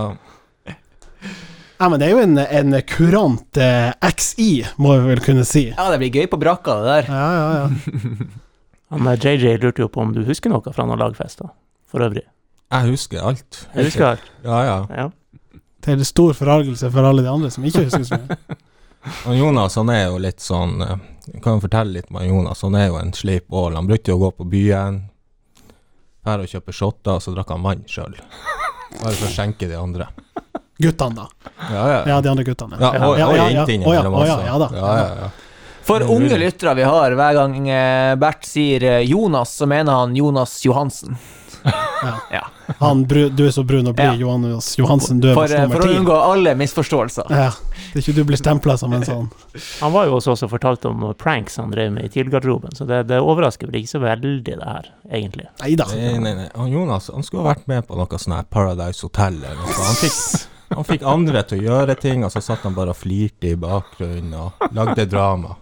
Ja, 1.83 1.89
men 1.91 1.99
det 1.99 2.07
er 2.07 2.13
jo 2.15 2.21
en, 2.23 2.39
en 2.39 2.75
kurant 2.87 3.59
eh, 3.59 3.91
XI, 4.07 4.49
må 4.79 4.93
vi 5.01 5.09
vel 5.17 5.23
kunne 5.25 5.43
si. 5.49 5.65
Ja, 5.73 5.89
det 5.91 5.99
blir 5.99 6.15
gøy 6.21 6.29
på 6.31 6.39
brakka, 6.39 6.77
det 6.79 6.93
der. 6.93 7.11
Ja, 7.11 7.31
ja, 7.35 7.49
ja. 7.65 8.29
Han 8.93 9.09
JJ 9.17 9.57
lurte 9.63 9.83
jo 9.83 9.89
på 9.91 10.03
om 10.05 10.13
du 10.15 10.21
husker 10.29 10.53
noe 10.53 10.63
fra 10.77 10.85
noen 10.87 11.01
lagfester, 11.01 11.49
for 11.91 12.05
øvrig. 12.07 12.23
jeg 12.71 12.91
husker 12.93 13.25
alt. 13.33 13.65
Jeg 13.75 13.89
husker 13.89 14.07
alt. 14.13 14.31
Ja, 14.45 14.61
ja. 14.69 14.77
Ja. 15.01 15.09
Til 15.83 16.05
stor 16.07 16.37
forargelse 16.39 16.91
for 16.95 17.09
alle 17.09 17.25
de 17.25 17.31
andre 17.31 17.51
som 17.51 17.65
ikke 17.67 17.87
husker 17.89 18.05
så 18.07 18.21
mye. 18.21 18.39
Og 19.27 19.35
Jonas 19.35 19.75
han 19.75 19.91
er 19.91 20.05
jo 20.07 20.19
litt 20.23 20.39
sånn 20.39 20.77
eh, 20.85 20.93
Jeg 21.33 21.41
kan 21.43 21.59
fortelle 21.63 21.97
litt 21.97 22.11
om 22.13 22.21
Jonas. 22.23 22.63
Han 22.63 22.77
er 22.79 22.87
jo 22.87 23.01
en 23.01 23.11
sleip 23.17 23.51
ål. 23.51 23.75
Han 23.75 23.89
brukte 23.91 24.13
jo 24.13 24.19
å 24.21 24.23
gå 24.29 24.31
på 24.39 24.47
byen, 24.53 25.01
dra 26.23 26.37
og 26.39 26.51
kjøpe 26.51 26.75
shotter, 26.75 27.17
og 27.17 27.25
så 27.25 27.35
drakk 27.35 27.51
han 27.51 27.65
vann 27.67 27.83
sjøl. 27.91 28.15
Bare 29.01 29.15
for 29.17 29.27
å 29.27 29.33
skjenke 29.33 29.67
de 29.67 29.79
andre. 29.79 30.07
Guttene, 30.83 31.25
da. 31.25 31.53
Ja, 31.71 31.83
ja. 31.91 31.99
Ja, 32.13 32.21
de 32.23 32.31
andre 32.31 32.45
guttene. 32.47 32.79
Ja, 32.81 32.91
og, 33.07 33.19
Ja, 33.19 33.27
og 33.27 33.37
ja, 33.37 33.47
ja. 33.47 33.49
jentene 33.63 33.87
Å 33.87 33.95
ja, 33.95 34.05
innimellom 34.05 34.27
ja, 34.27 34.39
ja 34.47 34.59
da. 34.63 34.69
Ja, 34.75 34.93
ja, 34.99 35.11
ja. 35.25 35.31
For 35.83 36.05
unge 36.15 36.39
lyttere 36.39 36.77
vi 36.79 36.87
har, 36.87 37.15
hver 37.19 37.35
gang 37.35 37.57
eh, 37.67 38.15
Bert 38.23 38.47
sier 38.47 38.85
eh, 38.87 39.01
Jonas, 39.11 39.57
så 39.59 39.67
mener 39.67 39.99
han 39.99 40.15
Jonas 40.17 40.61
Johansen. 40.65 41.19
Han, 42.79 43.03
du 43.05 43.43
er 43.47 43.51
så 43.55 43.63
brun 43.67 43.87
og 43.91 43.95
blid, 43.95 44.07
Ja. 44.07 44.15
Johannes 44.19 44.73
Johansen, 44.79 45.21
du 45.23 45.29
er 45.31 45.35
For, 45.37 45.53
for 45.71 45.85
å 45.87 45.91
unngå 45.93 46.15
alle 46.17 46.55
misforståelser. 46.59 47.29
Ja, 47.31 47.51
det 47.93 48.01
er 48.01 48.03
ikke 48.03 48.15
du 48.17 48.23
blir 48.27 48.41
stempla 48.41 48.77
som 48.81 48.95
en 48.97 49.05
sånn 49.07 49.29
Han 49.83 49.93
var 49.95 50.09
jo 50.09 50.17
også 50.17 50.33
også 50.35 50.49
fortalt 50.51 50.87
om 50.89 51.05
pranks 51.19 51.59
han 51.61 51.71
drev 51.75 51.93
med 51.95 52.09
i 52.09 52.11
TIL-garderoben, 52.15 52.75
så 52.79 52.87
det, 52.89 53.05
det 53.11 53.21
overrasker 53.23 53.71
vel 53.71 53.83
ikke 53.83 53.93
så 53.93 54.01
veldig, 54.03 54.33
det 54.49 54.59
her, 54.63 54.89
egentlig. 55.11 55.47
Neida. 55.63 55.87
Nei, 55.93 56.17
nei, 56.25 56.35
nei. 56.41 56.49
Han 56.57 56.73
Jonas 56.73 57.11
han 57.13 57.23
skulle 57.27 57.45
ha 57.45 57.53
vært 57.53 57.69
med 57.71 57.87
på 57.87 57.99
noe 58.01 58.19
sånn 58.25 58.37
her 58.39 58.49
Paradise 58.51 59.05
Hotel 59.07 59.39
eller 59.43 59.61
noe. 59.61 59.79
Han 59.79 59.99
fikk, 60.01 60.19
han 60.73 60.89
fikk 60.89 61.07
andre 61.15 61.45
til 61.47 61.63
å 61.63 61.69
gjøre 61.71 61.99
ting, 62.01 62.25
og 62.27 62.33
så 62.35 62.43
satt 62.43 62.65
han 62.67 62.75
bare 62.79 62.95
og 62.97 62.99
flirte 63.03 63.53
i 63.53 63.59
bakgrunnen 63.61 64.35
og 64.41 64.69
lagde 64.75 65.07
drama. 65.11 65.55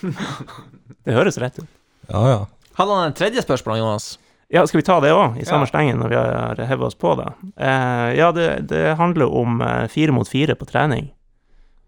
Det 0.00 1.14
høres 1.16 1.38
rett 1.40 1.58
ut. 1.62 1.68
Ja, 2.10 2.22
ja. 2.28 2.40
Hadde 2.78 2.96
han 2.96 3.10
en 3.10 3.16
tredje 3.16 3.42
spørsmål, 3.44 3.80
Jonas? 3.80 4.12
Ja, 4.50 4.64
skal 4.66 4.80
vi 4.80 4.86
ta 4.86 4.96
det 5.00 5.12
òg, 5.14 5.36
i 5.38 5.44
samme 5.46 5.62
Ja. 5.68 5.70
stengen, 5.70 6.00
når 6.02 6.08
vi 6.10 6.16
har 6.18 6.56
hevet 6.66 6.86
oss 6.88 6.96
på 6.98 7.12
det? 7.20 7.28
Eh, 7.56 8.16
ja, 8.18 8.32
det, 8.34 8.48
det 8.68 8.96
handler 8.98 9.30
om 9.30 9.60
eh, 9.62 9.86
fire 9.92 10.12
mot 10.12 10.28
fire 10.28 10.56
på 10.58 10.66
trening. 10.66 11.12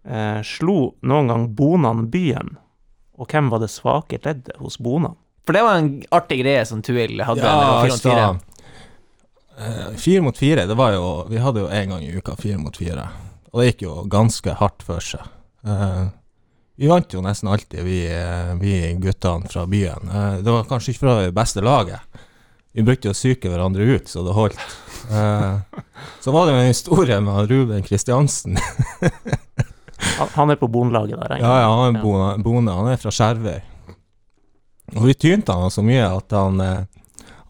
Eh, 0.07 0.39
slo 0.47 0.93
noen 1.03 1.27
gang 1.27 1.47
Bonan 1.55 2.05
byen? 2.11 2.55
Og 3.19 3.27
hvem 3.29 3.49
var 3.51 3.59
det 3.59 3.69
svake 3.71 4.17
leddet 4.23 4.55
hos 4.63 4.77
Bonan? 4.79 5.15
For 5.45 5.53
det 5.57 5.61
var 5.65 5.75
en 5.81 5.91
artig 6.15 6.39
greie 6.39 6.63
som 6.65 6.79
Tuil 6.81 7.19
hadde. 7.27 7.43
Ja, 7.43 7.81
med 7.83 7.91
fire 7.91 7.91
mot 7.91 8.01
fire. 8.07 8.25
altså, 8.31 8.39
eh, 9.59 9.95
Fire 9.99 10.21
mot 10.21 10.37
fire, 10.39 10.65
det 10.67 10.75
var 10.79 10.93
jo 10.95 11.25
Vi 11.29 11.37
hadde 11.43 11.59
jo 11.59 11.67
en 11.67 11.89
gang 11.89 12.03
i 12.03 12.15
uka 12.15 12.35
fire 12.39 12.57
mot 12.57 12.77
fire. 12.77 13.09
Og 13.51 13.59
det 13.61 13.73
gikk 13.73 13.81
jo 13.89 14.03
ganske 14.09 14.55
hardt 14.57 14.81
for 14.87 15.03
seg. 15.03 15.21
Eh, 15.67 16.05
vi 16.79 16.87
vant 16.89 17.11
jo 17.13 17.21
nesten 17.21 17.51
alltid, 17.51 17.83
vi, 17.85 18.05
eh, 18.07 18.55
vi 18.55 18.95
guttene 19.03 19.51
fra 19.51 19.67
byen. 19.67 20.07
Eh, 20.09 20.41
det 20.41 20.51
var 20.51 20.63
kanskje 20.63 20.95
ikke 20.95 21.03
fra 21.03 21.19
det 21.21 21.33
beste 21.35 21.61
laget. 21.61 21.99
Vi 22.73 22.81
brukte 22.85 23.11
å 23.11 23.15
psyke 23.15 23.51
hverandre 23.51 23.85
ut, 23.85 24.07
så 24.09 24.23
det 24.25 24.33
holdt. 24.33 24.61
Eh, 25.11 25.57
så 26.23 26.31
var 26.33 26.47
det 26.47 26.55
en 26.57 26.71
historie 26.71 27.19
med 27.21 27.51
Ruben 27.51 27.83
Kristiansen. 27.85 28.57
Han, 30.33 30.49
er 30.51 30.57
på 30.59 30.67
bondelaget 30.67 31.19
der. 31.21 31.37
Ja, 31.39 31.53
ja, 31.61 31.67
han 31.69 31.95
er 31.95 31.99
Ja. 32.01 32.37
bonde. 32.43 32.71
Han 32.75 32.89
er 32.91 32.97
fra 32.99 33.11
Skjervøy. 33.13 33.61
Og 34.97 35.05
vi 35.07 35.13
tynte 35.13 35.53
han 35.55 35.71
så 35.71 35.81
mye 35.85 36.03
at 36.05 36.33
han 36.35 36.59
eh, 36.61 36.81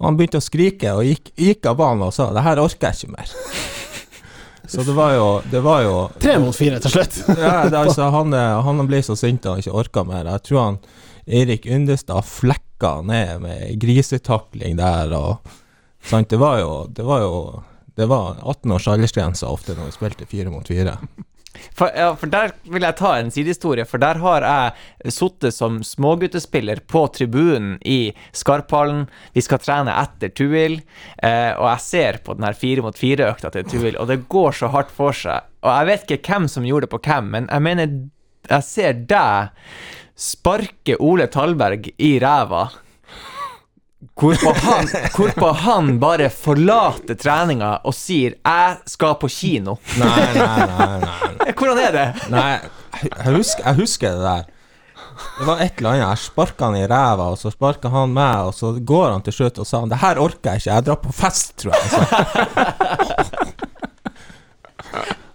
Han 0.03 0.17
begynte 0.19 0.37
å 0.37 0.43
skrike 0.43 0.91
og 0.93 1.07
gikk, 1.07 1.31
gikk 1.39 1.65
av 1.71 1.77
banen 1.79 2.05
og 2.05 2.13
sa 2.13 2.29
'det 2.33 2.43
her 2.43 2.59
orker 2.61 2.91
jeg 2.91 3.07
ikke 3.07 3.15
mer'. 3.15 3.33
Så 4.73 4.83
det 4.83 4.93
var 4.95 5.13
jo, 5.15 5.41
det 5.51 5.61
var 5.63 5.81
jo 5.83 5.95
Tre 6.19 6.37
mot 6.39 6.55
fire 6.55 6.79
til 6.79 6.91
slutt. 6.91 7.23
ja, 7.37 7.69
det, 7.69 7.77
altså, 7.77 8.09
han, 8.11 8.33
han 8.33 8.87
ble 8.87 9.01
så 9.03 9.15
sint 9.15 9.45
at 9.45 9.51
han 9.51 9.59
ikke 9.63 9.79
orka 9.81 10.03
mer. 10.03 10.25
Jeg 10.25 10.43
tror 10.43 10.61
han 10.63 10.77
Eirik 11.27 11.65
Undestad 11.65 12.23
flekka 12.27 12.72
ned 13.07 13.41
med 13.43 13.79
grisetakling 13.81 14.77
der 14.79 15.13
og 15.17 15.53
Sant, 16.03 16.27
det 16.29 16.35
var 16.35 16.57
jo 16.59 16.71
Det 16.91 17.03
var 17.07 17.21
jo 17.23 17.37
det 17.95 18.07
var 18.09 18.39
18 18.41 18.71
års 18.71 18.87
aldersgrense 18.89 19.45
ofte 19.45 19.75
når 19.77 19.91
vi 19.91 19.93
spilte 19.93 20.25
fire 20.25 20.49
mot 20.49 20.67
fire. 20.67 20.95
For, 21.77 21.91
ja, 21.93 22.07
for 22.17 22.31
der 22.33 22.55
vil 22.65 22.81
jeg 22.81 22.97
ta 22.97 23.11
en 23.19 23.29
sidehistorie, 23.31 23.85
for 23.85 24.01
der 24.01 24.17
har 24.23 24.45
jeg 24.47 25.13
sittet 25.13 25.53
som 25.53 25.77
småguttespiller 25.85 26.81
på 26.89 27.05
tribunen 27.13 27.75
i 27.85 28.15
Skarphallen. 28.33 29.05
Vi 29.37 29.43
skal 29.45 29.61
trene 29.61 29.93
etter 30.01 30.33
Tuil, 30.33 30.79
eh, 31.21 31.53
og 31.53 31.67
jeg 31.69 31.85
ser 31.85 32.19
på 32.25 32.33
den 32.37 32.47
her 32.49 32.57
fire 32.57 32.85
mot 32.85 32.97
fire-økta 32.97 33.53
til 33.53 33.69
Tuil, 33.69 33.99
og 34.01 34.09
det 34.09 34.23
går 34.33 34.57
så 34.57 34.71
hardt 34.73 34.91
for 34.93 35.13
seg. 35.13 35.45
Og 35.61 35.69
jeg 35.69 35.91
vet 35.91 36.17
ikke 36.17 36.33
hvem 36.33 36.49
som 36.49 36.65
gjorde 36.67 36.89
det 36.89 36.95
på 36.95 37.03
hvem, 37.05 37.29
men 37.37 37.51
jeg 37.53 37.67
mener 37.69 37.95
jeg 38.49 38.67
ser 38.67 38.97
deg 39.07 39.53
sparke 40.15 40.97
Ole 40.99 41.27
Talberg 41.27 41.89
i 41.97 42.19
ræva. 42.19 42.69
Hvorpå 44.19 44.51
han, 44.61 44.87
hvorpå 45.15 45.51
han 45.63 45.93
bare 45.99 46.27
forlater 46.29 47.15
treninga 47.17 47.79
og 47.87 47.95
sier 47.97 48.35
'jeg 48.35 48.77
skal 48.85 49.15
på 49.15 49.27
kino'. 49.27 49.77
Nei, 49.97 50.25
nei, 50.35 50.65
nei. 50.69 50.99
nei. 51.01 51.53
Hvordan 51.57 51.79
er 51.81 51.91
det? 51.91 52.07
Nei, 52.29 52.59
jeg 53.01 53.35
husker, 53.37 53.63
jeg 53.65 53.75
husker 53.79 54.11
det 54.11 54.21
der. 54.27 54.43
Det 55.39 55.47
var 55.47 55.61
et 55.61 55.77
eller 55.77 55.89
annet. 55.89 56.07
Jeg 56.09 56.17
sparka 56.17 56.65
han 56.65 56.77
i 56.77 56.85
ræva, 56.89 57.29
og 57.33 57.37
så 57.37 57.51
sparka 57.53 57.89
han 57.93 58.13
meg, 58.13 58.49
og 58.49 58.53
så 58.53 58.73
går 58.77 59.11
han 59.11 59.21
til 59.25 59.33
slutt 59.33 59.59
og 59.59 59.67
sa 59.67 59.79
han, 59.79 59.89
'Det 59.89 59.97
her 60.03 60.19
orker 60.19 60.51
jeg 60.51 60.61
ikke, 60.61 60.73
jeg 60.73 60.85
drar 60.85 60.99
på 61.01 61.11
fest', 61.11 61.55
tror 61.57 61.73
jeg. 61.73 61.89
Så, 61.89 61.99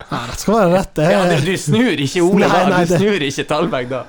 det 0.08 0.38
skal 0.38 0.54
være 0.54 0.70
rett. 0.72 0.94
Det 0.96 1.10
Ja, 1.10 1.24
du, 1.28 1.36
du 1.44 1.56
snur 1.56 1.92
ikke 1.92 2.22
Ole 2.22 2.48
Nei, 2.48 2.70
da, 2.70 2.84
du 2.84 2.96
snur 2.96 3.20
ikke 3.26 3.44
Talberg 3.44 3.90
da. 3.90 4.04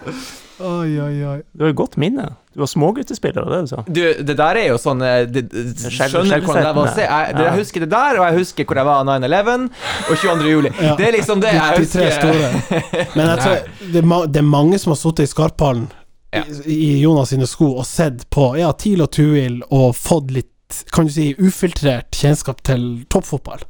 Oi, 0.60 1.00
oi, 1.00 1.15
oi. 1.24 1.38
Du 1.56 1.63
har 1.63 1.69
jo 1.72 1.76
godt 1.80 1.95
minne. 2.02 2.26
Du 2.54 2.60
var 2.60 2.67
småguttespiller, 2.67 3.45
det 3.48 3.60
du 3.63 3.67
sa? 3.72 3.84
Du, 3.88 4.02
det 4.28 4.36
der 4.39 4.58
er 4.60 4.65
jo 4.74 4.80
sånn 4.82 5.00
eh, 5.06 5.22
det, 5.32 5.43
Skjønner 5.80 6.41
hvordan 6.43 6.65
det 6.65 6.74
var 6.76 6.82
å 6.89 6.95
se? 6.98 7.06
Jeg, 7.06 7.36
det, 7.38 7.45
jeg 7.48 7.62
husker 7.62 7.86
det 7.86 7.89
der, 7.93 8.19
og 8.19 8.26
jeg 8.28 8.38
husker 8.41 8.67
hvor 8.67 8.82
jeg 8.82 8.89
var 8.89 9.06
9-11 9.08 9.69
og 9.69 10.12
22. 10.19 10.50
juli. 10.52 10.74
Ja. 10.84 10.98
Det 11.00 11.08
er 11.08 11.15
liksom 11.15 11.43
det 11.45 11.54
jeg 11.56 11.62
jeg 11.63 11.86
de 11.86 11.89
tre 11.93 12.10
husker. 12.10 12.36
store. 12.36 13.08
Men 13.15 13.32
jeg 13.32 13.39
tror 13.45 13.58
det 13.95 14.04
det 14.36 14.43
er 14.43 14.50
mange 14.52 14.82
som 14.84 14.91
har 14.95 15.00
sittet 15.06 15.30
i 15.30 15.32
Skarphallen 15.32 15.88
Ja. 16.36 16.43
i, 16.65 16.76
i 16.76 17.02
Jonas 17.02 17.32
sine 17.32 17.48
sko 17.50 17.72
og 17.80 17.88
sett 17.89 18.28
på 18.30 18.52
ja, 18.60 18.74
TIL 18.78 19.02
og 19.06 19.12
Tuil 19.15 19.62
og 19.69 19.95
fått 19.98 20.30
litt, 20.36 20.84
kan 20.93 21.08
du 21.08 21.13
si, 21.15 21.32
ufiltrert 21.39 22.12
kjennskap 22.13 22.60
til 22.67 23.06
toppfotball. 23.10 23.63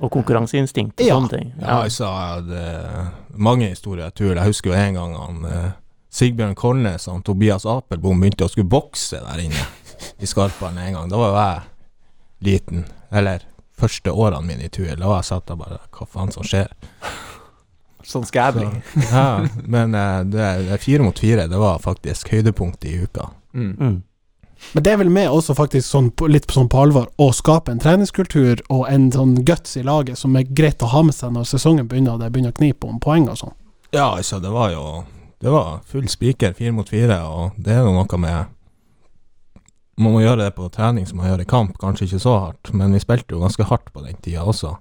Og 0.00 0.08
konkurranseinstinkt 0.14 1.00
og 1.00 1.06
Ja. 1.08 1.16
sånne 1.16 1.32
ting. 1.32 1.48
ja, 1.60 1.80
altså, 1.82 2.08
det 2.46 2.66
mange 3.36 3.66
historier 3.72 4.10
tull. 4.16 4.36
Jeg 4.36 4.46
husker 4.52 4.70
jo 4.70 4.76
en 4.76 4.94
gang 5.00 5.16
han 5.16 5.44
eh, 5.48 5.70
Sigbjørn 6.10 6.54
Kolnes 6.58 7.06
og 7.08 7.22
Tobias 7.24 7.66
Apelbom 7.70 8.20
begynte 8.20 8.44
å 8.46 8.50
skulle 8.50 8.68
bokse 8.70 9.20
der 9.22 9.44
inne 9.44 9.66
i 10.20 10.26
Skarpan 10.26 10.78
en 10.80 10.96
gang. 10.96 11.08
Da 11.12 11.20
var 11.20 11.30
jo 11.30 11.40
jeg 11.44 12.50
liten. 12.50 12.84
Eller 13.12 13.44
første 13.80 14.10
årene 14.12 14.42
mine 14.46 14.66
i 14.66 14.72
Tuel. 14.72 14.96
Da 14.98 15.06
var 15.10 15.20
jeg 15.22 15.28
satt 15.30 15.46
der 15.50 15.58
bare 15.60 15.78
Hva 15.94 16.06
faen 16.10 16.32
som 16.34 16.46
skjer? 16.46 16.68
Sånn 18.10 18.24
skæbling. 18.26 18.78
Ja, 19.12 19.44
men 19.70 19.94
eh, 19.94 20.20
det, 20.32 20.46
det 20.70 20.78
fire 20.82 21.04
mot 21.04 21.18
fire, 21.20 21.44
det 21.50 21.58
var 21.60 21.78
faktisk 21.84 22.30
høydepunktet 22.32 22.88
i 22.90 22.94
uka. 23.04 23.28
Mm. 23.54 23.74
Mm. 23.78 23.98
Men 24.74 24.84
det 24.84 24.92
er 24.92 24.98
vel 25.00 25.10
med 25.12 25.28
også 25.32 25.54
faktisk 25.56 25.86
sånn, 25.88 26.08
på- 26.16 26.28
litt 26.28 26.48
sånn 26.52 26.68
på 26.72 26.80
alvor 26.82 27.06
å 27.20 27.28
skape 27.36 27.70
en 27.72 27.78
treningskultur 27.80 28.60
og 28.72 28.82
en 28.92 29.06
sånn 29.14 29.36
guts 29.48 29.76
i 29.80 29.84
laget 29.86 30.18
som 30.20 30.34
er 30.36 30.48
greit 30.48 30.82
å 30.84 30.90
ha 30.92 31.00
med 31.06 31.14
seg 31.16 31.32
når 31.36 31.46
sesongen 31.52 31.86
begynner 31.88 32.16
og 32.16 32.24
det 32.24 32.32
begynner 32.34 32.52
å 32.52 32.58
knipe 32.58 32.88
om 32.88 32.98
poeng 33.00 33.28
og 33.32 33.38
sånn. 33.40 33.54
Ja, 33.94 34.10
altså, 34.16 34.40
det 34.42 34.50
var 34.52 34.72
jo 34.74 34.84
Det 35.40 35.48
var 35.50 35.80
full 35.88 36.08
spiker, 36.12 36.52
fire 36.52 36.72
mot 36.76 36.88
fire, 36.88 37.16
og 37.24 37.52
det 37.56 37.72
er 37.72 37.80
jo 37.86 37.92
noe 37.96 38.18
med 38.20 38.46
Man 40.00 40.12
må 40.14 40.20
gjøre 40.22 40.46
det 40.46 40.54
på 40.56 40.68
trening 40.72 41.04
som 41.08 41.18
man 41.20 41.28
gjør 41.28 41.42
i 41.42 41.48
kamp, 41.48 41.74
kanskje 41.80 42.06
ikke 42.06 42.20
så 42.22 42.34
hardt, 42.46 42.70
men 42.72 42.92
vi 42.96 43.00
spilte 43.02 43.34
jo 43.36 43.40
ganske 43.42 43.64
hardt 43.68 43.90
på 43.92 44.00
den 44.04 44.16
tida 44.24 44.40
også. 44.48 44.74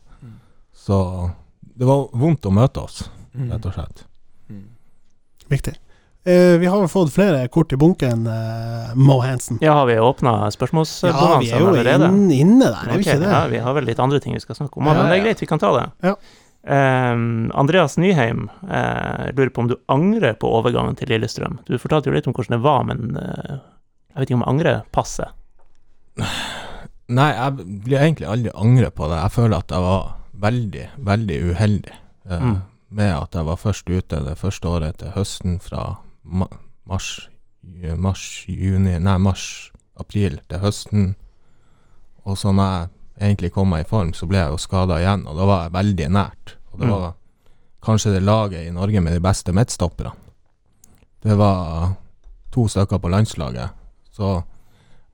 Så 0.71 0.99
det 1.75 1.87
var 1.87 2.05
vondt 2.15 2.45
å 2.47 2.51
møte 2.55 2.83
oss, 2.85 3.09
Mm. 3.35 3.51
rett 3.51 3.65
og 3.67 3.73
slett. 3.75 3.99
Viktig. 5.49 5.75
Eh, 6.25 6.57
vi 6.57 6.65
har 6.65 6.79
vel 6.79 6.87
fått 6.89 7.11
flere 7.13 7.47
kort 7.49 7.71
i 7.73 7.77
bunken, 7.77 8.25
eh, 8.27 8.95
Mo 8.95 9.19
Hansen. 9.21 9.59
Ja, 9.61 9.73
har 9.73 9.85
vi 9.85 9.93
åpna 9.95 10.49
Ja, 10.51 11.39
vi 11.39 11.51
er 11.51 11.59
jo 11.59 11.67
allerede? 11.67 12.09
inn, 12.09 12.31
inne 12.31 12.65
der, 12.65 12.89
er 12.89 12.97
vi 12.97 13.03
ikke 13.03 13.19
det? 13.19 13.29
Ja, 13.29 13.47
vi 13.47 13.57
har 13.57 13.73
vel 13.73 13.85
litt 13.85 13.99
andre 13.99 14.19
ting 14.19 14.33
vi 14.33 14.39
skal 14.39 14.55
snakke 14.55 14.77
om, 14.77 14.85
Ja, 14.85 14.93
men 14.93 15.09
det 15.11 15.19
er 15.19 15.25
greit, 15.25 15.39
vi 15.39 15.45
kan 15.47 15.59
ta 15.59 15.71
det. 15.79 15.91
Ja. 16.03 16.15
Ehm, 16.69 17.49
Andreas 17.57 17.95
Nyheim 17.97 18.43
jeg 18.69 19.33
lurer 19.37 19.49
på 19.55 19.63
om 19.63 19.69
du 19.71 19.75
angrer 19.89 20.35
på 20.37 20.51
overgangen 20.59 20.95
til 20.99 21.09
Lillestrøm. 21.09 21.59
Du 21.65 21.77
fortalte 21.81 22.11
jo 22.11 22.13
litt 22.15 22.27
om 22.29 22.35
hvordan 22.37 22.57
det 22.57 22.63
var, 22.65 22.83
men 22.85 23.17
eh, 23.17 23.55
jeg 24.13 24.19
vet 24.19 24.27
ikke 24.29 24.37
om 24.37 24.43
jeg 24.45 24.53
angrer 24.53 24.81
passet? 24.93 25.31
Nei, 27.09 27.29
jeg 27.33 27.67
blir 27.85 28.03
egentlig 28.03 28.27
aldri 28.29 28.51
angre 28.53 28.91
på 28.93 29.07
det. 29.09 29.17
Jeg 29.23 29.33
føler 29.33 29.57
at 29.63 29.73
jeg 29.73 29.85
var 29.85 30.03
veldig, 30.45 30.85
veldig 31.09 31.39
uheldig 31.51 31.95
eh, 32.29 32.39
Mm. 32.39 32.59
med 32.89 33.15
at 33.15 33.33
jeg 33.35 33.45
var 33.45 33.57
først 33.57 33.89
ute 33.89 34.19
det 34.25 34.37
første 34.37 34.67
året 34.69 34.97
til 35.01 35.11
høsten 35.15 35.57
fra 35.61 35.97
mars, 36.23 37.29
mars, 37.97 38.45
juni 38.47 38.99
Nei, 38.99 39.17
mars, 39.17 39.71
april 39.99 40.39
til 40.49 40.59
høsten. 40.63 41.15
Og 42.25 42.37
så 42.37 42.53
når 42.53 42.69
jeg 42.69 42.89
egentlig 43.21 43.51
kom 43.53 43.69
meg 43.73 43.85
i 43.85 43.89
form, 43.89 44.13
så 44.13 44.27
ble 44.29 44.37
jeg 44.37 44.53
jo 44.53 44.57
skada 44.61 44.99
igjen, 45.01 45.25
og 45.27 45.35
da 45.37 45.45
var 45.49 45.63
jeg 45.65 45.73
veldig 45.79 46.09
nært. 46.13 46.55
Og 46.73 46.79
det 46.79 46.87
Mm. 46.87 46.91
var 46.91 47.13
kanskje 47.81 48.13
det 48.13 48.23
laget 48.23 48.67
i 48.67 48.71
Norge 48.71 49.01
med 49.01 49.13
de 49.13 49.19
beste 49.19 49.51
midtstopperne. 49.53 50.11
Det 51.23 51.37
var 51.37 51.95
to 52.51 52.67
stykker 52.67 52.99
på 52.99 53.09
landslaget, 53.09 53.69
så 54.11 54.43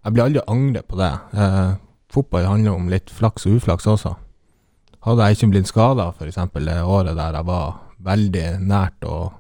jeg 0.04 0.14
blir 0.14 0.24
aldri 0.24 0.42
angre 0.48 0.82
på 0.84 0.96
det. 0.98 1.20
Eh, 1.34 1.76
fotball 2.10 2.46
handler 2.46 2.76
om 2.76 2.90
litt 2.90 3.10
flaks 3.10 3.46
og 3.46 3.56
uflaks 3.60 3.86
også. 3.88 4.16
Hadde 5.02 5.22
jeg 5.28 5.36
ikke 5.38 5.50
blitt 5.52 5.68
skada 5.68 6.08
f.eks. 6.12 6.36
det 6.54 6.84
året 6.84 7.16
der 7.16 7.34
jeg 7.34 7.46
var 7.46 7.80
veldig 8.02 8.60
nært 8.62 9.02
å 9.06 9.34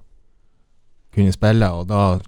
kunne 1.14 1.32
spille, 1.32 1.70
og 1.72 1.88
da, 1.88 2.20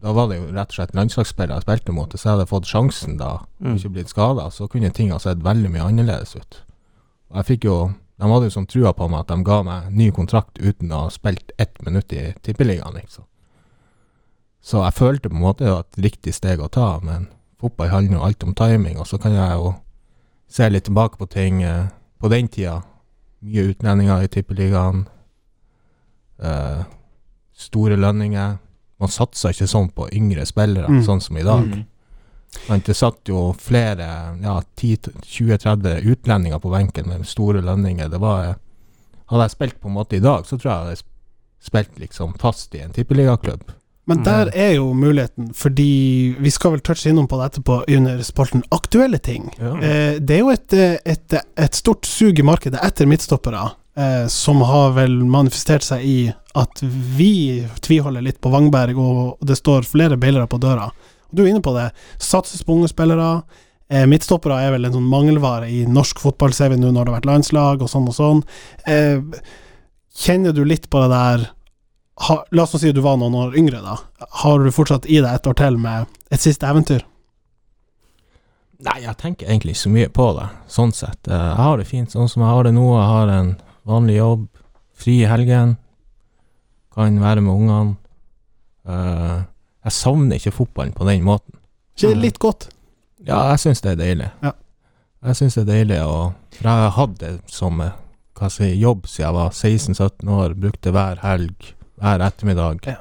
da 0.00 0.12
var 0.12 0.28
det 0.30 0.38
jo 0.38 0.52
rett 0.54 0.70
og 0.72 0.74
slett 0.78 0.94
landslagsspillere 0.96 1.58
jeg 1.60 1.66
spilte 1.66 1.92
mot, 1.92 2.10
så 2.12 2.22
jeg 2.24 2.32
hadde 2.38 2.48
fått 2.50 2.64
sjansen 2.70 3.18
da, 3.18 3.32
og 3.34 3.46
Mm. 3.60 3.76
ikke 3.76 3.92
blitt 3.92 4.08
skada, 4.08 4.50
så 4.50 4.68
kunne 4.68 4.90
ting 4.92 5.10
ha 5.10 5.18
sett 5.18 5.38
veldig 5.38 5.70
mye 5.70 5.82
annerledes 5.84 6.34
ut. 6.36 6.62
Og 7.30 7.36
jeg 7.36 7.44
fikk 7.58 7.64
jo 7.64 7.94
De 8.18 8.30
hadde 8.30 8.46
jo 8.46 8.54
sånn 8.54 8.66
trua 8.70 8.92
på 8.94 9.08
meg 9.10 9.20
at 9.24 9.28
de 9.32 9.42
ga 9.44 9.62
meg 9.66 9.90
ny 9.92 10.10
kontrakt 10.14 10.58
uten 10.62 10.92
å 10.94 11.04
ha 11.06 11.10
spilt 11.10 11.50
ett 11.58 11.80
minutt 11.82 12.12
i 12.12 12.32
Tippeligaen, 12.42 12.94
liksom. 12.94 13.24
Så 14.62 14.80
jeg 14.84 14.94
følte 14.96 15.28
på 15.28 15.34
en 15.36 15.42
måte 15.42 15.66
et 15.68 15.98
riktig 16.00 16.32
steg 16.34 16.60
å 16.62 16.68
ta, 16.72 17.00
men 17.02 17.26
fotball 17.60 17.88
handler 17.92 18.16
jo 18.18 18.24
alt 18.24 18.44
om 18.46 18.54
timing, 18.54 18.98
og 18.98 19.06
så 19.06 19.18
kan 19.20 19.32
jeg 19.34 19.50
jo 19.58 19.74
se 20.48 20.68
litt 20.70 20.84
tilbake 20.86 21.18
på 21.18 21.26
ting 21.28 21.62
eh, 21.62 21.88
på 22.20 22.30
den 22.30 22.48
tida. 22.48 22.82
Mye 23.42 23.66
utlendinger 23.74 24.22
i 24.24 24.28
Tippeligaen. 24.28 25.06
Eh, 26.38 26.84
store 27.52 27.96
lønninger. 27.96 28.56
Man 29.00 29.08
satsa 29.12 29.50
ikke 29.52 29.66
sånn 29.68 29.90
på 29.94 30.08
yngre 30.14 30.46
spillere, 30.46 30.88
Mm. 30.88 31.02
sånn 31.04 31.20
som 31.20 31.36
i 31.36 31.42
dag. 31.42 31.64
Mm. 31.66 31.84
Det 32.86 32.94
satt 32.96 33.28
jo 33.28 33.52
flere, 33.60 34.06
ja, 34.42 34.58
10-20-30 34.80 36.06
utlendinger 36.12 36.58
på 36.58 36.72
benken 36.72 37.08
med 37.08 37.26
store 37.28 37.60
lønninger. 37.64 38.08
Det 38.08 38.20
var 38.22 38.54
Hadde 39.32 39.46
jeg 39.46 39.54
spilt 39.54 39.78
på 39.80 39.88
en 39.88 39.94
måte 39.96 40.18
i 40.18 40.20
dag, 40.20 40.42
så 40.44 40.58
tror 40.60 40.68
jeg 40.68 40.74
jeg 40.74 40.84
hadde 40.84 41.04
spilt 41.64 41.94
liksom 42.02 42.34
fast 42.40 42.74
i 42.76 42.82
en 42.84 42.92
tippeligaklubb. 42.92 43.70
Men 44.04 44.20
der 44.24 44.50
er 44.52 44.74
jo 44.76 44.90
muligheten, 44.92 45.54
fordi 45.56 46.34
vi 46.38 46.50
skal 46.52 46.74
vel 46.74 46.82
touche 46.84 47.08
innom 47.08 47.28
på 47.28 47.38
det 47.40 47.46
etterpå 47.46 47.78
under 47.96 48.20
spalten 48.26 48.60
aktuelle 48.68 49.18
ting. 49.18 49.48
Ja. 49.56 49.72
Eh, 49.80 50.18
det 50.20 50.36
er 50.36 50.42
jo 50.42 50.52
et, 50.52 50.76
et, 51.08 51.36
et 51.40 51.78
stort 51.78 52.04
sug 52.04 52.38
i 52.38 52.44
markedet 52.44 52.82
etter 52.84 53.08
midtstoppere, 53.08 53.62
eh, 53.96 54.26
som 54.28 54.60
har 54.68 54.92
vel 54.98 55.16
manifestert 55.24 55.86
seg 55.88 56.04
i 56.04 56.18
at 56.54 56.84
vi 57.16 57.64
tviholder 57.80 58.22
litt 58.28 58.42
på 58.44 58.52
Vangberg, 58.52 59.00
og 59.00 59.40
det 59.48 59.56
står 59.58 59.88
flere 59.88 60.20
bailere 60.20 60.46
på 60.52 60.60
døra. 60.60 60.90
Du 61.34 61.42
er 61.44 61.50
inne 61.52 61.62
på 61.64 61.74
det. 61.76 61.90
Satses 62.22 62.62
på 62.64 62.76
unge 62.76 62.88
spillere. 62.92 63.42
Eh, 63.90 64.06
midtstoppere 64.08 64.62
er 64.64 64.70
vel 64.72 64.86
en 64.88 64.94
sånn 64.96 65.08
mangelvare 65.10 65.66
i 65.70 65.82
norsk 65.86 66.18
fotball, 66.22 66.54
ser 66.56 66.70
vi 66.72 66.78
nå 66.80 66.88
når 66.90 67.04
det 67.04 67.12
har 67.12 67.18
vært 67.20 67.28
landslag 67.28 67.82
og 67.84 67.90
sånn 67.92 68.06
og 68.08 68.16
sånn. 68.16 68.40
Eh, 68.88 69.20
kjenner 70.16 70.54
du 70.56 70.62
litt 70.64 70.88
på 70.90 71.02
det 71.04 71.10
der 71.12 71.48
ha, 72.28 72.36
La 72.54 72.62
oss 72.62 72.76
si 72.78 72.92
du 72.94 73.00
var 73.02 73.16
noen 73.18 73.34
år 73.34 73.56
yngre, 73.58 73.80
da. 73.82 73.96
Har 74.44 74.62
du 74.62 74.70
fortsatt 74.70 75.04
i 75.10 75.18
deg 75.18 75.28
et 75.34 75.46
år 75.50 75.56
til 75.58 75.76
med 75.82 76.06
et 76.30 76.40
siste 76.40 76.66
eventyr? 76.70 77.02
Nei, 78.84 79.00
jeg 79.02 79.16
tenker 79.18 79.48
egentlig 79.48 79.74
ikke 79.74 79.82
så 79.84 79.92
mye 79.94 80.10
på 80.14 80.26
det, 80.38 80.46
sånn 80.70 80.92
sett. 80.94 81.28
Eh, 81.28 81.34
Jeg 81.34 81.56
har 81.66 81.76
det 81.78 81.86
fint 81.90 82.10
sånn 82.14 82.28
som 82.30 82.42
jeg 82.42 82.50
har 82.54 82.64
det 82.68 82.74
nå. 82.76 82.86
Jeg 82.98 83.08
har 83.10 83.28
en 83.34 83.50
vanlig 83.86 84.16
jobb, 84.20 84.46
fri 84.94 85.20
i 85.22 85.28
helgen, 85.28 85.76
kan 86.94 87.18
være 87.20 87.42
med 87.42 87.52
ungene. 87.54 87.96
Jeg 89.84 89.92
savner 89.92 90.40
ikke 90.40 90.54
fotballen 90.54 90.94
på 90.96 91.06
den 91.08 91.24
måten. 91.26 91.58
Ikke 91.94 92.14
litt 92.16 92.40
godt? 92.42 92.68
Ja, 93.24 93.50
jeg 93.52 93.60
syns 93.62 93.82
det 93.84 93.94
er 93.94 94.00
deilig. 94.00 94.30
Ja. 94.42 94.52
Jeg 95.24 95.38
syns 95.38 95.56
det 95.56 95.64
er 95.64 95.70
deilig, 95.70 96.00
å 96.04 96.32
for 96.54 96.68
jeg 96.68 96.82
har 96.84 96.94
hatt 96.98 97.14
det 97.20 97.32
som 97.50 97.80
eh, 97.82 97.94
hva 98.38 98.50
si, 98.52 98.68
jobb 98.78 99.08
siden 99.08 99.24
jeg 99.26 99.36
var 99.36 99.54
16-17 99.54 100.32
år. 100.36 100.54
Brukte 100.58 100.92
hver 100.94 101.20
helg, 101.24 101.70
hver 102.00 102.24
ettermiddag. 102.26 102.86
Ja. 102.88 103.00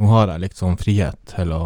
Nå 0.00 0.10
har 0.12 0.32
jeg 0.32 0.44
liksom 0.46 0.78
frihet 0.80 1.18
til 1.28 1.52
å 1.52 1.62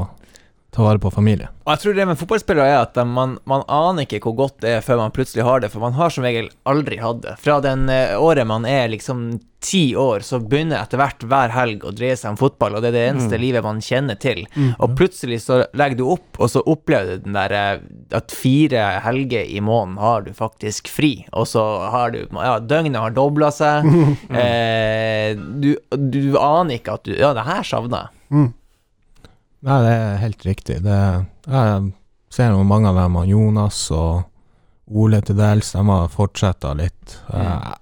ta 0.75 0.83
vare 0.83 0.99
på 0.99 1.11
familien. 1.15 1.53
Og 1.65 1.73
jeg 1.73 1.83
tror 1.85 1.97
det 1.97 2.05
med 2.11 2.19
fotballspillere 2.19 2.73
er 2.75 2.81
at 2.83 2.99
man, 3.07 3.39
man 3.49 3.63
aner 3.71 4.05
ikke 4.09 4.21
hvor 4.27 4.35
godt 4.43 4.61
det 4.65 4.77
er 4.79 4.85
før 4.85 4.99
man 5.05 5.15
plutselig 5.15 5.47
har 5.47 5.63
det, 5.63 5.71
for 5.73 5.85
man 5.85 5.95
har 5.97 6.11
som 6.13 6.27
regel 6.27 6.51
aldri 6.69 6.99
hatt 7.01 7.23
det. 7.23 7.35
Fra 7.41 7.61
den 7.65 7.87
eh, 7.93 8.17
året 8.19 8.49
man 8.51 8.67
er 8.69 8.91
liksom 8.93 9.29
ti 9.65 9.95
år, 9.97 10.21
så 10.21 10.43
begynner 10.43 10.83
etter 10.83 11.01
hvert 11.01 11.23
hver 11.25 11.55
helg 11.55 11.87
å 11.89 11.93
dreie 11.97 12.19
seg 12.21 12.35
om 12.35 12.37
fotball, 12.37 12.75
og 12.77 12.83
det 12.85 12.91
er 12.91 12.97
det 12.99 13.05
eneste 13.15 13.39
livet 13.41 13.65
man 13.65 13.79
kjenner 13.81 14.19
til. 14.21 14.43
Og 14.77 14.93
plutselig 14.99 15.39
så 15.47 15.63
legger 15.73 16.03
du 16.03 16.05
opp, 16.19 16.37
og 16.37 16.51
så 16.53 16.61
opplever 16.69 17.15
du 17.15 17.25
den 17.29 17.39
der 17.39 17.55
eh, 17.57 17.87
at 18.19 18.35
fire 18.35 18.83
helger 19.07 19.47
i 19.47 19.63
måneden 19.65 19.97
har 20.03 20.27
du 20.27 20.35
faktisk 20.37 20.91
fri, 20.93 21.15
og 21.33 21.49
så 21.49 21.63
har 21.95 22.13
du 22.13 22.21
Ja, 22.35 22.59
døgnet 22.61 23.01
har 23.01 23.15
dobla 23.17 23.49
seg. 23.55 23.89
eh, 24.43 25.33
du, 25.39 25.73
du 25.97 26.37
aner 26.41 26.77
ikke 26.77 26.99
at 26.99 27.09
du 27.09 27.15
Ja, 27.15 27.33
det 27.37 27.47
her 27.49 27.65
savner 27.65 28.11
jeg. 28.11 28.53
Nei, 29.65 29.79
det 29.85 29.93
er 29.97 30.19
helt 30.21 30.45
riktig. 30.45 30.81
Det, 30.85 30.99
jeg 31.49 31.85
ser 32.35 32.53
jo 32.53 32.65
mange 32.69 32.91
av 32.91 32.99
dem, 33.01 33.17
Jonas 33.31 33.87
og 33.97 34.25
Ole 34.93 35.23
til 35.25 35.39
dels, 35.39 35.71
de 35.73 35.81
har 35.89 36.11
fortsetta 36.13 36.75
litt. 36.77 37.15
Jeg, 37.33 37.79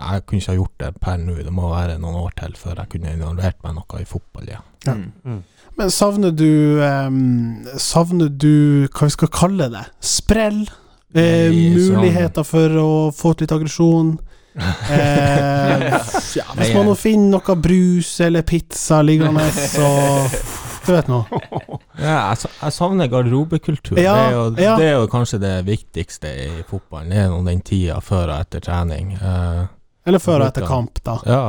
jeg 0.00 0.22
kunne 0.24 0.40
ikke 0.40 0.52
ha 0.54 0.56
gjort 0.56 0.78
det 0.80 0.88
per 1.04 1.18
nå, 1.20 1.34
det 1.44 1.52
må 1.52 1.68
være 1.74 1.98
noen 2.00 2.16
år 2.22 2.32
til 2.38 2.56
før 2.56 2.80
jeg 2.80 2.94
kunne 2.94 3.12
involvert 3.12 3.60
meg 3.66 3.76
noe 3.76 4.00
i 4.00 4.08
fotball 4.08 4.48
igjen. 4.48 4.64
Ja. 4.86 4.94
Mm. 4.96 5.42
Men 5.76 5.90
savner 5.92 6.30
du 6.32 6.78
um, 6.80 7.64
Savner 7.82 8.30
du 8.30 8.86
hva 8.86 9.08
vi 9.08 9.12
skal 9.16 9.32
kalle 9.34 9.66
det? 9.72 9.82
Sprell? 10.00 10.62
Eh, 11.16 11.50
sånn- 11.50 11.98
muligheter 11.98 12.46
for 12.46 12.78
å 12.80 12.88
få 13.16 13.34
ut 13.34 13.44
litt 13.44 13.52
aggresjon? 13.56 14.16
Eh, 14.56 15.82
ja, 16.38 16.44
hvis 16.56 16.70
man 16.72 16.86
nå 16.88 16.94
finner 16.96 17.34
noe 17.34 17.56
brus 17.60 18.14
eller 18.24 18.40
pizza 18.48 19.02
liggende, 19.04 19.44
så 19.52 19.90
Du 20.86 20.92
vet 20.94 21.08
nå. 21.10 21.22
Ja, 21.96 22.16
jeg, 22.28 22.50
jeg 22.60 22.74
savner 22.76 23.08
garderobekultur. 23.08 23.96
Ja, 23.98 24.12
det, 24.14 24.24
er 24.26 24.34
jo, 24.34 24.42
ja. 24.60 24.74
det 24.76 24.88
er 24.90 24.98
jo 24.98 25.06
kanskje 25.10 25.38
det 25.40 25.54
viktigste 25.66 26.28
i 26.28 26.50
fotballen. 26.68 27.14
Det 27.14 27.22
er 27.22 27.38
den 27.46 27.62
tida 27.64 27.96
før 28.04 28.34
og 28.34 28.36
etter 28.44 28.62
trening. 28.66 29.14
Eh, 29.16 29.62
Eller 30.06 30.20
før 30.22 30.42
og 30.44 30.50
etter 30.50 30.68
kamp, 30.68 31.00
da. 31.06 31.16
ja. 31.24 31.40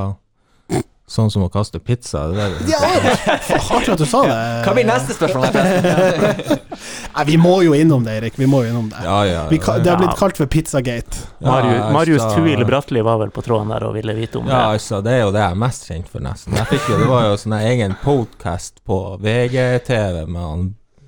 Sånn 1.07 1.29
som 1.31 1.45
å 1.45 1.47
kaste 1.47 1.79
pizza. 1.79 2.25
Det 2.33 2.41
er, 2.43 2.55
Ja, 2.67 2.79
Artig 3.77 3.93
at 3.93 4.01
du 4.01 4.05
sa 4.05 4.25
det. 4.27 4.33
Hva 4.65 4.73
blir 4.75 4.83
neste 4.89 5.15
spørsmål? 5.15 5.45
Nei, 7.15 7.23
vi 7.29 7.37
må 7.39 7.53
jo 7.63 7.71
innom 7.77 8.03
det, 8.03 8.17
Erik. 8.19 8.35
Vi 8.35 8.45
må 8.49 8.59
jo 8.65 8.73
innom 8.73 8.89
det. 8.91 8.99
ja, 9.05 9.19
ja, 9.25 9.43
Vi, 9.47 9.57
det 9.57 9.87
har 9.93 10.01
blitt 10.01 10.17
kalt 10.19 10.35
for 10.37 10.49
Pizzagate. 10.51 11.21
Marius, 11.39 11.77
Ja, 11.79 11.85
Marius 11.95 12.25
Tuil 12.35 12.65
Bratli 12.67 13.01
var 13.07 13.21
vel 13.23 13.31
på 13.31 13.41
tråden 13.45 13.71
der 13.71 13.87
og 13.87 13.95
ville 13.95 14.13
vite 14.17 14.41
om 14.41 14.49
Ja, 14.51 14.57
det. 14.67 14.81
altså, 14.81 14.99
det 15.05 15.13
er 15.15 15.23
jo 15.23 15.31
det 15.31 15.45
jeg 15.45 15.55
er 15.55 15.61
mest 15.63 15.87
kjent 15.87 16.11
for, 16.11 16.25
nesten. 16.27 16.57
Jeg 16.59 16.69
fikk 16.73 16.89
jo, 16.91 16.99
det 16.99 17.07
var 17.13 17.23
jo 17.29 17.37
sånn 17.39 17.55
en 17.55 17.67
egen 17.71 17.95
podcast 18.03 18.83
på 18.87 18.99
VGTV 19.23 20.25
med 20.27 20.41
han 20.43 20.67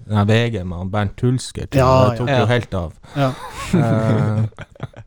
Nei, 0.10 0.24
VG 0.26 0.64
med 0.66 0.90
Bernt 0.94 1.22
Hulsker. 1.22 1.68
til, 1.70 1.80
Ja, 1.80 2.10
det 2.10 2.18
tok 2.18 2.30
ja. 2.32 2.40
jo 2.40 2.46
helt 2.50 2.74
av. 2.74 2.94
Ja. 3.16 3.30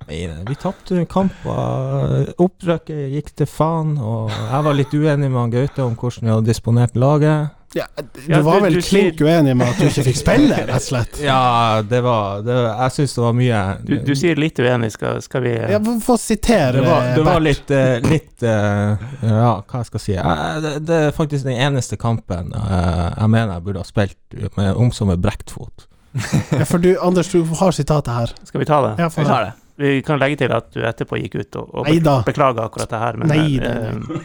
Nei, 0.07 0.21
vi 0.47 0.55
tapte 0.61 1.03
kamper. 1.11 2.29
Opprykket 2.43 3.11
gikk 3.17 3.33
til 3.41 3.49
faen, 3.51 3.97
og 3.99 4.31
jeg 4.31 4.63
var 4.69 4.79
litt 4.79 4.95
uenig 4.95 5.31
med 5.31 5.41
han 5.41 5.55
Gaute 5.55 5.83
om 5.85 5.97
hvordan 5.99 6.29
vi 6.29 6.35
hadde 6.37 6.51
disponert 6.53 6.95
laget. 6.99 7.51
Ja, 7.75 7.87
du 7.97 8.21
Ja, 8.29 8.41
var 8.45 8.59
du- 8.61 8.65
vel 8.67 8.75
du 8.75 8.83
klink 8.85 9.21
uenig 9.25 9.55
med 9.57 9.69
at 9.69 9.79
du 9.81 9.87
ikke 9.87 10.05
fikk 10.11 10.17
spille, 10.19 10.57
rett 10.67 10.75
og 10.77 10.83
slett? 10.85 11.21
Ja, 11.25 11.81
det 11.89 12.03
var 12.05 12.43
det, 12.45 12.57
Jeg 12.57 12.93
syns 12.99 13.15
det 13.17 13.23
var 13.25 13.33
mye 13.39 13.61
Du, 13.87 13.95
du 14.05 14.13
sier 14.19 14.37
litt 14.37 14.59
uenig, 14.61 14.91
skal, 14.93 15.23
skal 15.25 15.43
vi 15.47 15.55
Ja, 15.57 15.79
Få 16.05 16.19
sitere 16.21 16.73
Det 16.81 16.85
var, 16.87 17.09
det 17.17 17.25
var 17.25 17.41
litt, 17.41 17.71
eh, 17.71 17.95
litt 18.05 18.43
eh, 18.43 19.07
Ja, 19.25 19.55
hva 19.63 19.81
jeg 19.81 19.87
skal 19.93 20.01
si 20.05 20.13
det, 20.19 20.75
det 20.87 20.99
er 21.09 21.17
faktisk 21.17 21.45
den 21.49 21.57
eneste 21.57 21.97
kampen 21.97 22.53
eh, 22.53 23.09
jeg 23.19 23.31
mener 23.33 23.55
jeg 23.57 23.65
burde 23.65 23.81
ha 23.81 23.89
spilt 23.89 24.19
med, 24.57 24.75
om 24.77 24.93
som 24.93 25.09
med 25.09 25.21
brekt. 25.25 25.53
Ja, 26.53 26.65
for 26.69 26.79
du, 26.79 26.93
Anders, 27.01 27.31
du 27.33 27.43
har 27.57 27.73
sitatet 27.73 28.13
her. 28.13 28.33
Skal 28.45 28.61
vi 28.61 28.67
ta 28.69 28.83
det? 28.85 28.95
Ja, 29.01 29.09
Vi 29.09 29.25
tar 29.25 29.45
det. 29.47 29.53
Vi 29.83 30.03
kan 30.05 30.19
legge 30.21 30.37
til 30.45 30.53
at 30.53 30.69
du 30.75 30.83
etterpå 30.85 31.17
gikk 31.23 31.39
ut 31.41 31.57
og, 31.57 31.71
og 31.81 31.89
beklaga 32.27 32.67
akkurat 32.69 32.91
det 32.93 32.99
her, 33.01 33.17
men 33.17 33.33
Nei, 33.33 33.57
eh, 33.57 33.95
nei. 33.97 34.21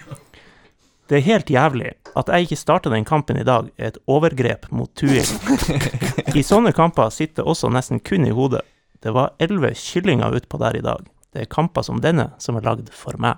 Det 1.08 1.20
er 1.20 1.28
helt 1.28 1.50
jævlig 1.50 1.94
at 2.18 2.30
jeg 2.34 2.48
ikke 2.48 2.60
starta 2.60 2.92
den 2.92 3.06
kampen 3.06 3.38
i 3.40 3.46
dag, 3.48 3.70
er 3.78 3.94
et 3.94 4.00
overgrep 4.08 4.68
mot 4.76 4.90
Tuil. 4.98 5.24
I 6.40 6.44
sånne 6.44 6.74
kamper 6.76 7.12
sitter 7.14 7.48
også 7.48 7.70
nesten 7.72 8.02
kun 8.04 8.26
i 8.28 8.34
hodet. 8.34 8.64
Det 9.04 9.14
var 9.14 9.36
elleve 9.40 9.76
kyllinger 9.78 10.36
utpå 10.40 10.60
der 10.60 10.80
i 10.80 10.86
dag. 10.86 11.06
Det 11.34 11.46
er 11.46 11.52
kamper 11.52 11.86
som 11.86 12.02
denne 12.02 12.32
som 12.42 12.58
er 12.58 12.66
lagd 12.66 12.90
for 12.96 13.20
meg. 13.22 13.38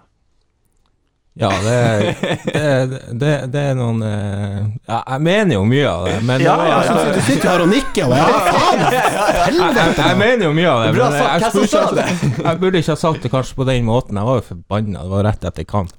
Ja, 1.40 1.50
det, 1.64 2.16
det, 2.54 3.00
det, 3.16 3.34
det 3.54 3.62
er 3.62 3.76
noen 3.78 4.02
eh, 4.04 4.64
Ja, 4.90 4.98
jeg 5.14 5.22
mener 5.24 5.54
jo 5.54 5.62
mye 5.70 5.86
av 5.88 6.08
det, 6.10 6.16
men 6.28 6.42
Ja, 6.44 6.56
ja, 6.68 6.80
ja, 6.84 6.96
Du 7.16 7.20
sitter 7.24 7.52
her 7.54 7.64
og 7.64 7.70
nikker, 7.72 8.10
og 8.10 8.18
ja, 8.18 8.26
faen! 8.50 8.82
jeg, 8.82 9.54
jeg, 9.78 9.94
jeg 10.02 10.18
mener 10.20 10.44
jo 10.50 10.56
mye 10.58 10.74
av 10.74 10.82
det. 10.82 10.90
Men 10.98 11.06
jeg, 11.06 11.30
jeg, 11.30 11.54
burde 11.54 11.70
ikke, 11.70 12.42
jeg 12.50 12.62
burde 12.66 12.82
ikke 12.82 12.92
ha 12.92 13.00
sagt 13.06 13.24
det 13.24 13.32
kanskje 13.32 13.56
på 13.62 13.70
den 13.70 13.88
måten. 13.88 14.20
Jeg 14.20 14.32
var 14.32 14.42
jo 14.42 14.46
forbanna. 14.50 15.06
Det 15.06 15.14
var 15.14 15.26
rett 15.30 15.48
etter 15.52 15.70
kamp. 15.70 15.96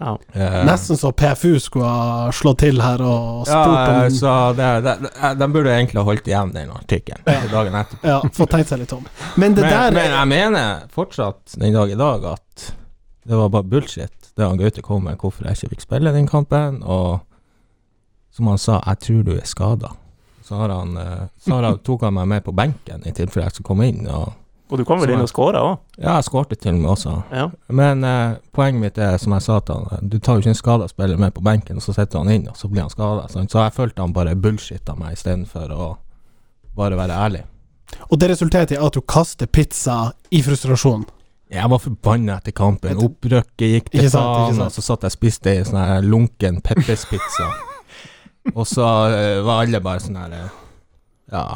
Ja. 0.00 0.18
Eh, 0.32 0.64
Nesten 0.66 0.96
så 0.96 1.12
PFU 1.12 1.58
skulle 1.60 1.86
ha 1.86 2.30
slått 2.34 2.62
til 2.64 2.80
her 2.82 3.02
og 3.04 3.44
spurt 3.46 3.90
om 3.92 4.14
så 4.16 4.36
det, 4.56 4.94
De 5.38 5.48
burde 5.52 5.74
egentlig 5.74 6.00
ha 6.00 6.06
holdt 6.06 6.30
igjen 6.30 6.54
den 6.54 6.72
artikkelen 6.72 7.50
dagen 7.52 7.76
etterpå. 7.82 8.08
Ja, 8.08 8.20
få 8.34 8.48
tenkt 8.50 8.72
seg 8.72 8.82
litt 8.82 8.94
om. 8.96 9.04
Men 9.36 9.54
det 9.58 9.66
Men, 9.66 9.74
der 9.76 9.98
men 9.98 10.16
jeg 10.16 10.30
mener 10.32 10.86
fortsatt 10.92 11.58
den 11.60 11.76
dag 11.76 11.92
i 11.92 11.98
dag 11.98 12.24
at 12.32 12.72
det 13.22 13.38
var 13.38 13.52
bare 13.54 13.68
bullshit, 13.68 14.32
det 14.34 14.46
han 14.48 14.58
Gaute 14.58 14.82
kom 14.82 15.04
med, 15.04 15.20
hvorfor 15.20 15.46
jeg 15.46 15.60
ikke 15.60 15.76
fikk 15.76 15.84
spille 15.84 16.12
den 16.14 16.26
kampen. 16.26 16.80
Og 16.82 17.20
som 18.34 18.48
han 18.50 18.58
sa, 18.58 18.80
jeg 18.86 18.98
tror 19.04 19.22
du 19.28 19.34
er 19.36 19.46
skada. 19.46 19.92
Så, 20.42 20.56
har 20.58 20.72
han, 20.72 20.96
eh, 20.96 21.26
så 21.38 21.54
har 21.54 21.68
han, 21.68 21.78
tok 21.86 22.02
han 22.08 22.16
meg 22.16 22.30
med 22.32 22.44
på 22.44 22.54
benken 22.56 23.04
i 23.06 23.12
tilfelle 23.14 23.46
jeg 23.46 23.58
skulle 23.58 23.68
komme 23.68 23.90
inn. 23.92 24.08
Og, 24.10 24.32
Og 24.72 24.80
du 24.80 24.86
kom 24.88 25.02
vel 25.02 25.10
inn 25.12 25.20
og 25.20 25.28
skåra 25.28 25.60
òg? 25.60 25.80
ja, 25.98 26.14
jeg 26.16 26.24
skårte 26.30 26.56
til 26.56 26.72
og 26.72 26.80
med 26.80 26.90
også. 26.94 27.14
Ja. 27.28 27.48
Men 27.68 28.04
eh, 28.08 28.38
poenget 28.56 28.80
mitt 28.80 29.00
er, 29.04 29.18
som 29.20 29.34
jeg 29.36 29.44
sa 29.44 29.58
til 29.60 29.82
han, 29.84 30.08
du 30.08 30.16
tar 30.16 30.38
jo 30.38 30.44
ikke 30.46 30.54
en 30.54 30.56
skada 30.62 30.86
spiller 30.88 31.20
med 31.20 31.34
på 31.36 31.44
benken, 31.44 31.76
og 31.76 31.84
så 31.84 31.92
setter 31.92 32.22
han 32.22 32.32
inn, 32.32 32.46
og 32.48 32.56
så 32.56 32.70
blir 32.72 32.86
han 32.86 32.92
skada. 32.92 33.26
Så 33.28 33.44
jeg 33.44 33.76
følte 33.76 34.00
han 34.00 34.14
bare 34.16 34.32
bullshitta 34.32 34.96
meg 34.96 35.18
istedenfor 35.18 35.74
å 35.76 35.88
bare 36.78 36.96
være 36.96 37.18
ærlig. 37.26 37.42
Og 38.08 38.16
det 38.20 38.30
resulterte 38.32 38.78
i 38.78 38.80
at 38.80 38.96
du 38.96 39.04
kaster 39.04 39.50
pizza 39.52 39.98
i 40.32 40.40
frustrasjon. 40.40 41.04
Jeg 41.52 41.68
var 41.68 41.82
forbanna 41.84 42.38
etter 42.40 42.56
kampen. 42.56 42.96
Opprøkket 42.96 43.44
Opprykket 43.44 43.74
gikk 43.74 43.92
til 43.92 44.08
faen, 44.14 44.64
og 44.64 44.72
så 44.72 44.86
satt 44.86 45.04
jeg 45.04 45.12
og 45.12 45.18
spiste 45.18 45.52
ei 45.52 45.68
sånn 45.68 46.08
lunken 46.08 46.62
Peppers-pizza. 46.64 47.50
og 48.56 48.64
så 48.64 48.88
eh, 49.12 49.44
var 49.44 49.66
alle 49.66 49.84
bare 49.84 50.00
sånn 50.00 50.16
her 50.16 50.38
eh, 50.38 50.61
Ja. 51.32 51.46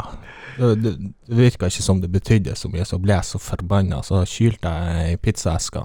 Det, 0.57 0.74
det, 0.81 0.95
det 1.29 1.37
virka 1.37 1.68
ikke 1.68 1.85
som 1.85 2.01
det 2.01 2.09
betydde 2.12 2.57
så 2.57 2.70
mye, 2.72 2.87
så 2.89 2.99
ble 3.01 3.12
jeg 3.18 3.29
så 3.29 3.41
forbanna, 3.43 4.01
så 4.07 4.22
kylte 4.29 4.72
jeg 4.72 5.12
i 5.12 5.20
pizzaeska. 5.20 5.85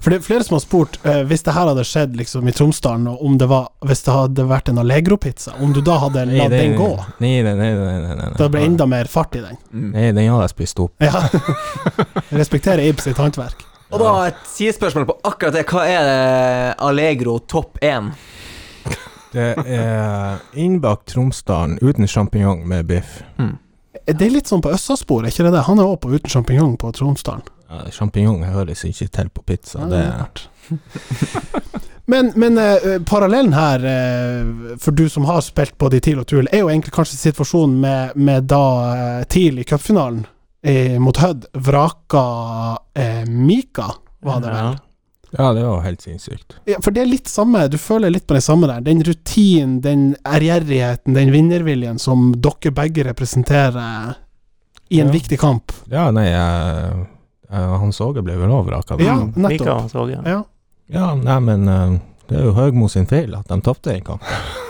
For 0.00 0.10
det 0.10 0.18
er 0.18 0.24
flere 0.26 0.44
som 0.46 0.56
har 0.56 0.62
spurt 0.64 0.96
eh, 1.06 1.20
hvis 1.28 1.44
det 1.46 1.54
her 1.54 1.68
hadde 1.70 1.84
skjedd 1.86 2.16
liksom 2.18 2.48
i 2.50 2.54
Tromsdalen, 2.56 3.06
og 3.10 3.22
om 3.22 3.36
det 3.38 3.46
var 3.50 3.68
Hvis 3.86 4.02
det 4.06 4.14
hadde 4.14 4.46
vært 4.48 4.70
en 4.72 4.80
Allegro-pizza, 4.82 5.54
om 5.62 5.70
du 5.76 5.80
da 5.84 5.98
hadde 6.02 6.24
latt 6.32 6.54
den 6.54 6.74
gå? 6.78 6.90
Nei, 7.22 7.36
nei, 7.46 7.54
nei. 7.54 7.70
nei, 7.78 7.94
nei, 8.02 8.16
nei. 8.18 8.32
Det 8.38 8.50
ble 8.50 8.64
enda 8.66 8.88
mer 8.90 9.10
fart 9.10 9.38
i 9.38 9.44
den. 9.44 9.60
Nei, 9.92 10.10
den 10.10 10.26
hadde 10.26 10.48
jeg 10.48 10.54
spist 10.56 10.82
opp. 10.82 10.96
Ja. 11.04 11.22
Respekterer 12.40 12.82
Ibs 12.88 13.06
sitt 13.06 13.20
håndverk. 13.20 13.62
Og 13.94 14.02
da 14.02 14.12
et 14.26 14.40
sidespørsmål 14.50 15.06
på 15.06 15.14
akkurat 15.28 15.54
det. 15.54 15.62
Hva 15.70 15.84
er 15.86 16.08
det 16.08 16.22
Allegro 16.82 17.38
topp 17.46 17.78
én? 17.86 18.10
Det 19.36 19.50
er 19.68 20.38
innbakt 20.56 21.10
Tromsdalen 21.12 21.76
uten 21.82 22.08
sjampinjong 22.08 22.62
med 22.68 22.88
biff. 22.88 23.18
Det 24.06 24.22
er 24.22 24.32
litt 24.32 24.48
sånn 24.48 24.62
på 24.64 24.72
Østsaspor, 24.72 25.24
er 25.24 25.34
ikke 25.34 25.44
det 25.48 25.52
det? 25.56 25.66
Han 25.66 25.82
er 25.82 25.90
òg 25.90 25.98
på 26.04 26.12
uten 26.14 26.32
sjampinjong 26.32 26.76
på 26.80 26.92
Tromsdalen. 26.96 27.44
Ja, 27.66 27.82
Sjampinjong 27.90 28.44
høres 28.46 28.84
ikke 28.86 29.08
til 29.10 29.30
på 29.34 29.42
pizza. 29.42 29.80
Ja, 29.82 29.88
det 29.90 30.02
er 30.04 30.12
rart. 30.20 30.46
Men, 32.06 32.28
men 32.38 32.58
eh, 32.58 33.02
parallellen 33.02 33.50
her, 33.52 33.82
eh, 33.82 34.76
for 34.78 34.94
du 34.94 35.08
som 35.10 35.24
har 35.26 35.40
spilt 35.42 35.74
både 35.78 35.98
i 35.98 36.02
TIL 36.06 36.20
og 36.22 36.28
TUL, 36.30 36.46
er 36.54 36.60
jo 36.62 36.68
egentlig 36.70 36.92
kanskje 36.94 37.18
situasjonen 37.18 37.80
med, 37.82 38.12
med 38.14 38.46
da 38.46 38.66
eh, 38.92 39.24
TIL 39.26 39.58
i 39.58 39.64
cupfinalen 39.66 40.20
eh, 40.62 41.00
mot 41.02 41.18
Hødd 41.18 41.48
vraka 41.66 42.22
eh, 42.94 43.24
Mika, 43.26 43.88
var 44.22 44.38
det 44.44 44.52
vel? 44.54 44.68
Ja, 44.70 44.85
det 45.30 45.64
var 45.64 45.80
helt 45.84 46.00
sinnssykt. 46.00 46.54
Ja, 46.64 46.78
for 46.80 46.94
det 46.94 47.02
er 47.02 47.08
litt 47.10 47.28
samme, 47.28 47.66
du 47.68 47.76
føler 47.78 48.10
litt 48.10 48.26
på 48.26 48.34
det 48.36 48.42
samme 48.46 48.68
der. 48.70 48.80
Den 48.80 49.02
rutinen, 49.04 49.80
den 49.84 50.04
ærgjerrigheten, 50.24 51.14
den 51.16 51.32
vinnerviljen 51.34 51.98
som 52.00 52.30
dere 52.40 52.72
begge 52.72 53.04
representerer 53.04 54.14
i 54.88 55.00
en 55.00 55.06
Ja. 55.08 55.12
viktig 55.12 55.38
kamp. 55.38 55.72
Ja, 55.90 56.10
nei, 56.14 56.28
jeg, 56.30 57.06
jeg, 57.50 57.78
Hans 57.82 58.00
Åge 58.00 58.22
ble 58.22 58.36
vel 58.38 58.50
overraka. 58.54 58.96
Ja, 59.02 59.18
nettopp. 59.34 59.92
han 59.92 60.10
ja. 60.14 60.20
Ja. 60.24 60.42
ja, 60.88 61.14
nei, 61.14 61.40
men 61.40 61.68
eh, 61.68 61.98
det 62.28 62.38
er 62.38 62.44
jo 62.44 62.52
Høgmo 62.56 62.88
sin 62.88 63.06
feil 63.06 63.34
at 63.34 63.48
de 63.50 63.60
tapte 63.60 63.92
en 63.96 64.04
kamp. 64.06 64.22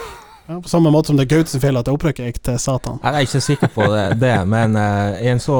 Ja, 0.46 0.60
på 0.62 0.70
samme 0.70 0.90
måte 0.94 1.10
som 1.10 1.18
det 1.18 1.26
er 1.26 1.36
Gaute 1.36 1.50
sin 1.50 1.62
feil 1.62 1.78
at 1.78 1.88
opprykket 1.90 2.30
gikk 2.30 2.42
til 2.46 2.58
Satan. 2.62 3.00
Jeg 3.02 3.14
er 3.14 3.26
ikke 3.26 3.42
sikker 3.42 3.72
på 3.74 3.86
det, 3.92 4.04
det 4.22 4.34
men 4.48 4.78
uh, 4.78 5.18
i 5.18 5.30
en 5.30 5.42
så 5.42 5.58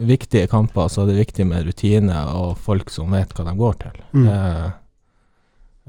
viktig 0.00 0.24
viktige 0.24 0.48
kamper 0.50 0.88
så 0.88 1.02
er 1.02 1.12
det 1.12 1.18
viktig 1.18 1.46
med 1.46 1.66
rutine 1.66 2.16
og 2.34 2.56
folk 2.58 2.90
som 2.90 3.12
vet 3.12 3.32
hva 3.34 3.44
de 3.44 3.54
går 3.58 3.74
til. 3.82 4.00
Mm. 4.12 4.26
Uh, 4.28 4.70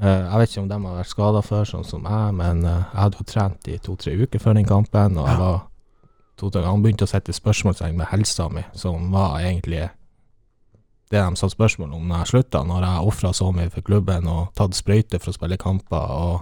uh, 0.03 0.23
jeg 0.31 0.39
vet 0.39 0.51
ikke 0.51 0.61
om 0.61 0.69
de 0.69 0.79
har 0.85 0.97
vært 0.99 1.11
skada 1.11 1.41
før, 1.41 1.65
sånn 1.65 1.87
som 1.87 2.05
jeg, 2.05 2.33
men 2.35 2.65
eh, 2.65 2.83
jeg 2.93 3.01
hadde 3.01 3.21
jo 3.21 3.27
trent 3.29 3.69
i 3.69 3.77
to-tre 3.79 4.15
uker 4.19 4.39
før 4.39 4.57
den 4.57 4.67
kampen, 4.67 5.17
og 5.17 5.29
jeg 5.29 5.39
var 5.41 5.61
to 6.35 6.49
tre 6.49 6.65
ganger 6.65 6.83
begynte 6.83 7.07
å 7.07 7.09
sette 7.09 7.33
spørsmålstegn 7.33 7.95
med 7.97 8.11
helsa 8.11 8.49
mi, 8.51 8.65
som 8.75 9.07
var 9.13 9.39
egentlig 9.39 9.87
det 11.13 11.21
de 11.21 11.37
satte 11.39 11.53
spørsmål 11.53 11.93
om 11.95 12.09
når 12.09 12.23
jeg 12.23 12.31
slutta, 12.33 12.63
når 12.65 12.83
jeg 12.83 13.09
ofra 13.11 13.31
så 13.33 13.51
mye 13.55 13.71
for 13.71 13.85
klubben 13.85 14.27
og 14.27 14.51
tatt 14.57 14.75
sprøyter 14.75 15.21
for 15.21 15.31
å 15.31 15.37
spille 15.37 15.61
kamper 15.61 16.13
og 16.17 16.35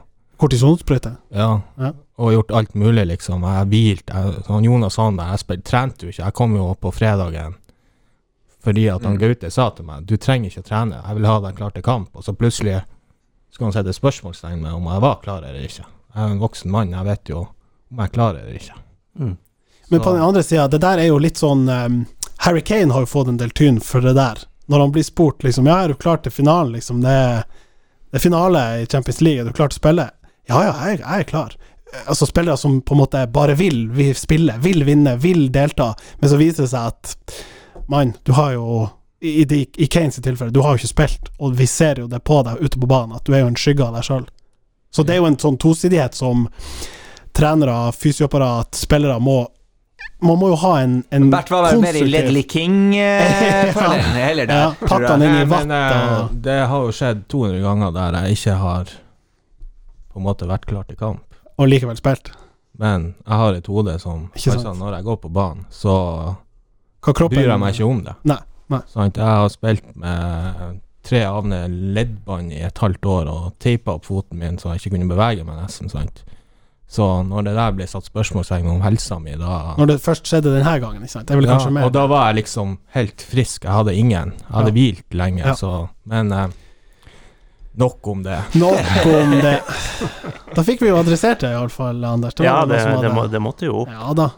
Kortisonsprøyte. 0.44 1.16
ja, 1.32 1.62
Ja. 1.80 1.91
og 2.20 2.32
gjort 2.34 2.52
alt 2.52 2.74
mulig, 2.76 3.08
liksom. 3.08 3.41
Jeg 3.41 3.68
hvilte. 3.72 4.14
Jeg- 4.14 4.44
sånn 4.46 4.64
Jonas 4.66 4.94
sa 4.94 5.10
det, 5.12 5.48
jeg 5.48 5.64
trente 5.64 6.04
jo 6.06 6.10
ikke. 6.10 6.24
Jeg 6.26 6.34
kom 6.34 6.56
jo 6.56 6.76
på 6.76 6.91
fredagen 6.94 7.56
fordi 8.64 8.88
at 8.96 9.04
han 9.04 9.18
Mm. 9.18 9.20
Gaute 9.20 9.52
sa 9.52 9.70
til 9.72 9.86
meg 9.86 10.06
du 10.06 10.16
trenger 10.18 10.50
ikke 10.50 10.64
å 10.64 10.68
trene, 10.70 11.06
jeg 11.08 11.16
vil 11.16 11.26
ha 11.26 11.39
deg 11.41 11.56
klar 11.56 11.74
til 11.74 11.82
kamp. 11.84 12.10
Og 12.16 12.24
så 12.24 12.34
plutselig 12.36 12.84
skal 13.52 13.66
han 13.66 13.74
sette 13.74 13.94
spørsmålstegn 13.94 14.62
med 14.62 14.72
om 14.74 14.84
jeg 14.86 15.02
var 15.02 15.16
klar 15.24 15.44
eller 15.44 15.60
ikke. 15.60 15.84
Jeg 16.16 16.24
er 16.24 16.32
en 16.32 16.39
voksen 16.39 16.72
mann, 16.72 16.91
jeg 16.91 17.06
vet 17.06 17.24
jo 17.30 17.39
om 17.39 17.98
jeg 17.98 18.06
er 18.06 18.14
klar 18.14 18.30
eller 18.36 18.54
ikke. 18.54 18.74
Mm. 19.20 19.38
Men 19.91 20.00
på 20.02 20.14
den 20.14 20.22
andre 20.24 20.44
sida, 20.44 20.68
det 20.70 20.82
der 20.82 20.98
er 21.00 21.08
jo 21.08 21.18
litt 21.20 21.36
sånn 21.38 21.68
um, 21.86 22.06
Harry 22.39 22.62
Kane 22.62 22.91
har 22.94 23.02
jo 23.02 23.06
fått 23.06 23.28
en 23.28 23.38
del 23.38 23.50
tyn 23.50 23.80
for 23.82 24.00
det 24.02 24.16
der. 24.16 24.36
Når 24.70 24.80
han 24.80 24.91
blir 24.91 25.04
spurt 25.04 25.39
liksom 25.44 25.66
Ja, 25.68 25.84
er 25.84 25.88
du 25.89 25.94
klar 25.96 26.18
til 26.24 26.32
finalen, 26.32 26.72
liksom? 26.74 27.02
Det 27.02 27.10
er, 27.10 27.44
det 28.12 28.16
er 28.16 28.30
finale 28.30 28.82
i 28.82 28.86
Champions 28.86 29.22
League, 29.22 29.41
er 29.41 29.46
du 29.46 29.52
klar 29.52 29.68
til 29.70 29.80
å 29.80 29.84
spille? 29.84 30.10
Ja, 30.50 30.64
ja, 30.68 30.74
jeg, 30.89 31.00
jeg 31.04 31.20
er 31.20 31.30
klar. 31.30 31.54
Eh, 31.94 32.02
Altså 32.10 32.26
spillere 32.26 32.58
som 32.58 32.80
på 32.82 32.96
en 32.96 33.02
måte 33.04 33.22
bare 33.32 33.54
vil, 33.56 33.86
vil 33.94 34.16
spille, 34.18 34.56
vil 34.64 34.84
vinne, 34.88 35.14
vil 35.22 35.46
delta, 35.54 35.91
men 36.20 36.30
så 36.32 36.39
viser 36.41 36.66
det 36.66 36.72
seg 36.74 36.89
at 36.91 37.16
Mann, 37.91 38.14
du 38.26 38.32
har 38.34 38.54
jo 38.56 38.89
i, 39.24 39.41
i, 39.41 39.46
de- 39.48 39.68
i 39.78 39.88
Kanes 39.88 40.18
tilfelle, 40.24 40.52
du 40.52 40.62
har 40.66 40.74
jo 40.76 40.82
ikke 40.82 40.89
spilt, 40.94 41.30
og 41.39 41.54
vi 41.60 41.68
ser 41.70 42.00
jo 42.02 42.08
det 42.12 42.20
på 42.28 42.41
deg 42.48 42.60
ute 42.64 42.80
på 42.82 42.88
banen, 42.89 43.16
at 43.16 43.24
du 43.28 43.34
er 43.36 43.44
jo 43.46 43.52
en 43.52 43.60
skygge 43.60 43.86
av 43.86 43.94
deg 43.96 44.04
sjøl. 44.08 44.26
Så 44.94 45.04
det 45.08 45.16
er 45.16 45.22
jo 45.22 45.30
en 45.30 45.38
sånn 45.39 45.56
tosidighet 45.62 46.14
som 46.18 46.48
trenere, 47.34 47.91
fysioapparat, 47.98 48.76
spillere 48.78 49.20
må 49.24 49.41
Man 50.24 50.38
må 50.39 50.50
jo 50.54 50.56
ha 50.62 50.74
en, 50.84 50.94
en 51.12 51.30
Bert 51.32 51.50
var 51.52 51.66
vel 51.70 51.82
mer 51.84 51.96
i 51.96 52.02
Lady 52.04 52.12
Ledley 52.12 52.44
King-følgen, 52.48 54.12
heller 54.28 54.48
der. 54.48 54.60
Ja, 54.62 54.88
tatt 54.88 55.08
han 55.10 55.24
inn 55.24 55.34
i 55.34 55.39
Nei, 55.41 55.48
vatt 55.52 55.68
men, 55.68 55.74
eh, 55.78 56.12
og 56.24 56.38
det 56.46 56.58
har 56.72 56.86
jo 56.88 56.94
skjedd 56.96 57.24
200 57.32 57.64
ganger 57.66 57.96
der 57.98 58.18
jeg 58.22 58.38
ikke 58.38 58.56
har 58.62 58.94
på 60.14 60.22
en 60.22 60.26
måte 60.28 60.47
vært 60.49 60.66
klar 60.70 60.84
til 60.88 60.97
kamp. 60.99 61.22
og 61.57 61.68
likevel 61.70 61.97
spilt. 61.97 62.32
Men 62.80 63.14
jeg 63.28 63.38
har 63.38 63.53
et 63.53 63.68
hode 63.70 63.99
som 64.01 64.32
altså, 64.34 64.74
Når 64.74 64.95
jeg 64.95 65.03
går 65.03 65.18
på 65.22 65.30
banen, 65.34 65.66
så 65.70 66.36
bryr 67.03 67.49
jeg 67.49 67.59
meg 67.61 67.74
ikke 67.76 67.86
om 67.89 68.03
det. 68.07 68.16
Nei, 68.26 68.39
nei. 68.74 68.80
Sånn, 68.89 69.11
Jeg 69.16 69.24
har 69.26 69.49
spilt 69.53 69.95
med 69.95 70.80
tre 71.03 71.20
avne 71.28 71.66
leddbånd 71.68 72.53
i 72.55 72.61
et 72.64 72.78
halvt 72.80 73.05
år 73.11 73.28
og 73.30 73.49
teipa 73.59 73.97
opp 73.97 74.05
foten 74.07 74.39
min 74.39 74.57
så 74.57 74.72
jeg 74.72 74.82
ikke 74.82 74.95
kunne 74.95 75.09
bevege 75.11 75.43
meg 75.45 75.59
nesten. 75.59 75.89
Sant? 75.91 76.24
Så 76.93 77.03
når 77.26 77.43
det 77.47 77.53
der 77.57 77.72
ble 77.76 77.86
satt 77.89 78.05
spørsmålstegn 78.05 78.68
om 78.70 78.82
helsa 78.86 79.18
mi, 79.20 79.34
da 79.39 79.76
Når 79.78 79.88
det 79.88 80.01
først 80.01 80.28
skjedde 80.30 80.51
denne 80.55 80.76
gangen, 80.80 81.01
ikke 81.03 81.11
sant. 81.16 81.28
Det 81.28 81.34
er 81.36 81.39
vel 81.41 81.47
ja, 81.49 81.55
kanskje 81.57 81.72
mer 81.74 81.86
Og 81.88 81.93
da 81.95 82.03
var 82.07 82.28
jeg 82.30 82.43
liksom 82.43 82.78
helt 82.93 83.22
frisk. 83.22 83.64
Jeg 83.66 83.72
hadde 83.74 83.95
ingen. 83.97 84.34
Jeg 84.38 84.53
hadde 84.53 84.68
Ja. 84.72 84.74
hvilt 84.78 85.09
lenge, 85.14 85.45
Ja. 85.45 85.53
så 85.55 85.89
Men 86.05 86.32
eh, 86.32 86.47
nok 87.76 88.07
om 88.07 88.24
det. 88.24 88.39
Nok 88.53 89.05
om 89.24 89.32
det. 89.41 89.59
Da 90.55 90.63
fikk 90.63 90.82
vi 90.82 90.89
jo 90.91 90.97
adressert 90.99 91.39
det, 91.43 91.51
iallfall, 91.55 92.03
Anders. 92.05 92.34
Det 92.38 92.45
Ja, 92.45 92.65
det, 92.65 92.82
det, 93.01 93.09
må, 93.13 93.28
det 93.28 93.39
måtte 93.41 93.65
jo 93.69 93.84
opp. 93.84 93.89
Ja 93.93 94.13
da. 94.17 94.30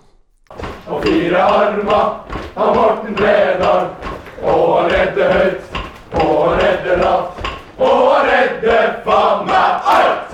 Og 0.87 1.01
fire 1.03 1.41
armer 1.41 2.05
av 2.55 2.75
Morten 2.75 3.15
Bredal. 3.17 3.87
Og 4.45 4.91
redde 4.91 5.25
høyt, 5.31 5.77
og 6.21 6.51
redde 6.59 6.97
lavt, 7.01 7.47
og 7.81 8.11
redde 8.27 8.75
faen 9.07 9.47
meg 9.47 9.87
alt! 9.95 10.24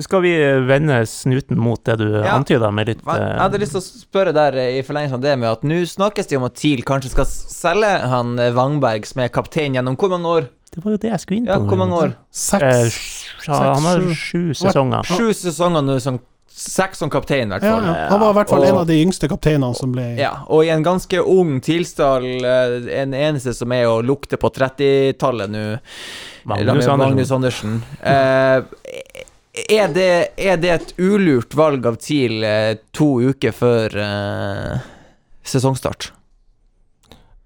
Skal 0.00 0.22
vi 0.22 0.32
vende 0.68 1.00
snuten 1.06 1.56
mot 1.58 1.82
det 1.84 1.98
du 1.98 2.06
Ja. 2.22 2.36
antyda 2.36 2.70
med 2.72 2.86
litt 2.88 3.02
Hva- 3.04 3.16
Jeg 3.18 3.34
eh, 3.36 3.40
hadde 3.42 3.58
lyst 3.62 3.72
til 3.72 3.80
å 3.80 3.86
spørre 4.06 4.32
der 4.34 4.56
eh, 4.56 4.78
i 4.78 4.82
forlengelse 4.82 5.14
av 5.14 5.20
det 5.20 5.38
med 5.38 5.50
at 5.50 5.62
nå 5.62 5.80
snakkes 5.86 6.26
det 6.28 6.36
om 6.38 6.44
at 6.44 6.54
TIL 6.54 6.82
kanskje 6.82 7.10
skal 7.10 7.24
selge 7.26 7.94
han 8.08 8.38
eh, 8.38 8.52
Wangberg 8.52 9.06
som 9.06 9.22
er 9.22 9.28
kaptein 9.28 9.74
gjennom 9.74 9.96
hvor 9.96 10.10
mange 10.10 10.26
år? 10.26 10.48
Det 10.74 10.84
var 10.84 10.92
jo 10.92 10.96
det 10.98 11.10
jeg 11.10 11.20
skulle 11.20 11.38
inn 11.38 11.46
på. 11.46 11.52
Ja, 11.52 11.58
hvor 11.58 11.78
mange 11.78 11.94
år? 11.96 12.08
Eh, 12.08 12.30
Seks 12.30 13.26
Eh, 13.48 13.52
han 13.54 13.82
har 13.86 14.00
sju 14.14 14.50
sesonger. 14.52 15.04
Sju 15.06 15.28
sesonger 15.32 15.84
nå 15.86 16.00
som 16.02 16.18
Seks 16.56 16.96
som 17.02 17.10
kaptein, 17.12 17.50
i 17.50 17.52
hvert 17.52 17.60
fall. 17.68 17.84
ja. 17.84 18.08
Han 18.08 18.20
var 18.20 18.30
i 18.30 18.34
hvert 18.38 18.48
fall 18.48 18.62
Og- 18.62 18.68
en 18.70 18.76
av 18.80 18.86
de 18.86 18.94
yngste 19.04 19.28
kapteinene 19.28 19.76
som 19.76 19.92
ble 19.92 20.16
Ja, 20.16 20.38
og 20.48 20.64
i 20.64 20.70
en 20.70 20.82
ganske 20.82 21.18
ung 21.20 21.60
tilstand, 21.60 22.24
eh, 22.42 23.02
en 23.02 23.12
eneste 23.12 23.52
som 23.54 23.70
er 23.72 23.84
å 23.84 24.00
lukte 24.02 24.38
på 24.40 24.48
30-tallet 24.50 25.50
nå, 25.50 25.78
Magnus 26.46 26.66
Magnus, 26.66 26.86
Magnus 26.86 27.30
Andersen. 27.30 27.82
Andersen. 27.82 27.82
Eh, 28.02 29.24
er, 29.56 29.88
det, 29.94 30.08
er 30.36 30.56
det 30.60 30.70
et 30.74 30.92
ulurt 31.00 31.54
valg 31.56 31.86
av 31.88 31.96
TIL 32.02 32.44
eh, 32.44 32.74
to 32.92 33.08
uker 33.30 33.54
før 33.56 33.96
eh, 34.02 34.84
sesongstart? 35.46 36.10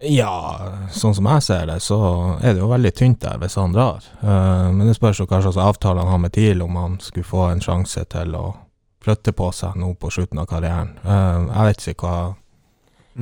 Ja, 0.00 0.32
sånn 0.96 1.12
som 1.14 1.26
jeg 1.28 1.42
ser 1.44 1.66
det, 1.68 1.76
så 1.84 1.98
er 2.40 2.54
det 2.56 2.62
jo 2.62 2.70
veldig 2.70 2.92
tynt 2.96 3.20
der 3.20 3.36
hvis 3.42 3.58
han 3.60 3.74
drar. 3.76 4.04
Eh, 4.24 4.68
men 4.72 4.86
det 4.88 4.94
spørs 4.96 5.20
jo 5.20 5.26
hva 5.28 5.42
slags 5.44 5.58
avtale 5.60 6.00
han 6.00 6.08
har 6.14 6.22
med 6.22 6.32
TIL, 6.32 6.62
om 6.64 6.78
han 6.80 6.94
skulle 7.04 7.28
få 7.28 7.42
en 7.50 7.60
sjanse 7.60 8.06
til 8.08 8.32
å 8.38 8.46
flytte 9.04 9.32
på 9.36 9.50
seg 9.56 9.76
nå 9.80 9.92
på 10.00 10.10
slutten 10.12 10.40
av 10.40 10.48
karrieren. 10.48 10.94
Eh, 11.04 11.42
jeg 11.50 11.66
vet 11.68 11.86
ikke 11.92 12.08
hva, 12.08 12.22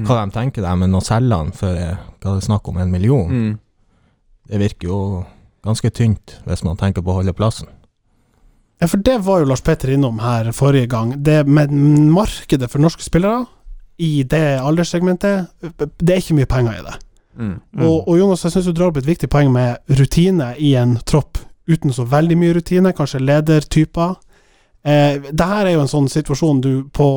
hva 0.06 0.20
de 0.22 0.36
tenker 0.38 0.62
der, 0.62 0.78
men 0.78 0.94
å 0.94 1.02
selge 1.02 1.40
han 1.42 1.50
for 1.54 1.74
hva 1.74 1.96
det 2.22 2.36
er 2.36 2.46
snakk 2.46 2.70
om 2.70 2.78
en 2.82 2.94
million, 2.94 3.28
Mm. 3.34 3.58
det 4.48 4.62
virker 4.62 4.88
jo 4.88 5.00
ganske 5.66 5.90
tynt 5.90 6.38
hvis 6.46 6.62
man 6.64 6.78
tenker 6.78 7.02
på 7.02 7.10
å 7.10 7.18
holde 7.20 7.34
plassen. 7.34 7.66
Ja, 8.78 8.86
for 8.86 9.02
det 9.02 9.18
var 9.26 9.42
jo 9.42 9.48
Lars 9.50 9.62
Petter 9.66 9.90
innom 9.90 10.20
her 10.22 10.52
forrige 10.54 10.86
gang. 10.90 11.16
Det 11.22 11.42
med 11.46 11.72
markedet 12.14 12.70
for 12.70 12.82
norske 12.82 13.02
spillere 13.02 13.44
i 13.98 14.22
det 14.22 14.60
alderssegmentet, 14.62 15.50
det 15.98 16.14
er 16.14 16.22
ikke 16.22 16.38
mye 16.38 16.50
penger 16.50 16.78
i 16.78 16.84
det. 16.86 16.94
Mm. 17.38 17.50
Mm. 17.74 17.82
Og, 17.86 18.08
og 18.08 18.18
Jonas, 18.18 18.44
jeg 18.46 18.54
syns 18.54 18.68
du 18.70 18.74
drar 18.74 18.92
opp 18.92 19.00
et 19.00 19.08
viktig 19.08 19.30
poeng 19.30 19.50
med 19.54 19.98
rutine 19.98 20.52
i 20.62 20.74
en 20.78 20.96
tropp 21.06 21.40
uten 21.68 21.92
så 21.92 22.06
veldig 22.08 22.38
mye 22.38 22.54
rutine, 22.56 22.94
kanskje 22.96 23.20
ledertyper. 23.22 24.14
Eh, 24.86 25.18
det 25.30 25.48
her 25.50 25.66
er 25.66 25.74
jo 25.74 25.84
en 25.84 25.90
sånn 25.90 26.10
situasjon 26.10 26.62
du 26.64 26.72
på 26.94 27.08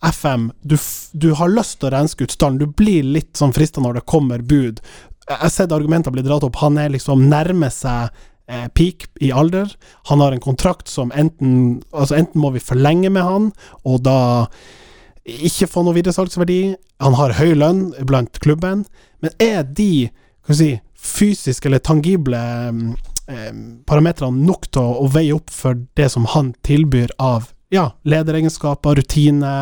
FM 0.00 0.48
du, 0.64 0.76
du 1.12 1.32
har 1.36 1.52
lyst 1.52 1.80
til 1.80 1.90
å 1.90 1.94
renske 1.96 2.24
ut 2.24 2.34
stallen. 2.34 2.60
Du 2.60 2.68
blir 2.68 3.04
litt 3.04 3.36
sånn 3.36 3.52
frista 3.56 3.82
når 3.82 4.00
det 4.00 4.08
kommer 4.08 4.44
bud. 4.44 4.80
Jeg 5.26 5.38
har 5.42 5.52
sett 5.52 5.72
argumenter 5.72 6.14
bli 6.14 6.24
dratt 6.24 6.44
opp. 6.46 6.60
Han 6.62 6.78
er 6.80 6.92
liksom 6.94 7.28
nærmer 7.30 7.72
seg 7.74 8.14
peak 8.74 9.06
i 9.22 9.30
alder. 9.30 9.70
Han 10.10 10.22
har 10.24 10.34
en 10.34 10.42
kontrakt 10.42 10.88
som 10.90 11.12
enten 11.14 11.80
Altså 11.92 12.16
enten 12.18 12.40
må 12.42 12.50
vi 12.54 12.62
forlenge 12.64 13.10
med 13.12 13.22
han, 13.22 13.50
og 13.86 14.02
da 14.02 14.18
ikke 15.28 15.68
få 15.70 15.84
noe 15.84 15.94
videresalgsverdi. 15.98 16.74
Han 17.04 17.16
har 17.18 17.36
høy 17.38 17.52
lønn 17.58 17.90
blant 18.08 18.40
klubben. 18.42 18.84
Men 19.22 19.36
er 19.42 19.62
de 19.62 20.08
kan 20.46 20.58
si, 20.58 20.70
fysiske 21.00 21.68
eller 21.68 21.82
tangible 21.84 22.40
eh, 22.40 23.52
parametrene 23.88 24.44
nok 24.46 24.68
til 24.72 24.82
å, 24.82 24.98
å 25.04 25.10
veie 25.12 25.36
opp 25.36 25.52
for 25.52 25.78
det 25.98 26.10
som 26.12 26.26
han 26.34 26.52
tilbyr 26.66 27.14
av 27.22 27.50
ja, 27.70 27.90
lederegenskaper, 28.02 28.98
rutine 28.98 29.54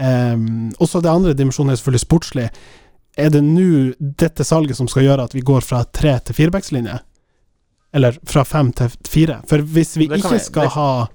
eh, 0.00 0.46
Også 0.80 1.02
det 1.04 1.12
andre 1.12 1.36
dimensjonen 1.36 1.74
er 1.74 1.80
selvfølgelig 1.80 2.06
sportslig. 2.06 2.46
Er 3.16 3.32
det 3.32 3.42
nå 3.44 3.92
dette 3.98 4.44
salget 4.44 4.78
som 4.78 4.88
skal 4.88 5.06
gjøre 5.06 5.28
at 5.28 5.36
vi 5.36 5.44
går 5.44 5.64
fra 5.64 5.84
tre 5.84 6.16
til 6.24 6.36
firebackslinje? 6.36 6.98
Eller 7.94 8.16
fra 8.26 8.44
fem 8.44 8.72
til 8.72 8.90
fire? 9.08 9.40
For 9.48 9.58
hvis 9.58 9.96
vi 9.96 10.08
ikke 10.08 10.32
vi- 10.32 10.38
skal 10.42 10.62
det- 10.66 10.72
ha 10.72 11.08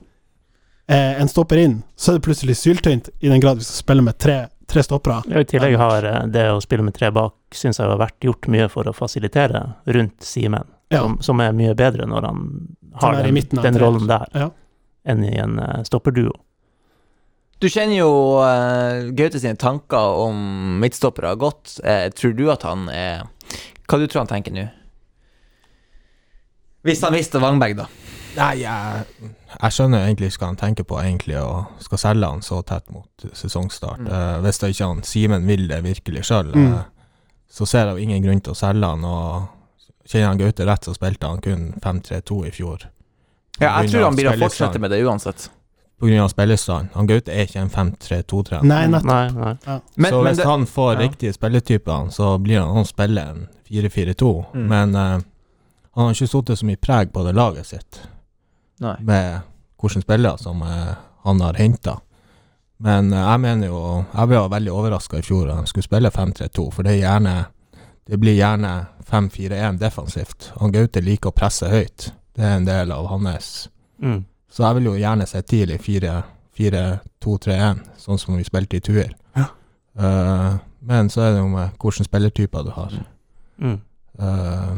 eh, 0.88 1.22
en 1.22 1.28
stopper 1.28 1.58
inn, 1.58 1.84
så 1.96 2.12
er 2.12 2.20
det 2.20 2.24
plutselig 2.26 2.56
syltynt, 2.58 3.10
i 3.20 3.30
den 3.30 3.40
grad 3.42 3.58
vi 3.58 3.64
skal 3.64 3.84
spille 3.84 4.02
med 4.04 4.18
tre, 4.18 4.48
tre 4.68 4.82
stoppere. 4.84 5.22
Ja, 5.30 5.40
I 5.40 5.46
tillegg 5.46 5.78
har 5.78 6.04
eh, 6.04 6.28
det 6.28 6.48
å 6.52 6.62
spille 6.62 6.84
med 6.84 6.94
tre 6.96 7.12
bak, 7.12 7.34
syns 7.54 7.78
jeg 7.80 7.88
har 7.88 7.98
vært 7.98 8.20
gjort 8.22 8.48
mye 8.48 8.70
for 8.70 8.84
å 8.90 8.94
fasilitere 8.96 9.76
rundt 9.88 10.22
Simen, 10.24 10.66
Ja. 10.92 11.02
som, 11.04 11.18
som 11.22 11.40
er 11.40 11.52
mye 11.54 11.76
bedre 11.76 12.06
når 12.08 12.26
han 12.26 12.76
har 13.02 13.22
den, 13.24 13.36
den 13.62 13.78
rollen 13.80 14.08
der, 14.08 14.26
Ja. 14.34 14.50
enn 15.06 15.24
i 15.24 15.36
en 15.38 15.60
uh, 15.60 15.84
stopperduo. 15.84 16.32
Du 17.62 17.68
kjenner 17.70 17.96
jo 18.00 18.10
uh, 18.42 19.12
Gaute 19.14 19.40
sine 19.40 19.56
tanker 19.56 20.18
om 20.26 20.80
midtstoppere 20.82 21.36
godt. 21.38 21.80
Uh, 21.86 22.10
tror 22.10 22.34
du 22.36 22.50
at 22.52 22.64
han 22.64 22.90
er 22.90 23.22
Hva 23.88 24.00
du 24.00 24.08
tror 24.08 24.24
han 24.26 24.28
tenker 24.32 24.52
nå? 24.56 24.66
Hvis 26.88 27.04
han 27.06 27.14
visste 27.14 27.42
Wangberg, 27.42 27.78
da. 27.78 27.88
Nei, 28.32 28.62
jeg, 28.62 29.04
jeg 29.52 29.76
skjønner 29.76 30.06
egentlig 30.06 30.32
ikke 30.32 30.46
hva 30.46 30.50
han 30.54 30.60
tenker 30.60 30.88
på, 30.88 30.98
egentlig, 31.02 31.36
og 31.44 31.84
skal 31.84 32.00
selge 32.00 32.30
han 32.32 32.44
så 32.46 32.62
tett 32.68 32.88
mot 32.94 33.26
sesongstart. 33.36 34.06
Mm. 34.06 34.12
Uh, 34.12 34.38
hvis 34.46 34.62
da 34.62 34.70
ikke 34.72 34.88
han 34.88 35.04
Simen 35.08 35.48
vil 35.50 35.68
det 35.70 35.82
virkelig 35.84 36.24
sjøl, 36.30 36.54
Mm. 36.56 36.78
så 37.52 37.68
ser 37.68 37.90
jeg 37.90 37.98
jo 37.98 38.06
ingen 38.08 38.24
grunn 38.24 38.42
til 38.42 38.56
å 38.56 38.58
selge 38.58 38.88
han. 38.88 39.04
Og 39.04 40.08
kjenner 40.08 40.32
han 40.32 40.40
Gaute 40.40 40.66
rett, 40.66 40.88
så 40.88 40.96
spilte 40.96 41.28
han 41.28 41.42
kun 41.44 41.74
5-3-2 41.84 42.46
i 42.48 42.52
fjor. 42.56 42.88
Ja, 43.60 43.82
jeg 43.82 43.92
tror 43.92 44.08
han 44.08 44.16
blir 44.16 44.32
å 44.32 44.38
fortsette 44.40 44.80
med 44.80 44.92
det 44.92 45.02
uansett. 45.04 45.50
På 46.00 46.08
grunn 46.08 46.24
av 46.24 46.32
spillestand. 46.32 46.96
Han 46.96 47.10
Gaute 47.12 47.30
er 47.36 47.46
ikke 47.46 47.62
en 47.62 47.70
5-3-2-trener. 47.70 48.66
Nei, 48.66 48.86
nettopp. 48.90 49.12
Nei, 49.12 49.28
nei. 49.36 49.76
Men, 49.96 50.10
så 50.10 50.22
men 50.24 50.32
hvis 50.32 50.40
det, 50.40 50.48
han 50.50 50.64
får 50.66 50.94
ja. 50.94 51.02
riktige 51.04 51.36
spilletyper, 51.36 52.08
så 52.16 52.32
blir 52.42 52.64
han 52.64 52.80
å 52.82 52.88
spille 52.88 53.22
en 53.22 53.44
4-4-2. 53.70 54.32
Mm. 54.56 54.64
Men 54.72 54.96
eh, 54.98 55.20
han 55.96 56.08
har 56.08 56.16
ikke 56.16 56.32
satt 56.32 56.58
så 56.58 56.68
mye 56.68 56.80
preg 56.80 57.12
på 57.14 57.24
det 57.26 57.34
laget 57.36 57.68
sitt. 57.68 58.02
Nei. 58.82 58.96
med 59.06 59.42
hvilke 59.78 60.02
spillere 60.02 60.38
som 60.42 60.62
eh, 60.66 60.94
han 61.24 61.42
har 61.42 61.54
henta. 61.54 62.00
Men 62.82 63.14
eh, 63.14 63.20
jeg 63.20 63.40
mener 63.44 63.68
jo 63.68 64.06
Jeg 64.14 64.28
ble 64.28 64.40
veldig 64.50 64.72
overraska 64.74 65.20
i 65.20 65.26
fjor 65.26 65.48
da 65.48 65.60
han 65.60 65.68
skulle 65.70 65.86
spille 65.86 66.10
5-3-2, 66.10 66.72
for 66.74 66.84
det 66.84 66.96
er 66.96 67.04
gjerne 67.04 67.36
Det 68.10 68.18
blir 68.18 68.34
gjerne 68.34 68.86
5-4-1 69.06 69.78
defensivt. 69.78 70.52
Han 70.58 70.72
Gaute 70.74 71.02
liker 71.02 71.30
å 71.30 71.36
presse 71.36 71.70
høyt. 71.70 72.12
Det 72.34 72.44
er 72.44 72.56
en 72.58 72.66
del 72.66 72.92
av 72.92 73.08
hans 73.12 73.70
Mm. 74.02 74.26
Så 74.50 74.64
jeg 74.64 74.76
vil 74.76 74.86
jo 74.86 74.98
gjerne 74.98 75.26
se 75.30 75.42
tidlig 75.46 75.78
4-2-3-1, 76.58 77.84
sånn 78.02 78.18
som 78.18 78.34
vi 78.34 78.44
spilte 78.44 78.80
i 78.80 78.82
Tuil. 78.82 79.12
Ja. 79.38 79.46
Uh, 79.94 80.58
men 80.82 81.12
så 81.14 81.22
er 81.22 81.36
det 81.36 81.44
jo 81.44 81.52
med 81.52 81.76
hvilke 81.78 82.04
spillertyper 82.08 82.66
du 82.66 82.72
har. 82.74 82.96
Mm. 83.62 83.78
Eh, 84.20 84.74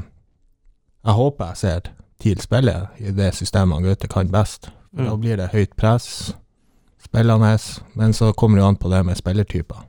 jeg 1.06 1.14
håper 1.18 1.52
jeg 1.52 1.58
ser 1.58 1.90
TIL 2.24 2.40
spille 2.42 2.76
i 3.00 3.12
det 3.12 3.34
systemet 3.36 3.84
Gaute 3.84 4.08
kan 4.08 4.30
best. 4.32 4.70
Mm. 4.96 5.06
Da 5.10 5.16
blir 5.18 5.38
det 5.38 5.50
høyt 5.52 5.76
press, 5.76 6.34
spillende, 7.04 7.58
men 7.96 8.14
så 8.14 8.32
kommer 8.34 8.58
det 8.58 8.64
jo 8.64 8.68
an 8.72 8.78
på 8.80 8.90
det 8.94 9.02
med 9.06 9.18
spillertyper. 9.20 9.82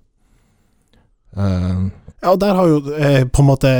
Uh, 1.36 1.90
Ja, 2.24 2.30
og 2.32 2.38
der 2.40 2.54
har 2.56 2.68
jo 2.70 2.76
eh, 2.96 3.26
på 3.28 3.42
en 3.42 3.48
måte 3.50 3.70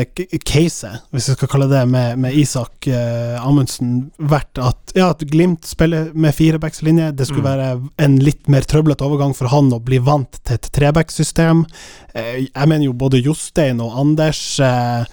caset, 0.45 0.99
hvis 1.17 1.31
vi 1.31 1.35
skal 1.39 1.49
kalle 1.49 1.65
det 1.71 1.81
med, 1.89 2.19
med 2.21 2.35
Isak 2.37 2.85
eh, 2.93 3.39
Amundsen, 3.41 4.11
vært 4.21 4.61
at 4.61 4.93
ja, 4.93 5.07
at 5.15 5.23
Glimt 5.31 5.65
spiller 5.65 6.11
med 6.13 6.35
firebackslinje. 6.37 7.07
Det 7.17 7.25
skulle 7.31 7.41
Mm. 7.41 7.49
være 7.49 7.69
en 8.05 8.19
litt 8.21 8.45
mer 8.53 8.67
trøblete 8.69 9.07
overgang 9.07 9.33
for 9.35 9.49
han 9.49 9.73
å 9.73 9.81
bli 9.81 9.97
vant 9.97 10.37
til 10.45 10.59
et 10.59 10.69
trebacksystem. 10.77 11.65
Eh, 12.13 12.45
jeg 12.51 12.69
mener 12.69 12.85
jo 12.85 12.93
både 12.93 13.23
Jostein 13.25 13.81
og 13.81 13.97
Anders 14.03 14.43
eh, 14.61 15.07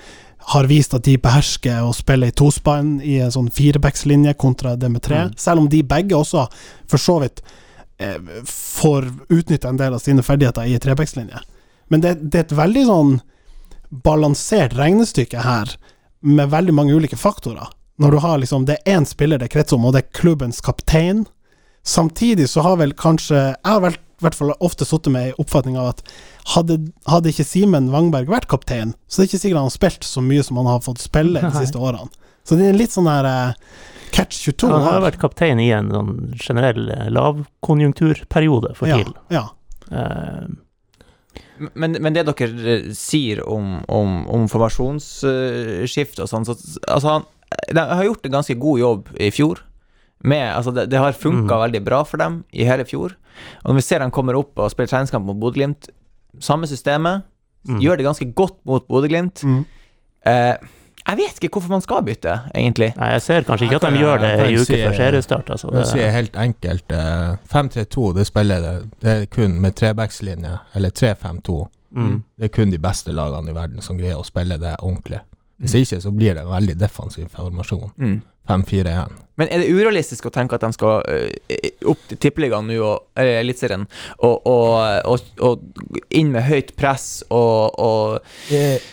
har 0.43 0.63
vist 0.67 0.93
at 0.93 1.03
de 1.03 1.17
behersker 1.17 1.83
å 1.85 1.93
spille 1.93 2.27
i 2.27 2.31
tospann 2.35 3.01
i 3.05 3.19
en 3.21 3.31
sånn 3.31 3.49
firebackslinje 3.53 4.33
kontra 4.41 4.75
det 4.75 4.89
med 4.89 5.01
tre, 5.01 5.15
Mm. 5.27 5.33
selv 5.37 5.59
om 5.59 5.69
de 5.69 5.83
begge 5.83 6.15
også 6.17 6.47
for 6.87 6.97
så 6.97 7.19
vidt 7.21 7.41
eh, 7.99 8.17
får 8.45 9.05
utnytta 9.29 9.69
en 9.69 9.77
del 9.77 9.93
av 9.93 9.99
sine 9.99 10.23
ferdigheter 10.23 10.65
i 10.65 10.79
trebackslinje. 10.79 11.39
Men 11.89 12.01
det, 12.01 12.15
det 12.31 12.39
er 12.39 12.43
et 12.47 12.57
veldig 12.57 12.85
sånn 12.87 13.21
balansert 13.91 14.73
regnestykke 14.77 15.43
her, 15.43 15.75
med 16.21 16.49
veldig 16.53 16.73
mange 16.73 16.93
ulike 16.93 17.17
faktorer. 17.17 17.67
Når 17.97 18.11
du 18.11 18.17
har 18.17 18.37
liksom 18.37 18.65
Det 18.65 18.77
er 18.85 18.97
én 18.97 19.05
spiller 19.05 19.37
det 19.37 19.49
kretser 19.51 19.75
om, 19.75 19.85
og 19.85 19.93
det 19.93 20.03
er 20.05 20.19
klubbens 20.21 20.61
kaptein. 20.61 21.25
Samtidig 21.83 22.47
så 22.49 22.61
har 22.61 22.77
vel 22.77 22.93
kanskje 22.93 23.35
Jeg 23.35 23.65
har 23.65 23.81
vel 23.81 23.93
i 23.93 24.21
hvert 24.21 24.35
fall 24.37 24.53
ofte 24.59 24.85
sittet 24.85 25.11
med 25.11 25.27
en 25.27 25.39
oppfatning 25.41 25.77
av 25.77 25.87
at 25.95 26.03
hadde, 26.55 26.79
hadde 27.07 27.29
ikke 27.29 27.45
Simen 27.45 27.89
Wangberg 27.93 28.27
vært 28.29 28.47
kaptein, 28.51 28.93
så 29.07 29.21
det 29.21 29.25
er 29.25 29.29
ikke 29.31 29.41
sikkert 29.43 29.57
han 29.61 29.69
har 29.69 29.75
spilt 29.77 30.03
så 30.03 30.21
mye 30.25 30.43
som 30.43 30.57
han 30.57 30.65
har 30.65 30.79
fått 30.81 30.99
spille 31.03 31.41
de 31.41 31.51
siste 31.59 31.77
årene. 31.79 32.09
Så 32.43 32.57
det 32.57 32.67
er 32.71 32.73
litt 32.73 32.91
sånn 32.91 33.05
her 33.07 33.25
eh, 33.29 33.53
catch 34.11 34.39
22 34.47 34.67
Han 34.71 34.81
har 34.81 34.93
her. 34.97 35.01
vært 35.11 35.19
kaptein 35.21 35.59
i 35.61 35.69
en 35.77 35.91
sånn 35.93 36.13
generell 36.41 36.89
eh, 36.89 37.09
lavkonjunkturperiode 37.13 38.73
for 38.75 38.87
Ja, 38.89 38.97
TIL. 38.97 39.13
ja. 39.29 39.45
Uh, 39.91 40.47
Men, 41.77 41.91
men 42.01 42.13
det 42.15 42.23
dere 42.25 42.93
sier 42.97 43.43
om, 43.45 43.83
om, 43.87 44.23
om 44.33 44.47
formasjonsskift 44.49 46.19
og 46.23 46.29
sånn, 46.31 46.45
så 46.47 46.55
altså 46.89 47.07
han 47.19 47.27
De 47.69 47.83
har 47.83 48.03
gjort 48.07 48.25
en 48.25 48.31
ganske 48.39 48.55
god 48.57 48.79
jobb 48.79 49.09
i 49.19 49.27
fjor. 49.35 49.59
Med, 50.23 50.47
altså 50.55 50.71
det, 50.73 50.87
det 50.89 50.97
har 51.01 51.11
funka 51.17 51.53
Mm. 51.57 51.61
veldig 51.67 51.81
bra 51.83 52.03
for 52.05 52.17
dem 52.21 52.43
i 52.53 52.63
hele 52.65 52.85
fjor. 52.85 53.15
Og 53.63 53.69
når 53.71 53.75
vi 53.79 53.81
ser 53.85 53.99
han 53.99 54.11
kommer 54.13 54.37
opp 54.39 54.57
og 54.61 54.71
spiller 54.71 54.87
treningskamp 54.91 55.25
mot 55.25 55.37
Bodø-Glimt, 55.41 55.89
samme 56.39 56.67
systemet, 56.67 57.23
mm. 57.67 57.79
gjør 57.81 57.97
det 57.97 58.05
ganske 58.05 58.31
godt 58.35 58.59
mot 58.65 58.87
Bodø-Glimt. 58.87 59.43
Mm. 59.43 59.65
Eh, 60.27 60.55
jeg 61.01 61.17
vet 61.17 61.39
ikke 61.41 61.49
hvorfor 61.57 61.69
man 61.73 61.81
skal 61.81 62.03
bytte, 62.05 62.35
egentlig. 62.55 62.91
Nei, 62.97 63.09
jeg 63.15 63.21
ser 63.25 63.45
kanskje 63.47 63.65
ikke 63.67 63.79
at 63.81 63.87
de 63.87 63.99
gjør 64.03 64.21
det 64.21 64.31
i 64.51 64.55
uke 64.55 64.65
si- 64.65 64.81
før 64.83 64.93
seriestart. 64.99 65.49
Altså. 65.49 65.71
Det, 65.73 66.11
helt 66.13 66.35
enkelt 66.37 66.91
eh, 66.91 67.35
5-3-2, 67.53 68.13
det 68.17 68.27
spiller 68.29 68.61
det. 68.61 68.73
Det 69.01 69.11
er 69.15 69.25
kun 69.25 69.57
med 69.61 69.75
trebackslinje, 69.81 70.57
eller 70.75 70.89
3-5-2. 70.89 71.67
mm. 71.91 72.23
Det 72.37 72.45
er 72.45 72.53
kun 72.53 72.71
de 72.71 72.79
beste 72.79 73.11
lagene 73.11 73.51
i 73.51 73.55
verden 73.55 73.81
som 73.81 73.97
greier 73.97 74.21
å 74.21 74.23
spille 74.23 74.57
det 74.61 74.75
ordentlig. 74.79 75.19
Hvis 75.61 75.73
ikke, 75.77 76.01
så 76.01 76.11
blir 76.11 76.33
det 76.33 76.41
en 76.41 76.53
veldig 76.53 76.77
defensiv 76.79 77.27
formasjon. 77.29 78.21
Mm. 78.49 78.63
5-4-1. 78.65 79.17
Men 79.39 79.47
er 79.49 79.61
det 79.63 79.69
urealistisk 79.73 80.25
å 80.27 80.31
tenke 80.33 80.55
at 80.57 80.61
de 80.65 80.69
skal 80.75 81.01
uh, 81.07 81.89
opp 81.89 82.01
til 82.09 82.17
Tippeligaen 82.21 82.67
nå, 82.67 82.91
eller 83.15 83.39
Eliteserien, 83.39 83.85
og, 84.19 84.41
og, 84.49 84.75
og, 85.07 85.19
og 85.39 86.05
inn 86.13 86.31
med 86.33 86.43
høyt 86.49 86.73
press 86.77 87.23
og, 87.29 87.79
og 87.79 88.19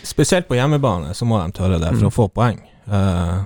Spesielt 0.07 0.47
på 0.47 0.55
hjemmebane 0.57 1.13
så 1.17 1.27
må 1.27 1.41
de 1.43 1.51
tørre 1.59 1.79
det 1.81 1.91
for 1.95 2.05
Mm. 2.07 2.09
å 2.09 2.15
få 2.15 2.27
poeng. 2.33 2.59
Uh, 2.89 3.43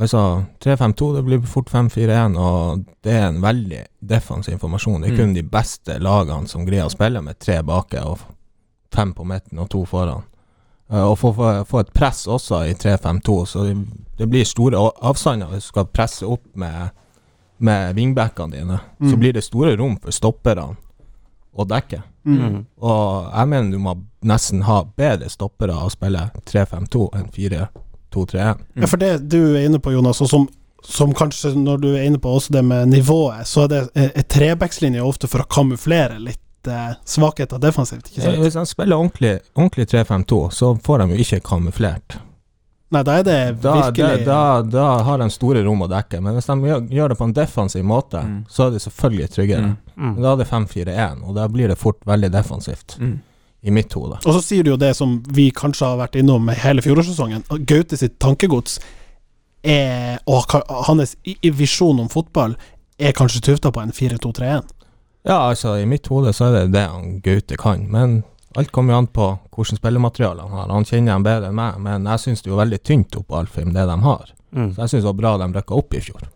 altså 0.00 0.22
3-5-2, 0.64 1.10
det 1.18 1.24
blir 1.28 1.44
fort 1.46 1.70
5-4-1, 1.70 2.38
og 2.40 2.84
det 3.04 3.12
er 3.18 3.28
en 3.28 3.42
veldig 3.44 3.84
defensiv 4.00 4.56
informasjon. 4.56 5.02
Det 5.02 5.10
er 5.12 5.16
Mm. 5.18 5.20
kun 5.20 5.34
de 5.34 5.42
beste 5.42 5.98
lagene 6.00 6.48
som 6.48 6.64
greier 6.66 6.86
å 6.88 6.94
spille 6.94 7.20
med 7.22 7.38
tre 7.38 7.60
bake 7.62 8.00
og 8.02 8.18
fem 8.92 9.12
på 9.14 9.24
midten 9.28 9.58
og 9.58 9.68
to 9.70 9.84
foran. 9.84 10.24
Eh, 10.92 11.02
og 11.02 11.18
få, 11.18 11.32
få, 11.68 11.80
et 11.80 11.92
press 11.96 12.26
også 12.28 12.64
i 12.68 12.74
3-5-2, 12.76 13.36
så 13.46 13.64
det, 14.18 14.26
blir 14.28 14.44
store 14.44 14.78
avstander 15.00 15.46
hvis 15.54 15.64
du 15.64 15.72
skal 15.72 15.88
presse 15.88 16.26
opp 16.28 16.44
med, 16.54 16.92
med 17.58 17.94
wingbackene 17.96 18.52
dine. 18.58 18.80
Så 19.00 19.14
Mm. 19.16 19.20
blir 19.20 19.32
det 19.32 19.44
store 19.44 19.76
rom 19.76 19.96
for 20.02 20.12
stopperne 20.12 20.76
å 21.56 21.64
dekke. 21.68 22.02
Mm. 22.24 22.38
Mm. 22.38 22.58
Og 22.80 23.30
jeg 23.34 23.48
mener 23.48 23.70
du 23.72 23.78
må 23.78 23.96
nesten 24.22 24.62
ha 24.62 24.82
bedre 24.84 25.28
stoppere 25.28 25.74
å 25.74 25.90
spille 25.90 26.30
3-5-2 26.46 27.08
enn 27.18 27.28
4-2-3-1. 27.34 28.60
Ja, 28.74 28.86
for 28.86 28.96
det 29.00 29.28
du 29.28 29.56
er 29.56 29.66
inne 29.66 29.80
på, 29.82 29.92
Jonas, 29.92 30.20
og 30.22 30.28
som, 30.30 30.46
som 30.84 31.12
kanskje 31.16 31.54
når 31.56 31.82
du 31.82 31.88
er 31.96 32.04
inne 32.06 32.20
på 32.22 32.30
også 32.36 32.52
det 32.52 32.64
med 32.64 32.88
nivået, 32.92 33.46
så 33.48 33.64
er 33.64 33.68
det 33.72 33.82
eh, 33.94 34.22
trebackslinje 34.22 35.02
ofte 35.02 35.28
for 35.28 35.42
å 35.42 35.48
kamuflere 35.50 36.20
litt 36.22 36.40
eh, 36.68 36.94
svakheter 37.04 37.58
defensivt, 37.62 38.10
ikke 38.10 38.22
sant? 38.22 38.38
Hvis 38.42 38.54
de 38.58 38.66
spiller 38.66 38.96
ordentlig, 38.96 39.40
ordentlig 39.56 39.86
3-5-2, 39.92 40.38
så 40.52 40.74
får 40.84 40.98
de 41.02 41.06
jo 41.16 41.24
ikke 41.24 41.40
kamuflert. 41.48 42.18
Nei, 42.92 43.00
da 43.08 43.14
er 43.18 43.22
det 43.24 43.36
virkelig 43.64 44.24
da, 44.26 44.60
da, 44.60 44.62
da 44.68 44.86
har 45.06 45.18
de 45.22 45.30
store 45.32 45.62
rom 45.64 45.80
å 45.80 45.88
dekke. 45.88 46.20
Men 46.20 46.34
hvis 46.36 46.46
de 46.50 46.56
gjør, 46.68 46.82
gjør 46.92 47.08
det 47.08 47.16
på 47.18 47.24
en 47.24 47.32
defensiv 47.32 47.84
måte, 47.88 48.20
Mm. 48.20 48.44
så 48.52 48.66
er 48.66 48.70
det 48.74 48.82
selvfølgelig 48.84 49.28
tryggere. 49.32 49.70
Mm. 49.70 49.76
Mm. 49.96 50.16
Da 50.22 50.32
er 50.32 50.36
det 50.42 50.48
5-4-1, 50.50 51.22
og 51.24 51.34
da 51.34 51.46
blir 51.48 51.68
det 51.72 51.78
fort 51.78 52.00
veldig 52.04 52.30
defensivt, 52.34 52.98
Mm. 53.00 53.20
i 53.62 53.70
mitt 53.70 53.92
hode. 53.94 54.18
Og 54.26 54.34
så 54.34 54.42
sier 54.42 54.62
du 54.64 54.70
jo 54.72 54.76
det 54.76 54.94
som 54.96 55.22
vi 55.28 55.50
kanskje 55.50 55.86
har 55.86 55.96
vært 55.96 56.16
innom 56.20 56.48
hele 56.52 56.82
fjorårssesongen. 56.82 57.44
Gaute 57.64 57.96
sitt 57.96 58.18
tankegods 58.18 58.78
er, 59.64 60.18
og 60.26 60.44
hans 60.86 61.16
visjon 61.42 62.00
om 62.02 62.08
fotball 62.12 62.56
er 62.98 63.12
kanskje 63.12 63.40
tufta 63.40 63.70
på 63.72 63.80
en 63.82 63.92
4-2-3-1. 63.92 64.68
Ja, 65.22 65.38
altså, 65.48 65.76
i 65.78 65.86
mitt 65.86 66.08
hode 66.10 66.32
så 66.34 66.48
er 66.48 66.56
det 66.56 66.74
det 66.74 66.84
han 66.90 67.20
Gaute 67.22 67.58
kan. 67.60 67.86
Men 67.92 68.22
alt 68.58 68.72
kommer 68.74 68.94
jo 68.94 69.02
an 69.02 69.10
på 69.14 69.28
hvilket 69.54 69.78
spillemateriale 69.78 70.42
han 70.42 70.56
har. 70.58 70.72
Han 70.74 70.86
kjenner 70.88 71.16
han 71.16 71.26
bedre 71.26 71.52
enn 71.52 71.58
meg, 71.58 71.78
men 71.84 72.08
jeg 72.10 72.24
syns 72.24 72.42
det 72.42 72.50
er 72.50 72.56
jo 72.56 72.62
veldig 72.62 72.80
tynt 72.82 73.18
oppå 73.20 73.38
Alfheim, 73.38 73.70
det 73.76 73.86
de 73.88 73.98
har. 74.02 74.32
Mm. 74.52 74.72
Så 74.74 74.82
jeg 74.82 74.94
syns 74.94 75.04
det 75.04 75.10
var 75.10 75.20
bra 75.20 75.36
de 75.40 75.48
rykka 75.54 75.78
opp 75.78 75.94
i 75.94 76.02
fjor. 76.04 76.26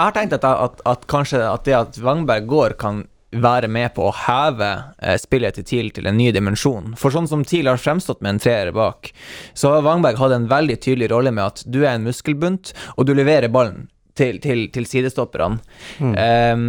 Jeg 0.00 0.02
har 0.02 0.16
tenkt 0.16 0.34
at, 0.36 0.44
at, 0.48 0.82
at 0.88 1.06
kanskje 1.10 1.40
at 1.44 1.64
det 1.68 1.76
at 1.76 1.98
Wangberg 2.02 2.46
går, 2.50 2.76
kan 2.80 3.04
være 3.30 3.68
med 3.70 3.92
på 3.94 4.08
å 4.08 4.14
heve 4.24 4.70
eh, 4.98 5.14
spillet 5.20 5.54
til 5.54 5.66
TIL 5.66 5.90
til 5.94 6.08
en 6.10 6.18
ny 6.18 6.30
dimensjon. 6.34 6.94
For 6.98 7.14
sånn 7.14 7.28
som 7.30 7.44
TIL 7.46 7.70
har 7.70 7.78
fremstått 7.78 8.24
med 8.24 8.34
en 8.34 8.42
treer 8.42 8.72
bak, 8.74 9.12
så 9.54 9.76
har 9.76 9.86
Wangberg 9.86 10.18
hatt 10.18 10.34
en 10.34 10.48
veldig 10.50 10.80
tydelig 10.82 11.12
rolle 11.12 11.30
med 11.36 11.44
at 11.46 11.62
du 11.66 11.84
er 11.84 11.94
en 11.94 12.08
muskelbunt, 12.08 12.72
og 12.96 13.06
du 13.06 13.14
leverer 13.14 13.52
ballen 13.52 13.86
til, 14.18 14.40
til, 14.42 14.66
til 14.74 14.88
sidestopperne. 14.88 15.60
Mm. 16.02 16.14
Ehm, 16.18 16.66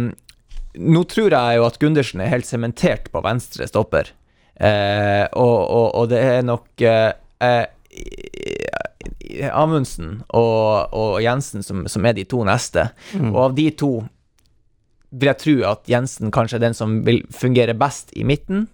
nå 0.78 1.04
tror 1.10 1.34
jeg 1.34 1.58
jo 1.58 1.68
at 1.68 1.78
Gundersen 1.82 2.22
er 2.24 2.32
helt 2.32 2.48
sementert 2.48 3.10
på 3.12 3.24
venstre 3.24 3.68
stopper, 3.68 4.12
Eh, 4.62 5.26
og, 5.32 5.58
og, 5.64 5.86
og 5.96 6.08
det 6.12 6.18
er 6.22 6.42
nok 6.46 6.82
eh, 6.86 7.12
eh, 7.42 7.64
Amundsen 9.50 10.20
og, 10.28 10.92
og 10.94 11.16
Jensen 11.24 11.64
som, 11.66 11.86
som 11.90 12.06
er 12.06 12.14
de 12.18 12.26
to 12.28 12.44
neste. 12.46 12.90
Mm. 13.16 13.30
Og 13.32 13.40
av 13.46 13.56
de 13.56 13.70
to 13.74 13.92
vil 15.12 15.32
jeg 15.32 15.40
tro 15.42 15.56
at 15.72 15.90
Jensen 15.90 16.30
kanskje 16.32 16.60
er 16.60 16.66
den 16.68 16.76
som 16.76 17.00
vil 17.06 17.22
fungere 17.32 17.74
best 17.76 18.14
i 18.16 18.24
midten. 18.28 18.68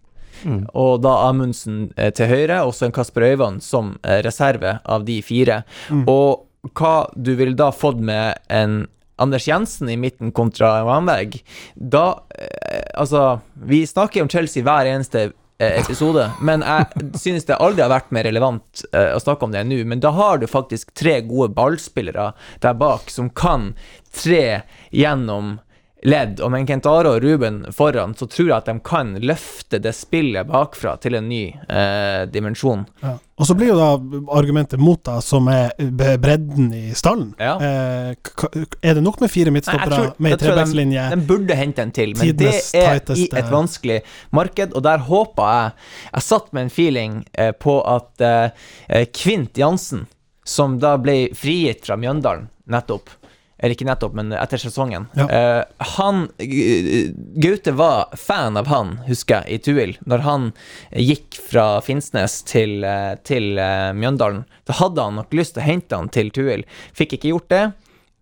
Mm. 0.44 0.66
Og 0.78 1.00
da 1.02 1.14
Amundsen 1.30 1.88
eh, 1.96 2.12
til 2.14 2.30
høyre, 2.30 2.60
og 2.66 2.74
så 2.76 2.88
en 2.88 2.94
Kasper 2.94 3.30
Øyvand 3.32 3.64
som 3.64 3.96
eh, 4.04 4.20
reserve 4.26 4.78
av 4.84 5.06
de 5.08 5.18
fire. 5.24 5.62
Mm. 5.90 6.04
Og 6.10 6.74
hva 6.78 7.08
du 7.14 7.32
ville 7.38 7.56
da 7.58 7.72
fått 7.74 8.02
med 8.02 8.38
en 8.52 8.84
Anders 9.18 9.48
Jensen 9.48 9.90
i 9.90 9.96
midten 10.00 10.32
kontra 10.32 10.84
Wamberg, 10.86 11.40
da 11.74 12.22
eh, 12.38 12.86
Altså, 12.98 13.40
vi 13.54 13.84
snakker 13.86 14.24
om 14.24 14.30
Chelsea 14.30 14.64
hver 14.66 14.88
eneste 14.90 15.28
eh, 15.58 15.78
episode, 15.78 16.24
men 16.42 16.64
jeg 16.66 17.10
synes 17.20 17.46
det 17.46 17.58
aldri 17.62 17.84
har 17.84 17.92
vært 17.92 18.10
mer 18.14 18.26
relevant 18.26 18.82
eh, 18.92 19.12
å 19.14 19.20
snakke 19.22 19.46
om 19.46 19.54
det 19.54 19.62
nå. 19.68 19.78
Men 19.86 20.02
da 20.02 20.10
har 20.16 20.40
du 20.42 20.48
faktisk 20.50 20.90
tre 20.98 21.20
gode 21.26 21.52
ballspillere 21.54 22.32
der 22.64 22.78
bak 22.78 23.10
som 23.14 23.30
kan 23.30 23.72
tre 24.14 24.62
gjennom 24.90 25.58
ledd, 26.06 26.40
og 26.40 26.52
med 26.54 26.66
Kentaro 26.68 27.16
og 27.16 27.22
Ruben 27.22 27.64
foran, 27.74 28.14
så 28.18 28.28
tror 28.30 28.48
jeg 28.48 28.56
at 28.56 28.68
de 28.70 28.76
kan 28.86 29.16
løfte 29.18 29.80
det 29.82 29.94
spillet 29.96 30.46
bakfra 30.46 30.96
til 31.02 31.18
en 31.18 31.26
ny 31.30 31.44
eh, 31.50 32.22
dimensjon. 32.30 32.84
Ja. 33.02 33.16
Og 33.38 33.46
så 33.46 33.54
blir 33.54 33.70
jo 33.70 33.78
da 33.78 33.88
argumentet 34.34 34.82
mot 34.82 34.98
da, 35.06 35.20
som 35.22 35.46
er 35.50 35.70
bredden 35.78 36.72
i 36.74 36.90
stallen. 36.98 37.32
Ja. 37.38 37.54
Eh, 37.62 38.58
er 38.82 38.98
det 38.98 39.02
nok 39.04 39.20
med 39.22 39.30
fire 39.30 39.52
midtstoppere 39.54 40.12
med 40.18 40.34
jeg 40.34 40.40
tror 40.42 40.54
trebackslinje? 40.54 41.06
De, 41.12 41.18
de 41.18 41.28
burde 41.30 41.58
hente 41.58 41.86
en 41.86 41.94
til, 41.94 42.14
men 42.18 42.34
det 42.38 42.52
er 42.74 42.98
er 42.98 43.14
i 43.16 43.28
et 43.28 43.50
vanskelig 43.52 44.00
marked, 44.34 44.74
og 44.74 44.84
der 44.86 45.04
håper 45.08 45.48
jeg 45.48 45.72
Jeg 46.12 46.22
satt 46.22 46.52
med 46.52 46.66
en 46.66 46.70
feeling 46.70 47.14
eh, 47.38 47.52
på 47.52 47.78
at 47.86 48.24
eh, 48.24 48.50
eh, 48.88 49.06
Kvint 49.14 49.58
Jansen, 49.58 50.06
som 50.44 50.78
da 50.80 50.96
ble 51.00 51.28
frigitt 51.36 51.86
fra 51.86 51.98
Mjøndalen 52.00 52.48
nettopp 52.68 53.10
eller 53.58 53.74
ikke 53.74 53.86
nettopp, 53.88 54.14
men 54.14 54.30
etter 54.38 54.60
sesongen. 54.62 55.08
Ja. 55.18 55.26
Uh, 55.26 55.86
han 55.96 56.28
Gaute 56.38 57.74
var 57.74 58.14
fan 58.18 58.58
av 58.60 58.70
han, 58.70 58.94
husker 59.08 59.42
jeg, 59.42 59.58
i 59.58 59.62
Tuil. 59.66 59.96
Når 60.06 60.22
han 60.26 60.46
gikk 60.94 61.40
fra 61.42 61.66
Finnsnes 61.82 62.40
til, 62.46 62.84
eh, 62.86 63.16
til 63.26 63.58
uh, 63.58 63.90
Mjøndalen. 63.98 64.44
Da 64.68 64.78
hadde 64.78 65.08
han 65.08 65.18
nok 65.18 65.34
lyst 65.34 65.56
til 65.56 65.64
å 65.64 65.66
hente 65.66 65.98
han 65.98 66.12
til 66.14 66.30
Tuil. 66.34 66.62
Fikk 66.96 67.18
ikke 67.18 67.32
gjort 67.32 67.50
det. 67.50 67.64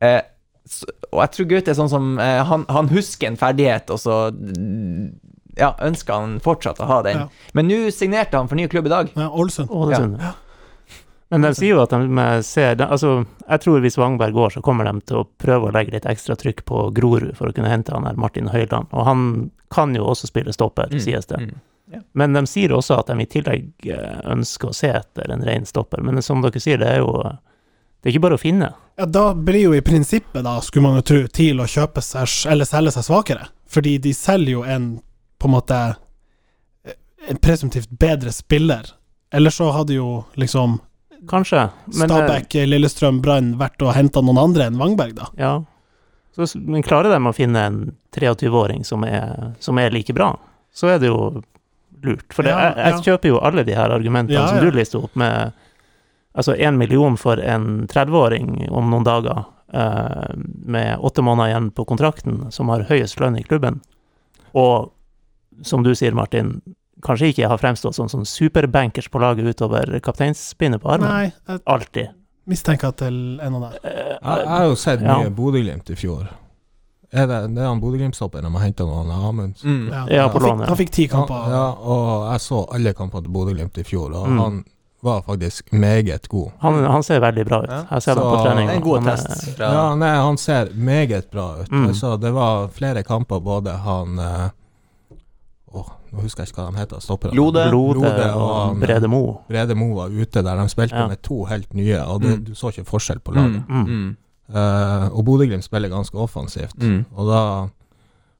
Uh, 0.00 0.22
og 1.12 1.20
jeg 1.20 1.34
tror 1.34 1.50
Gaute 1.52 1.72
er 1.72 1.78
sånn 1.78 1.92
som 1.92 2.16
han, 2.18 2.64
han 2.72 2.88
husker 2.90 3.28
en 3.28 3.38
ferdighet, 3.38 3.92
og 3.94 4.00
så 4.02 4.16
ja, 5.54 5.68
ønsker 5.86 6.16
han 6.16 6.40
fortsatt 6.42 6.80
å 6.82 6.88
ha 6.90 6.96
den. 7.06 7.20
Ja. 7.22 7.52
Men 7.54 7.70
nå 7.70 7.78
signerte 7.94 8.40
han 8.40 8.50
for 8.50 8.58
ny 8.58 8.66
klubb 8.72 8.88
i 8.90 8.92
dag. 8.92 9.12
Ja, 9.14 9.28
Ålesund. 9.30 9.70
Ålesund. 9.70 10.18
Men 11.30 11.42
de 11.42 11.50
sier 11.58 11.72
jo 11.74 11.80
at 11.82 11.90
de 11.90 12.26
ser 12.46 12.76
de, 12.78 12.84
Altså, 12.86 13.24
jeg 13.48 13.60
tror 13.64 13.80
hvis 13.82 13.96
Wangberg 13.98 14.32
går, 14.36 14.52
så 14.54 14.60
kommer 14.62 14.86
de 14.86 15.00
til 15.08 15.16
å 15.22 15.28
prøve 15.42 15.68
å 15.68 15.72
legge 15.74 15.90
litt 15.96 16.06
ekstra 16.06 16.36
trykk 16.38 16.64
på 16.68 16.84
Grorud 16.94 17.32
for 17.36 17.50
å 17.50 17.54
kunne 17.56 17.70
hente 17.72 17.90
han 17.94 18.06
her 18.06 18.14
Martin 18.20 18.46
Høiland. 18.52 18.86
Og 18.94 19.04
han 19.08 19.24
kan 19.74 19.94
jo 19.96 20.04
også 20.06 20.28
spille 20.30 20.52
stopper, 20.54 20.86
Mm, 20.92 21.00
sies 21.02 21.26
det. 21.26 21.40
mm, 21.42 21.56
ja. 21.96 22.00
Men 22.14 22.32
de 22.38 22.44
sier 22.46 22.70
også 22.76 23.00
at 23.00 23.06
de 23.10 23.18
i 23.22 23.26
tillegg 23.26 23.88
eh, 23.90 24.20
ønsker 24.30 24.70
å 24.70 24.74
se 24.74 24.88
etter 24.94 25.30
en 25.34 25.42
ren 25.42 25.66
stopper. 25.66 26.00
Men 26.00 26.22
som 26.22 26.42
dere 26.42 26.60
sier, 26.62 26.78
det 26.78 26.88
er 26.94 26.98
jo 27.02 27.12
Det 28.02 28.12
er 28.12 28.14
ikke 28.14 28.22
bare 28.28 28.36
å 28.38 28.38
finne. 28.38 28.68
Ja, 28.98 29.06
da 29.06 29.34
blir 29.34 29.62
jo 29.64 29.72
i 29.74 29.80
prinsippet, 29.82 30.44
da, 30.44 30.60
skulle 30.62 30.82
man 30.86 30.96
jo 31.00 31.02
tro, 31.02 31.26
TIL 31.26 31.58
å 31.58 31.66
kjøpe 31.66 32.00
seg 32.04 32.28
eller 32.52 32.64
selge 32.68 32.92
seg 32.94 33.02
svakere. 33.02 33.48
Fordi 33.66 33.98
de 33.98 34.12
selger 34.14 34.52
jo 34.52 34.62
en 34.62 35.00
på 35.40 35.48
en 35.48 35.54
måte 35.56 35.96
eh, 36.86 36.94
en 37.28 37.36
presumptivt 37.42 37.90
bedre 37.90 38.30
spiller. 38.32 38.86
Eller 39.34 39.50
så 39.50 39.72
hadde 39.74 39.96
jo 39.96 40.24
liksom 40.38 40.78
Kanskje. 41.30 41.68
Men, 41.86 42.10
eh, 42.10 42.16
Stabæk, 42.16 42.58
Lillestrøm, 42.68 43.20
Brann 43.22 43.54
vært 43.60 43.82
og 43.82 43.94
henta 43.96 44.22
noen 44.24 44.38
andre 44.38 44.68
enn 44.70 44.78
Wangberg, 44.80 45.14
da. 45.18 45.30
Ja. 45.40 45.52
Så, 46.36 46.50
men 46.60 46.84
klarer 46.84 47.14
de 47.14 47.20
å 47.20 47.32
finne 47.32 47.62
en 47.64 47.78
23-åring 48.12 48.84
som, 48.84 49.04
som 49.58 49.78
er 49.80 49.94
like 49.94 50.12
bra, 50.12 50.34
så 50.74 50.90
er 50.92 50.98
det 51.00 51.08
jo 51.08 51.42
lurt. 52.04 52.26
For 52.34 52.44
det, 52.44 52.52
Ja, 52.52 52.72
jeg, 52.74 52.92
jeg 52.92 53.06
kjøper 53.08 53.32
jo 53.32 53.40
alle 53.40 53.64
de 53.64 53.76
her 53.76 53.94
argumentene 53.94 54.36
Ja, 54.36 54.48
som 54.50 54.60
du 54.60 54.70
lister 54.74 55.04
opp, 55.06 55.16
med 55.16 55.54
altså 56.36 56.54
én 56.54 56.76
million 56.76 57.16
for 57.16 57.40
en 57.40 57.86
30-åring 57.88 58.68
om 58.68 58.90
noen 58.92 59.06
dager, 59.06 59.46
eh, 59.72 60.34
med 60.36 60.98
åtte 61.00 61.24
måneder 61.24 61.54
igjen 61.54 61.70
på 61.72 61.86
kontrakten, 61.88 62.42
som 62.52 62.68
har 62.68 62.84
høyest 62.90 63.20
lønn 63.20 63.38
i 63.40 63.44
klubben, 63.46 63.80
og 64.52 64.92
som 65.64 65.82
du 65.82 65.94
sier, 65.96 66.12
Martin, 66.12 66.60
kanskje 67.02 67.28
ikke 67.32 67.48
har 67.48 67.58
fremstått 67.58 67.94
sånn 67.94 68.08
som 68.10 68.24
superbankers 68.24 69.08
på 69.10 69.20
laget 69.20 69.44
utover 69.44 69.98
kapteinspinnet 70.00 70.80
på 70.82 70.90
armen. 70.94 71.08
Nei, 71.08 71.32
jeg 71.48 71.60
Alltid. 71.66 72.08
mistenker 72.46 72.88
at 72.88 72.96
det 72.96 73.06
er 73.08 73.50
noe 73.50 73.60
der. 73.70 73.78
Eh, 73.84 74.18
Jeg, 74.22 74.38
jeg 74.38 74.48
har 74.48 74.64
jo 74.64 74.74
sett 74.74 75.00
Ja. 75.00 75.18
mye 75.18 75.30
Bodø-Glimt 75.30 75.90
i 75.90 75.94
fjor. 75.94 76.28
Er 77.12 77.26
det, 77.26 77.54
det 77.54 77.62
er 77.62 77.66
han 77.68 77.80
Bodø-Glimt-stopperen 77.80 78.42
de 78.42 78.50
har 78.52 78.60
henta 78.64 78.84
noen 78.84 79.10
Amundsen? 79.10 79.70
Mm. 79.86 79.88
Ja. 79.92 80.06
Ja, 80.10 80.28
på 80.28 80.40
han, 80.40 80.48
lånet. 80.48 80.60
fikk, 80.64 80.68
han 80.68 80.76
fikk 80.76 80.90
ti 80.90 81.06
kamper. 81.08 81.50
ja, 81.50 81.66
og 81.72 82.32
jeg 82.32 82.40
så 82.40 82.64
alle 82.74 82.92
kampene 82.94 83.22
til 83.22 83.32
Bodø-Glimt 83.32 83.78
i 83.78 83.82
fjor, 83.84 84.14
og 84.14 84.26
Mm. 84.28 84.38
han 84.40 84.64
var 85.02 85.22
faktisk 85.22 85.70
meget 85.72 86.28
god. 86.28 86.50
Han, 86.60 86.84
han 86.84 87.02
ser 87.02 87.20
veldig 87.20 87.44
bra 87.46 87.60
ut. 87.62 87.70
Jeg 87.70 88.02
ser 88.02 88.14
ham 88.14 88.22
Så- 88.22 88.30
på 88.36 88.42
trening. 88.44 88.70
En 88.70 88.80
god 88.82 89.04
test. 89.04 89.56
Fra, 89.56 89.72
Ja, 89.72 89.94
nei, 89.94 90.16
han 90.16 90.36
ser 90.36 90.66
meget 90.74 91.30
bra 91.30 91.60
ut. 91.60 91.70
Mm. 91.70 91.94
Så 91.94 92.16
det 92.20 92.32
var 92.34 92.68
flere 92.68 93.02
kamper, 93.04 93.40
både 93.40 93.76
han 93.76 94.18
Åh, 95.76 95.88
nå 96.12 96.22
husker 96.24 96.44
jeg 96.44 96.52
ikke 96.52 96.62
hva 96.62 96.70
de 96.72 96.78
heter, 96.80 97.00
Stopper 97.04 97.34
Lode. 97.36 97.64
Lode, 97.70 98.00
Lode 98.00 98.26
og 98.34 98.78
Brede 98.80 99.08
Mo. 99.12 99.22
Brede 99.48 99.74
Mo 99.76 99.88
var 99.94 100.08
ute 100.08 100.42
der 100.42 100.56
de 100.56 100.68
spilte 100.72 100.96
Ja. 100.96 101.06
med 101.08 101.20
to 101.22 101.44
helt 101.44 101.74
nye, 101.74 101.98
og 102.06 102.22
det, 102.22 102.38
Mm. 102.38 102.44
du 102.44 102.52
så 102.54 102.70
ikke 102.72 102.86
forskjell 102.88 103.20
på 103.20 103.34
laget. 103.34 103.68
Mm. 103.68 103.86
Mm. 103.86 104.16
Eh, 104.54 105.08
og 105.12 105.24
Bodø-Glimt 105.26 105.64
spiller 105.64 105.88
ganske 105.90 106.14
offensivt. 106.16 106.78
Mm. 106.78 107.04
Og 107.16 107.26
da 107.28 107.68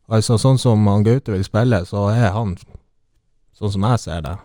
Altså, 0.08 0.36
sånn 0.38 0.56
som 0.56 0.86
han 0.86 1.02
Gaute 1.02 1.32
vil 1.32 1.42
spille, 1.42 1.80
så 1.84 2.04
er 2.14 2.30
han, 2.30 2.56
sånn 3.58 3.72
som 3.72 3.82
jeg 3.82 3.98
ser 3.98 4.20
det, 4.22 4.36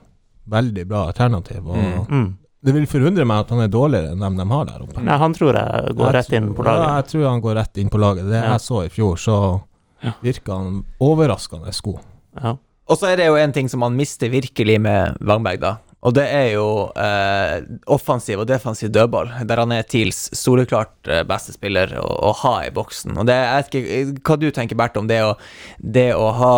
veldig 0.49 0.87
bra 0.87 1.03
alternativ. 1.11 1.67
Og 1.67 1.75
Mm. 1.77 2.07
Mm. 2.09 2.33
det 2.63 2.73
vil 2.73 2.87
forundre 2.87 3.25
meg 3.27 3.41
at 3.41 3.49
han 3.49 3.59
er 3.59 3.67
dårligere 3.67 4.11
enn 4.11 4.19
dem 4.19 4.37
de 4.37 4.45
har 4.45 4.65
der 4.65 4.79
oppe. 4.81 5.03
Nei, 5.03 5.17
han 5.19 5.33
tror 5.33 5.53
jeg 5.53 5.95
går 5.95 6.05
Jeg 6.11 6.13
rett 6.15 6.33
inn 6.33 6.53
på 6.55 6.63
laget. 6.65 6.87
Ja, 6.87 6.95
jeg 6.95 7.05
tror 7.11 7.29
han 7.29 7.41
går 7.41 7.55
rett 7.55 7.77
inn 7.77 7.89
på 7.91 7.99
laget. 7.99 8.23
Det 8.25 8.43
Ja. 8.43 8.51
jeg 8.53 8.59
så 8.61 8.85
i 8.85 8.89
fjor, 8.89 9.15
så 9.17 9.61
Ja. 10.03 10.13
virka 10.23 10.51
han 10.57 10.83
overraskende 10.99 11.81
god. 11.83 11.99
Ja. 12.41 12.57
Og 12.91 12.97
så 12.99 13.07
er 13.11 13.21
det 13.21 13.29
jo 13.29 13.37
en 13.39 13.53
ting 13.55 13.69
som 13.71 13.79
man 13.85 13.95
mister 13.95 14.27
virkelig 14.33 14.75
med 14.83 15.15
Wangberg, 15.23 15.61
da. 15.63 15.75
Og 16.01 16.15
det 16.17 16.23
er 16.33 16.47
jo 16.55 16.63
eh, 16.97 17.59
offensiv 17.93 18.39
og 18.41 18.47
defensiv 18.49 18.89
dødball, 18.89 19.29
der 19.45 19.59
han 19.61 19.71
er 19.75 19.85
TILs 19.85 20.31
soleklart 20.35 21.07
eh, 21.07 21.21
beste 21.29 21.53
spiller 21.53 21.93
å, 22.01 22.07
å 22.29 22.31
ha 22.41 22.55
i 22.65 22.71
boksen. 22.73 23.13
Og 23.21 23.27
det 23.29 23.35
jeg 23.37 23.59
vet 23.59 23.77
ikke 23.77 24.25
hva 24.31 24.37
du 24.41 24.47
tenker, 24.55 24.79
Bert, 24.81 24.97
om 24.97 25.05
det 25.11 25.19
å, 25.27 25.35
det 25.77 26.07
å 26.17 26.31
ha 26.39 26.55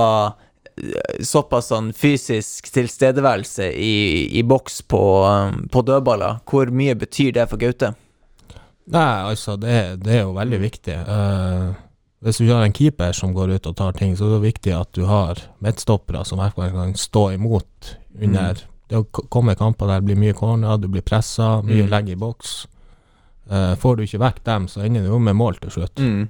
eh, 0.79 1.19
såpass 1.27 1.67
sånn 1.73 1.91
fysisk 1.91 2.71
tilstedeværelse 2.71 3.67
i, 3.75 3.93
i 4.39 4.45
boks 4.47 4.79
på, 4.87 5.03
eh, 5.27 5.59
på 5.75 5.83
dødballer. 5.91 6.39
Hvor 6.47 6.71
mye 6.71 6.95
betyr 7.03 7.35
det 7.35 7.49
for 7.51 7.59
Gaute? 7.61 7.91
Nei, 8.95 9.09
altså, 9.27 9.57
det, 9.59 9.75
er- 9.83 9.99
det 10.07 10.17
er 10.21 10.23
jo 10.23 10.33
veldig 10.39 10.63
viktig. 10.63 10.95
Eh, 11.03 11.67
hvis 12.23 12.37
du 12.39 12.47
har 12.53 12.63
en 12.63 12.73
keeper 12.73 13.11
som 13.13 13.33
går 13.35 13.55
ut 13.57 13.67
og 13.67 13.75
tar 13.75 13.91
ting, 13.93 14.15
så 14.15 14.25
er 14.27 14.39
det 14.39 14.53
viktig 14.53 14.73
at 14.79 14.91
du 14.95 15.05
har 15.09 15.35
midtstoppere 15.63 16.25
som 16.25 16.39
kan 16.39 16.93
stå 16.95 17.33
imot 17.35 17.95
under 18.21 18.53
Det 18.89 18.97
å 18.99 19.05
k- 19.11 19.23
komme 19.31 19.55
kamper 19.55 19.87
der 19.87 20.01
det 20.01 20.05
blir 20.05 20.19
mye 20.19 20.33
corner, 20.37 20.77
du 20.77 20.87
blir 20.87 21.01
pressa, 21.01 21.61
mye 21.63 21.83
Mm. 21.85 21.89
legg 21.89 22.09
i 22.09 22.15
boks. 22.15 22.67
Uh, 23.49 23.75
får 23.75 23.95
du 23.97 24.03
ikke 24.03 24.19
vekk 24.19 24.43
dem, 24.43 24.67
så 24.67 24.83
ender 24.85 25.01
du 25.01 25.07
jo 25.07 25.19
med 25.19 25.35
mål 25.35 25.55
til 25.59 25.69
slutt. 25.71 25.95
Mm. 25.95 26.29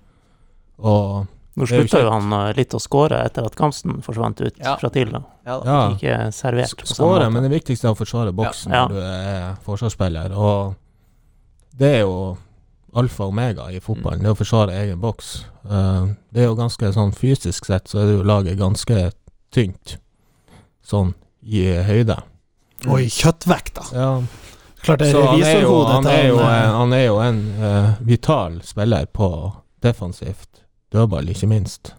Og 0.79 1.27
Nå 1.55 1.67
Det 1.67 1.69
slutta 1.69 1.99
jo 2.01 2.09
han 2.09 2.31
eh, 2.33 2.53
litt 2.57 2.71
å 2.73 2.79
skåre 2.81 3.19
etter 3.25 3.45
at 3.45 3.55
Kamsten 3.55 4.01
forsvant 4.01 4.39
ut 4.41 4.55
Ja. 4.57 4.75
fra 4.77 4.89
TIL. 4.89 5.11
da. 5.11 5.19
Ja, 5.45 5.61
ja, 5.65 5.89
Ikke 5.93 6.31
servert 6.33 6.73
på 6.79 6.87
skåre, 6.87 7.29
men 7.31 7.43
det 7.43 7.51
viktigste 7.51 7.85
er 7.89 7.93
å 7.93 7.97
forsvare 7.97 8.33
boksen 8.33 8.71
Ja. 8.73 8.87
når 8.87 8.89
du 8.89 8.99
er 9.01 9.55
forsvarsspiller. 9.63 10.31
Og 10.35 10.75
det 11.77 11.95
er 11.95 11.99
jo 12.01 12.37
alfa 12.95 13.23
og 13.25 13.33
omega 13.33 13.67
i 13.73 13.79
fotballen, 13.81 14.23
det 14.23 14.31
å 14.33 14.37
forsvare 14.37 14.75
egen 14.83 14.99
boks. 15.01 15.45
Eh, 15.65 16.05
det 16.33 16.43
er 16.43 16.49
jo 16.49 16.55
ganske 16.59 16.91
sånn 16.93 17.13
fysisk 17.17 17.65
sett, 17.65 17.87
så 17.89 17.99
er 18.03 18.05
det 18.09 18.15
jo 18.19 18.23
laget 18.27 18.57
ganske 18.59 19.11
tynt, 19.53 19.97
sånn 20.85 21.13
i 21.43 21.65
høyde. 21.87 22.17
Og 22.87 22.99
i 23.01 23.07
kjøttvekt, 23.09 23.73
da. 23.79 23.85
Ja, 23.95 24.09
Klart 24.83 24.99
det 24.99 25.07
er 25.07 25.11
så 25.15 25.21
han 25.23 25.39
er 25.39 25.39
jo, 25.39 25.45
revisorhodet 25.47 25.93
han 25.93 26.07
er 26.11 26.23
jo, 26.27 26.37
en, 26.37 26.45
han, 26.49 26.73
han 26.75 26.93
er 26.97 27.03
jo 27.05 27.19
en 27.23 27.37
uh, 27.63 27.91
vital 28.03 28.57
spiller 28.67 29.05
på 29.15 29.29
defensivt 29.83 30.63
dødball, 30.91 31.29
ikke 31.31 31.47
minst. 31.47 31.93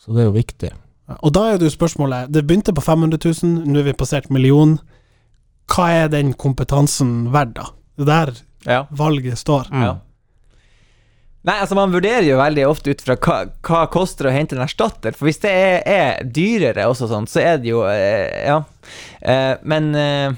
Så 0.00 0.14
det 0.16 0.22
er 0.24 0.28
jo 0.30 0.36
viktig. 0.38 0.70
eh, 0.72 1.18
Og 1.20 1.32
da 1.36 1.42
er 1.50 1.58
jo 1.60 1.68
spørsmålet 1.70 2.32
Det 2.32 2.46
begynte 2.46 2.72
på 2.72 2.80
500 2.80 3.18
000, 3.42 3.66
nå 3.68 3.78
er 3.82 3.88
vi 3.90 3.92
passert 3.92 4.30
million. 4.30 4.78
Hva 5.68 5.90
er 5.92 6.08
den 6.08 6.32
kompetansen 6.34 7.32
verdt, 7.34 7.54
da? 7.58 7.68
Det 7.98 8.08
er 8.08 8.12
der 8.12 8.32
Ja. 8.66 8.86
valget 8.90 9.38
står. 9.38 9.68
Mm. 9.70 9.82
Ja. 9.82 9.94
Nei, 11.46 11.60
altså 11.62 11.76
Man 11.78 11.92
vurderer 11.94 12.26
jo 12.26 12.38
veldig 12.40 12.64
ofte 12.66 12.90
ut 12.90 13.02
fra 13.06 13.14
hva, 13.22 13.36
hva 13.68 13.84
koster 13.92 14.26
det 14.26 14.32
å 14.32 14.34
hente 14.34 14.56
en 14.56 14.64
erstatter. 14.64 15.14
For 15.14 15.28
hvis 15.28 15.38
det 15.44 15.52
er, 15.54 15.76
er 15.86 16.24
dyrere, 16.26 16.88
også 16.90 17.06
sånn, 17.10 17.28
så 17.30 17.42
er 17.44 17.60
det 17.62 17.70
jo 17.70 17.84
eh, 17.86 18.48
Ja. 18.48 18.58
Eh, 19.20 19.54
men 19.62 19.92
eh, 19.94 20.34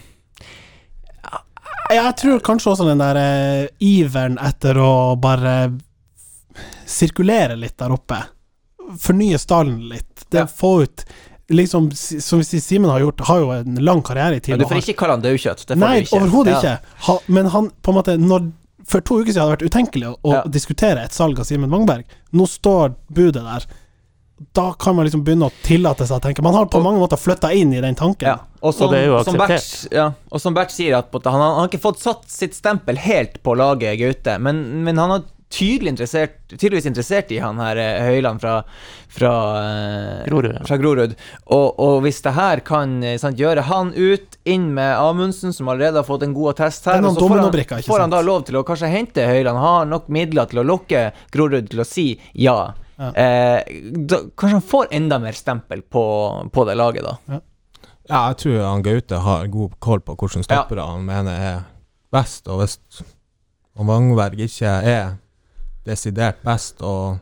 Jeg 1.95 2.17
tror 2.21 2.43
kanskje 2.45 2.75
også 2.75 2.89
den 2.91 3.01
der 3.01 3.19
iveren 3.81 4.37
etter 4.45 4.77
å 4.85 4.91
bare 5.21 5.55
sirkulere 6.89 7.57
litt 7.57 7.79
der 7.81 7.95
oppe. 7.95 8.21
Fornye 9.01 9.41
stallen 9.41 9.89
litt. 9.89 10.27
Det 10.29 10.45
Ja. 10.45 10.47
Få 10.47 10.83
ut 10.85 11.07
Liksom, 11.49 11.87
som 11.97 12.43
vi 12.43 12.45
sier, 12.45 12.61
Simen 12.61 12.91
har 12.91 13.01
gjort, 13.01 13.23
har 13.25 13.39
jo 13.41 13.47
en 13.55 13.79
lang 13.81 14.03
karriere 14.05 14.37
i 14.37 14.41
ja, 14.43 14.43
TIL. 14.45 14.59
Du 14.61 14.67
får 14.69 14.83
ikke 14.83 14.99
kalle 15.01 15.15
han 15.17 15.23
daukjøtt. 15.25 15.63
Nei, 15.81 16.03
overhodet 16.13 16.53
Ja. 16.53 16.59
ikke. 16.59 16.97
Ha, 17.07 17.15
men 17.33 17.47
han, 17.55 17.71
på 17.81 17.89
en 17.95 17.97
måte, 17.97 18.17
når 18.21 18.51
For 18.89 19.05
to 19.05 19.19
uker 19.21 19.33
siden 19.35 19.45
hadde 19.45 19.59
det 19.59 19.59
vært 19.59 19.71
utenkelig 19.75 20.07
å, 20.09 20.15
å 20.25 20.33
Ja. 20.39 20.43
diskutere 20.49 21.03
et 21.05 21.13
salg 21.13 21.39
av 21.39 21.45
Simen 21.49 21.69
Wangberg. 21.71 22.05
Nå 22.33 22.47
står 22.49 22.95
budet 23.13 23.45
der. 23.45 23.67
Da 24.55 24.69
kan 24.79 24.95
man 24.97 25.05
liksom 25.05 25.25
begynne 25.27 25.49
å 25.51 25.53
tillate 25.67 26.07
seg 26.07 26.21
å 26.21 26.23
tenke 26.23 26.43
Man 26.47 26.55
har 26.55 26.67
på 26.71 26.79
Og- 26.79 26.85
mange 26.85 27.01
måter 27.03 27.19
flytta 27.19 27.51
inn 27.53 27.73
i 27.75 27.81
den 27.83 27.97
tanken. 27.99 28.29
Ja. 28.29 28.37
Og 28.63 28.73
som, 28.75 28.91
det 28.91 29.01
er 29.03 29.07
jo 29.11 29.19
som 29.25 29.35
akseptert. 29.35 29.49
Bert, 29.49 29.93
ja, 29.93 30.13
og 30.33 30.41
som 30.41 30.55
Bert 30.55 30.71
sier, 30.71 30.97
at 30.97 31.11
han, 31.13 31.23
har- 31.35 31.55
han 31.55 31.59
har 31.65 31.69
ikke 31.69 31.81
fått 31.83 31.99
satt 31.99 32.25
sitt 32.31 32.55
stempel 32.55 32.97
helt 32.97 33.43
på 33.43 33.57
laget 33.59 33.99
Gaute, 33.99 34.39
men, 34.41 34.85
men 34.85 34.97
han 34.97 35.11
har 35.11 35.23
tydelig 35.53 35.95
interessert, 35.95 36.37
tydeligvis 36.51 36.87
interessert 36.91 37.31
i 37.33 37.39
han 37.41 37.61
her 37.63 37.79
eh, 37.81 38.09
Høyland 38.09 38.41
fra, 38.43 38.55
fra, 39.13 39.33
eh, 39.63 40.27
Grorud, 40.29 40.53
ja. 40.55 40.65
fra 40.69 40.77
Grorud. 40.81 41.15
Og, 41.47 41.81
og 41.81 42.03
hvis 42.05 42.21
det 42.25 42.35
her 42.37 42.63
kan 42.67 42.99
eh, 43.03 43.17
sant, 43.21 43.41
gjøre 43.41 43.65
han 43.69 43.95
ut, 43.97 44.39
inn 44.49 44.71
med 44.77 44.93
Amundsen, 44.97 45.55
som 45.57 45.71
allerede 45.73 46.03
har 46.03 46.09
fått 46.09 46.27
en 46.27 46.37
god 46.37 46.55
attest 46.55 46.89
her, 46.89 47.01
er 47.01 47.09
og 47.09 47.17
så 47.17 47.25
får 47.25 47.41
han, 47.41 47.53
brekker, 47.55 47.87
får 47.87 48.05
han 48.05 48.13
da 48.13 48.21
lov 48.25 48.45
til 48.49 48.61
å 48.61 48.65
kanskje 48.69 48.93
hente 48.93 49.25
Høyland, 49.29 49.61
har 49.63 49.89
nok 49.89 50.11
midler 50.13 50.51
til 50.51 50.63
å 50.63 50.67
lokke 50.69 51.09
Grorud 51.35 51.71
til 51.73 51.85
å 51.85 51.89
si 51.89 52.11
ja. 52.37 52.59
Ja. 52.99 53.13
Eh, 53.13 53.83
da, 54.11 54.25
kanskje 54.35 54.57
han 54.59 54.67
får 54.73 54.91
enda 55.01 55.21
mer 55.23 55.37
stempel 55.39 55.85
på, 55.87 56.05
på 56.53 56.65
det 56.69 56.77
laget, 56.77 57.07
da. 57.07 57.41
Ja, 58.09 58.25
jeg 58.31 58.39
tror 58.41 58.61
han 58.65 58.85
Gaute 58.85 59.21
har 59.21 59.49
god 59.53 59.77
koll 59.85 60.01
på 60.01 60.17
hvilke 60.17 60.43
stoppere 60.45 60.87
han 60.89 61.05
mener 61.07 61.41
er 61.53 61.59
best, 62.13 62.49
og 62.49 62.63
hvis 62.63 62.79
Vangberg 63.79 64.41
ikke 64.49 64.71
er 64.83 65.19
desidert 65.87 66.43
best 66.45 66.83
og 66.83 67.19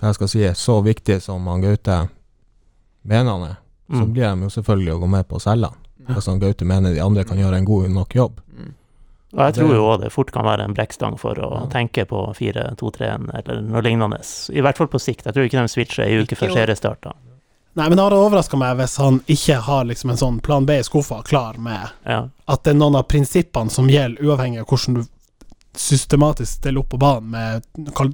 hva 0.00 0.08
jeg 0.10 0.14
skal 0.14 0.28
si, 0.28 0.40
så 0.58 0.82
viktig 0.82 1.20
som 1.22 1.46
han 1.46 1.60
Gaute 1.62 2.08
mener 3.06 3.30
han 3.30 3.42
er, 3.50 3.56
så 3.90 4.02
Mm. 4.02 4.12
blir 4.12 4.22
de 4.34 4.42
jo 4.42 4.48
selvfølgelig 4.62 4.92
å 4.94 5.00
gå 5.00 5.08
med 5.08 5.28
på 5.28 5.36
å 5.36 5.40
selge 5.40 5.68
han. 5.70 5.78
Hvis 6.14 6.26
han 6.26 6.40
Gaute 6.40 6.64
mener 6.64 6.92
de 6.94 7.00
andre 7.00 7.24
kan 7.24 7.36
gjøre 7.38 7.56
en 7.58 7.64
god 7.64 7.90
nok 7.90 8.08
jobb. 8.14 8.40
Og 9.34 9.38
jeg 9.38 9.54
tror 9.54 9.74
jo 9.74 9.82
òg 9.88 10.00
det 10.02 10.12
fort 10.12 10.30
kan 10.32 10.44
være 10.44 10.64
en 10.64 10.74
brekkstang 10.74 11.18
for 11.18 11.34
å 11.34 11.70
tenke 11.70 12.04
på 12.04 12.34
4-2-3-en 12.36 13.30
eller 13.34 13.60
noe 13.62 13.80
lignende. 13.80 14.18
I 14.52 14.60
hvert 14.60 14.76
fall 14.76 14.88
på 14.88 15.00
sikt. 15.00 15.24
Jeg 15.24 15.32
tror 15.34 15.44
ikke 15.46 15.62
de 15.62 15.68
switcher 15.72 16.04
ei 16.04 16.18
uke 16.22 16.36
før 16.36 16.52
seriestart. 16.52 17.06
Nei, 17.74 17.88
men 17.88 17.96
det 17.96 18.04
hadde 18.04 18.18
overraska 18.20 18.58
meg 18.58 18.76
hvis 18.76 18.98
han 18.98 19.20
ikke 19.32 19.56
har 19.64 19.84
liksom 19.88 20.10
en 20.10 20.16
sånn 20.20 20.42
plan 20.42 20.66
B 20.66 20.72
i 20.76 20.82
skuffa 20.82 21.22
klar 21.24 21.56
med 21.58 21.88
Ja. 22.06 22.28
at 22.46 22.62
det 22.64 22.74
er 22.74 22.78
noen 22.78 22.96
av 22.96 23.08
prinsippene 23.08 23.70
som 23.70 23.88
gjelder, 23.88 24.20
uavhengig 24.22 24.60
av 24.60 24.66
hvordan 24.66 24.94
du 24.94 25.04
systematisk 25.78 26.58
stiller 26.58 26.82
opp 26.82 26.90
på 26.92 27.00
banen 27.00 27.30
med 27.30 27.62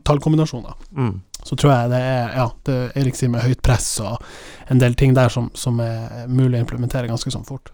tallkombinasjoner. 0.06 0.76
Mm. 0.96 1.16
Så 1.42 1.56
tror 1.56 1.72
jeg 1.72 1.90
det 1.92 1.98
er 2.02 2.36
Ja, 2.36 2.46
det 2.66 2.76
Erik 2.98 3.16
sier 3.18 3.30
med 3.32 3.44
høyt 3.46 3.62
press 3.64 3.88
og 4.04 4.22
en 4.68 4.80
del 4.82 4.94
ting 4.98 5.14
der 5.16 5.32
som, 5.32 5.50
som 5.54 5.80
er 5.80 6.26
mulig 6.28 6.58
å 6.58 6.64
implementere 6.64 7.10
ganske 7.10 7.32
sånn 7.34 7.46
fort. 7.48 7.72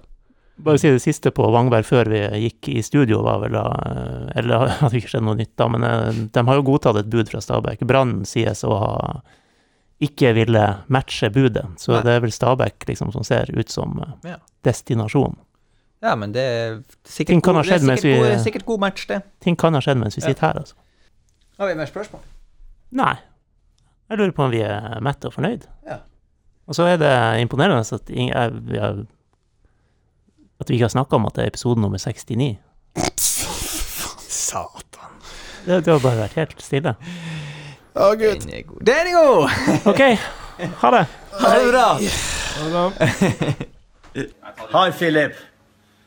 Bare 0.56 0.78
si 0.78 0.90
det 0.92 1.02
siste 1.02 1.32
på 1.34 1.46
Vangberg 1.50 1.86
før 1.86 2.08
vi 2.12 2.20
gikk 2.44 2.68
i 2.70 2.82
studio, 2.86 3.24
var 3.26 3.40
vel 3.42 3.56
da 3.56 3.64
eh, 3.90 4.26
Eller 4.38 4.68
hadde 4.80 5.00
ikke 5.00 5.10
skjedd 5.16 5.26
noe 5.26 5.38
nytt 5.38 5.56
da, 5.58 5.66
men 5.72 5.86
eh, 5.88 6.20
de 6.30 6.44
har 6.46 6.60
jo 6.60 6.66
godtatt 6.68 7.00
et 7.00 7.10
bud 7.10 7.32
fra 7.32 7.42
Stabæk. 7.42 7.82
Brann 7.88 8.20
sies 8.28 8.62
å 8.66 8.76
ha 8.78 8.94
ikke 10.04 10.32
ville 10.36 10.62
matche 10.92 11.30
budet, 11.32 11.64
så 11.80 11.94
Nei. 11.94 12.02
det 12.04 12.14
er 12.14 12.22
vel 12.24 12.32
Stabæk 12.34 12.86
liksom 12.90 13.12
som 13.14 13.24
ser 13.26 13.50
ut 13.54 13.70
som 13.70 13.94
destinasjonen. 13.96 14.30
Ja. 14.34 14.38
destinasjon. 14.66 15.36
Ja, 16.04 16.14
men 16.20 16.32
det 16.34 16.42
er 16.44 16.74
sikkert, 17.08 17.30
Ting 17.32 17.40
kan 17.46 17.54
ha 17.56 17.62
god, 17.62 17.70
det 17.70 17.80
er 17.80 17.86
mens 17.88 18.00
sikkert, 18.04 18.22
vi- 18.24 18.30
god, 18.34 18.42
sikkert 18.44 18.64
god 18.68 18.80
match, 18.82 19.06
det. 19.08 19.22
Ting 19.40 19.56
kan 19.58 19.72
ha 19.74 19.80
skjedd 19.80 19.96
mens 20.02 20.16
vi 20.18 20.20
Ja. 20.22 20.26
sitter 20.28 20.46
her, 20.50 20.58
altså. 20.60 20.74
Har 21.58 21.66
vi 21.70 21.74
mer 21.78 21.86
spørsmål? 21.88 22.20
Nei. 22.92 23.14
Jeg 24.10 24.18
lurer 24.18 24.34
på 24.36 24.42
om 24.44 24.50
vi 24.52 24.60
er 24.60 25.00
mette 25.00 25.26
og 25.30 25.32
fornøyd. 25.32 25.64
Ja. 25.88 25.96
Og 26.68 26.74
så 26.76 26.82
er 26.92 26.96
det 27.00 27.40
imponerende 27.40 27.80
at, 27.80 28.10
ing- 28.10 28.30
jeg, 28.34 28.50
vi 28.68 28.78
har, 28.78 29.00
at 30.60 30.68
vi 30.68 30.74
ikke 30.76 30.84
har 30.84 30.92
snakka 30.92 31.16
om 31.16 31.26
at 31.26 31.34
det 31.34 31.42
er 31.44 31.48
episode 31.48 31.80
nummer 31.80 31.98
69. 31.98 32.58
Satan. 34.28 35.10
Det, 35.66 35.84
det 35.84 35.92
har 35.92 36.00
bare 36.04 36.18
vært 36.26 36.36
helt 36.36 36.60
stille. 36.62 36.94
Å, 37.94 38.10
gud. 38.18 38.40
Den 38.44 38.50
er 38.58 38.62
god. 38.68 38.80
Den 38.84 39.06
er 39.06 39.12
god! 39.16 39.48
OK, 39.90 40.00
ha 40.82 40.90
det. 40.90 41.06
Ha 41.40 41.54
det 41.56 41.68
bra! 41.72 41.88
Hi, 44.74 44.90
Philip. 44.92 45.32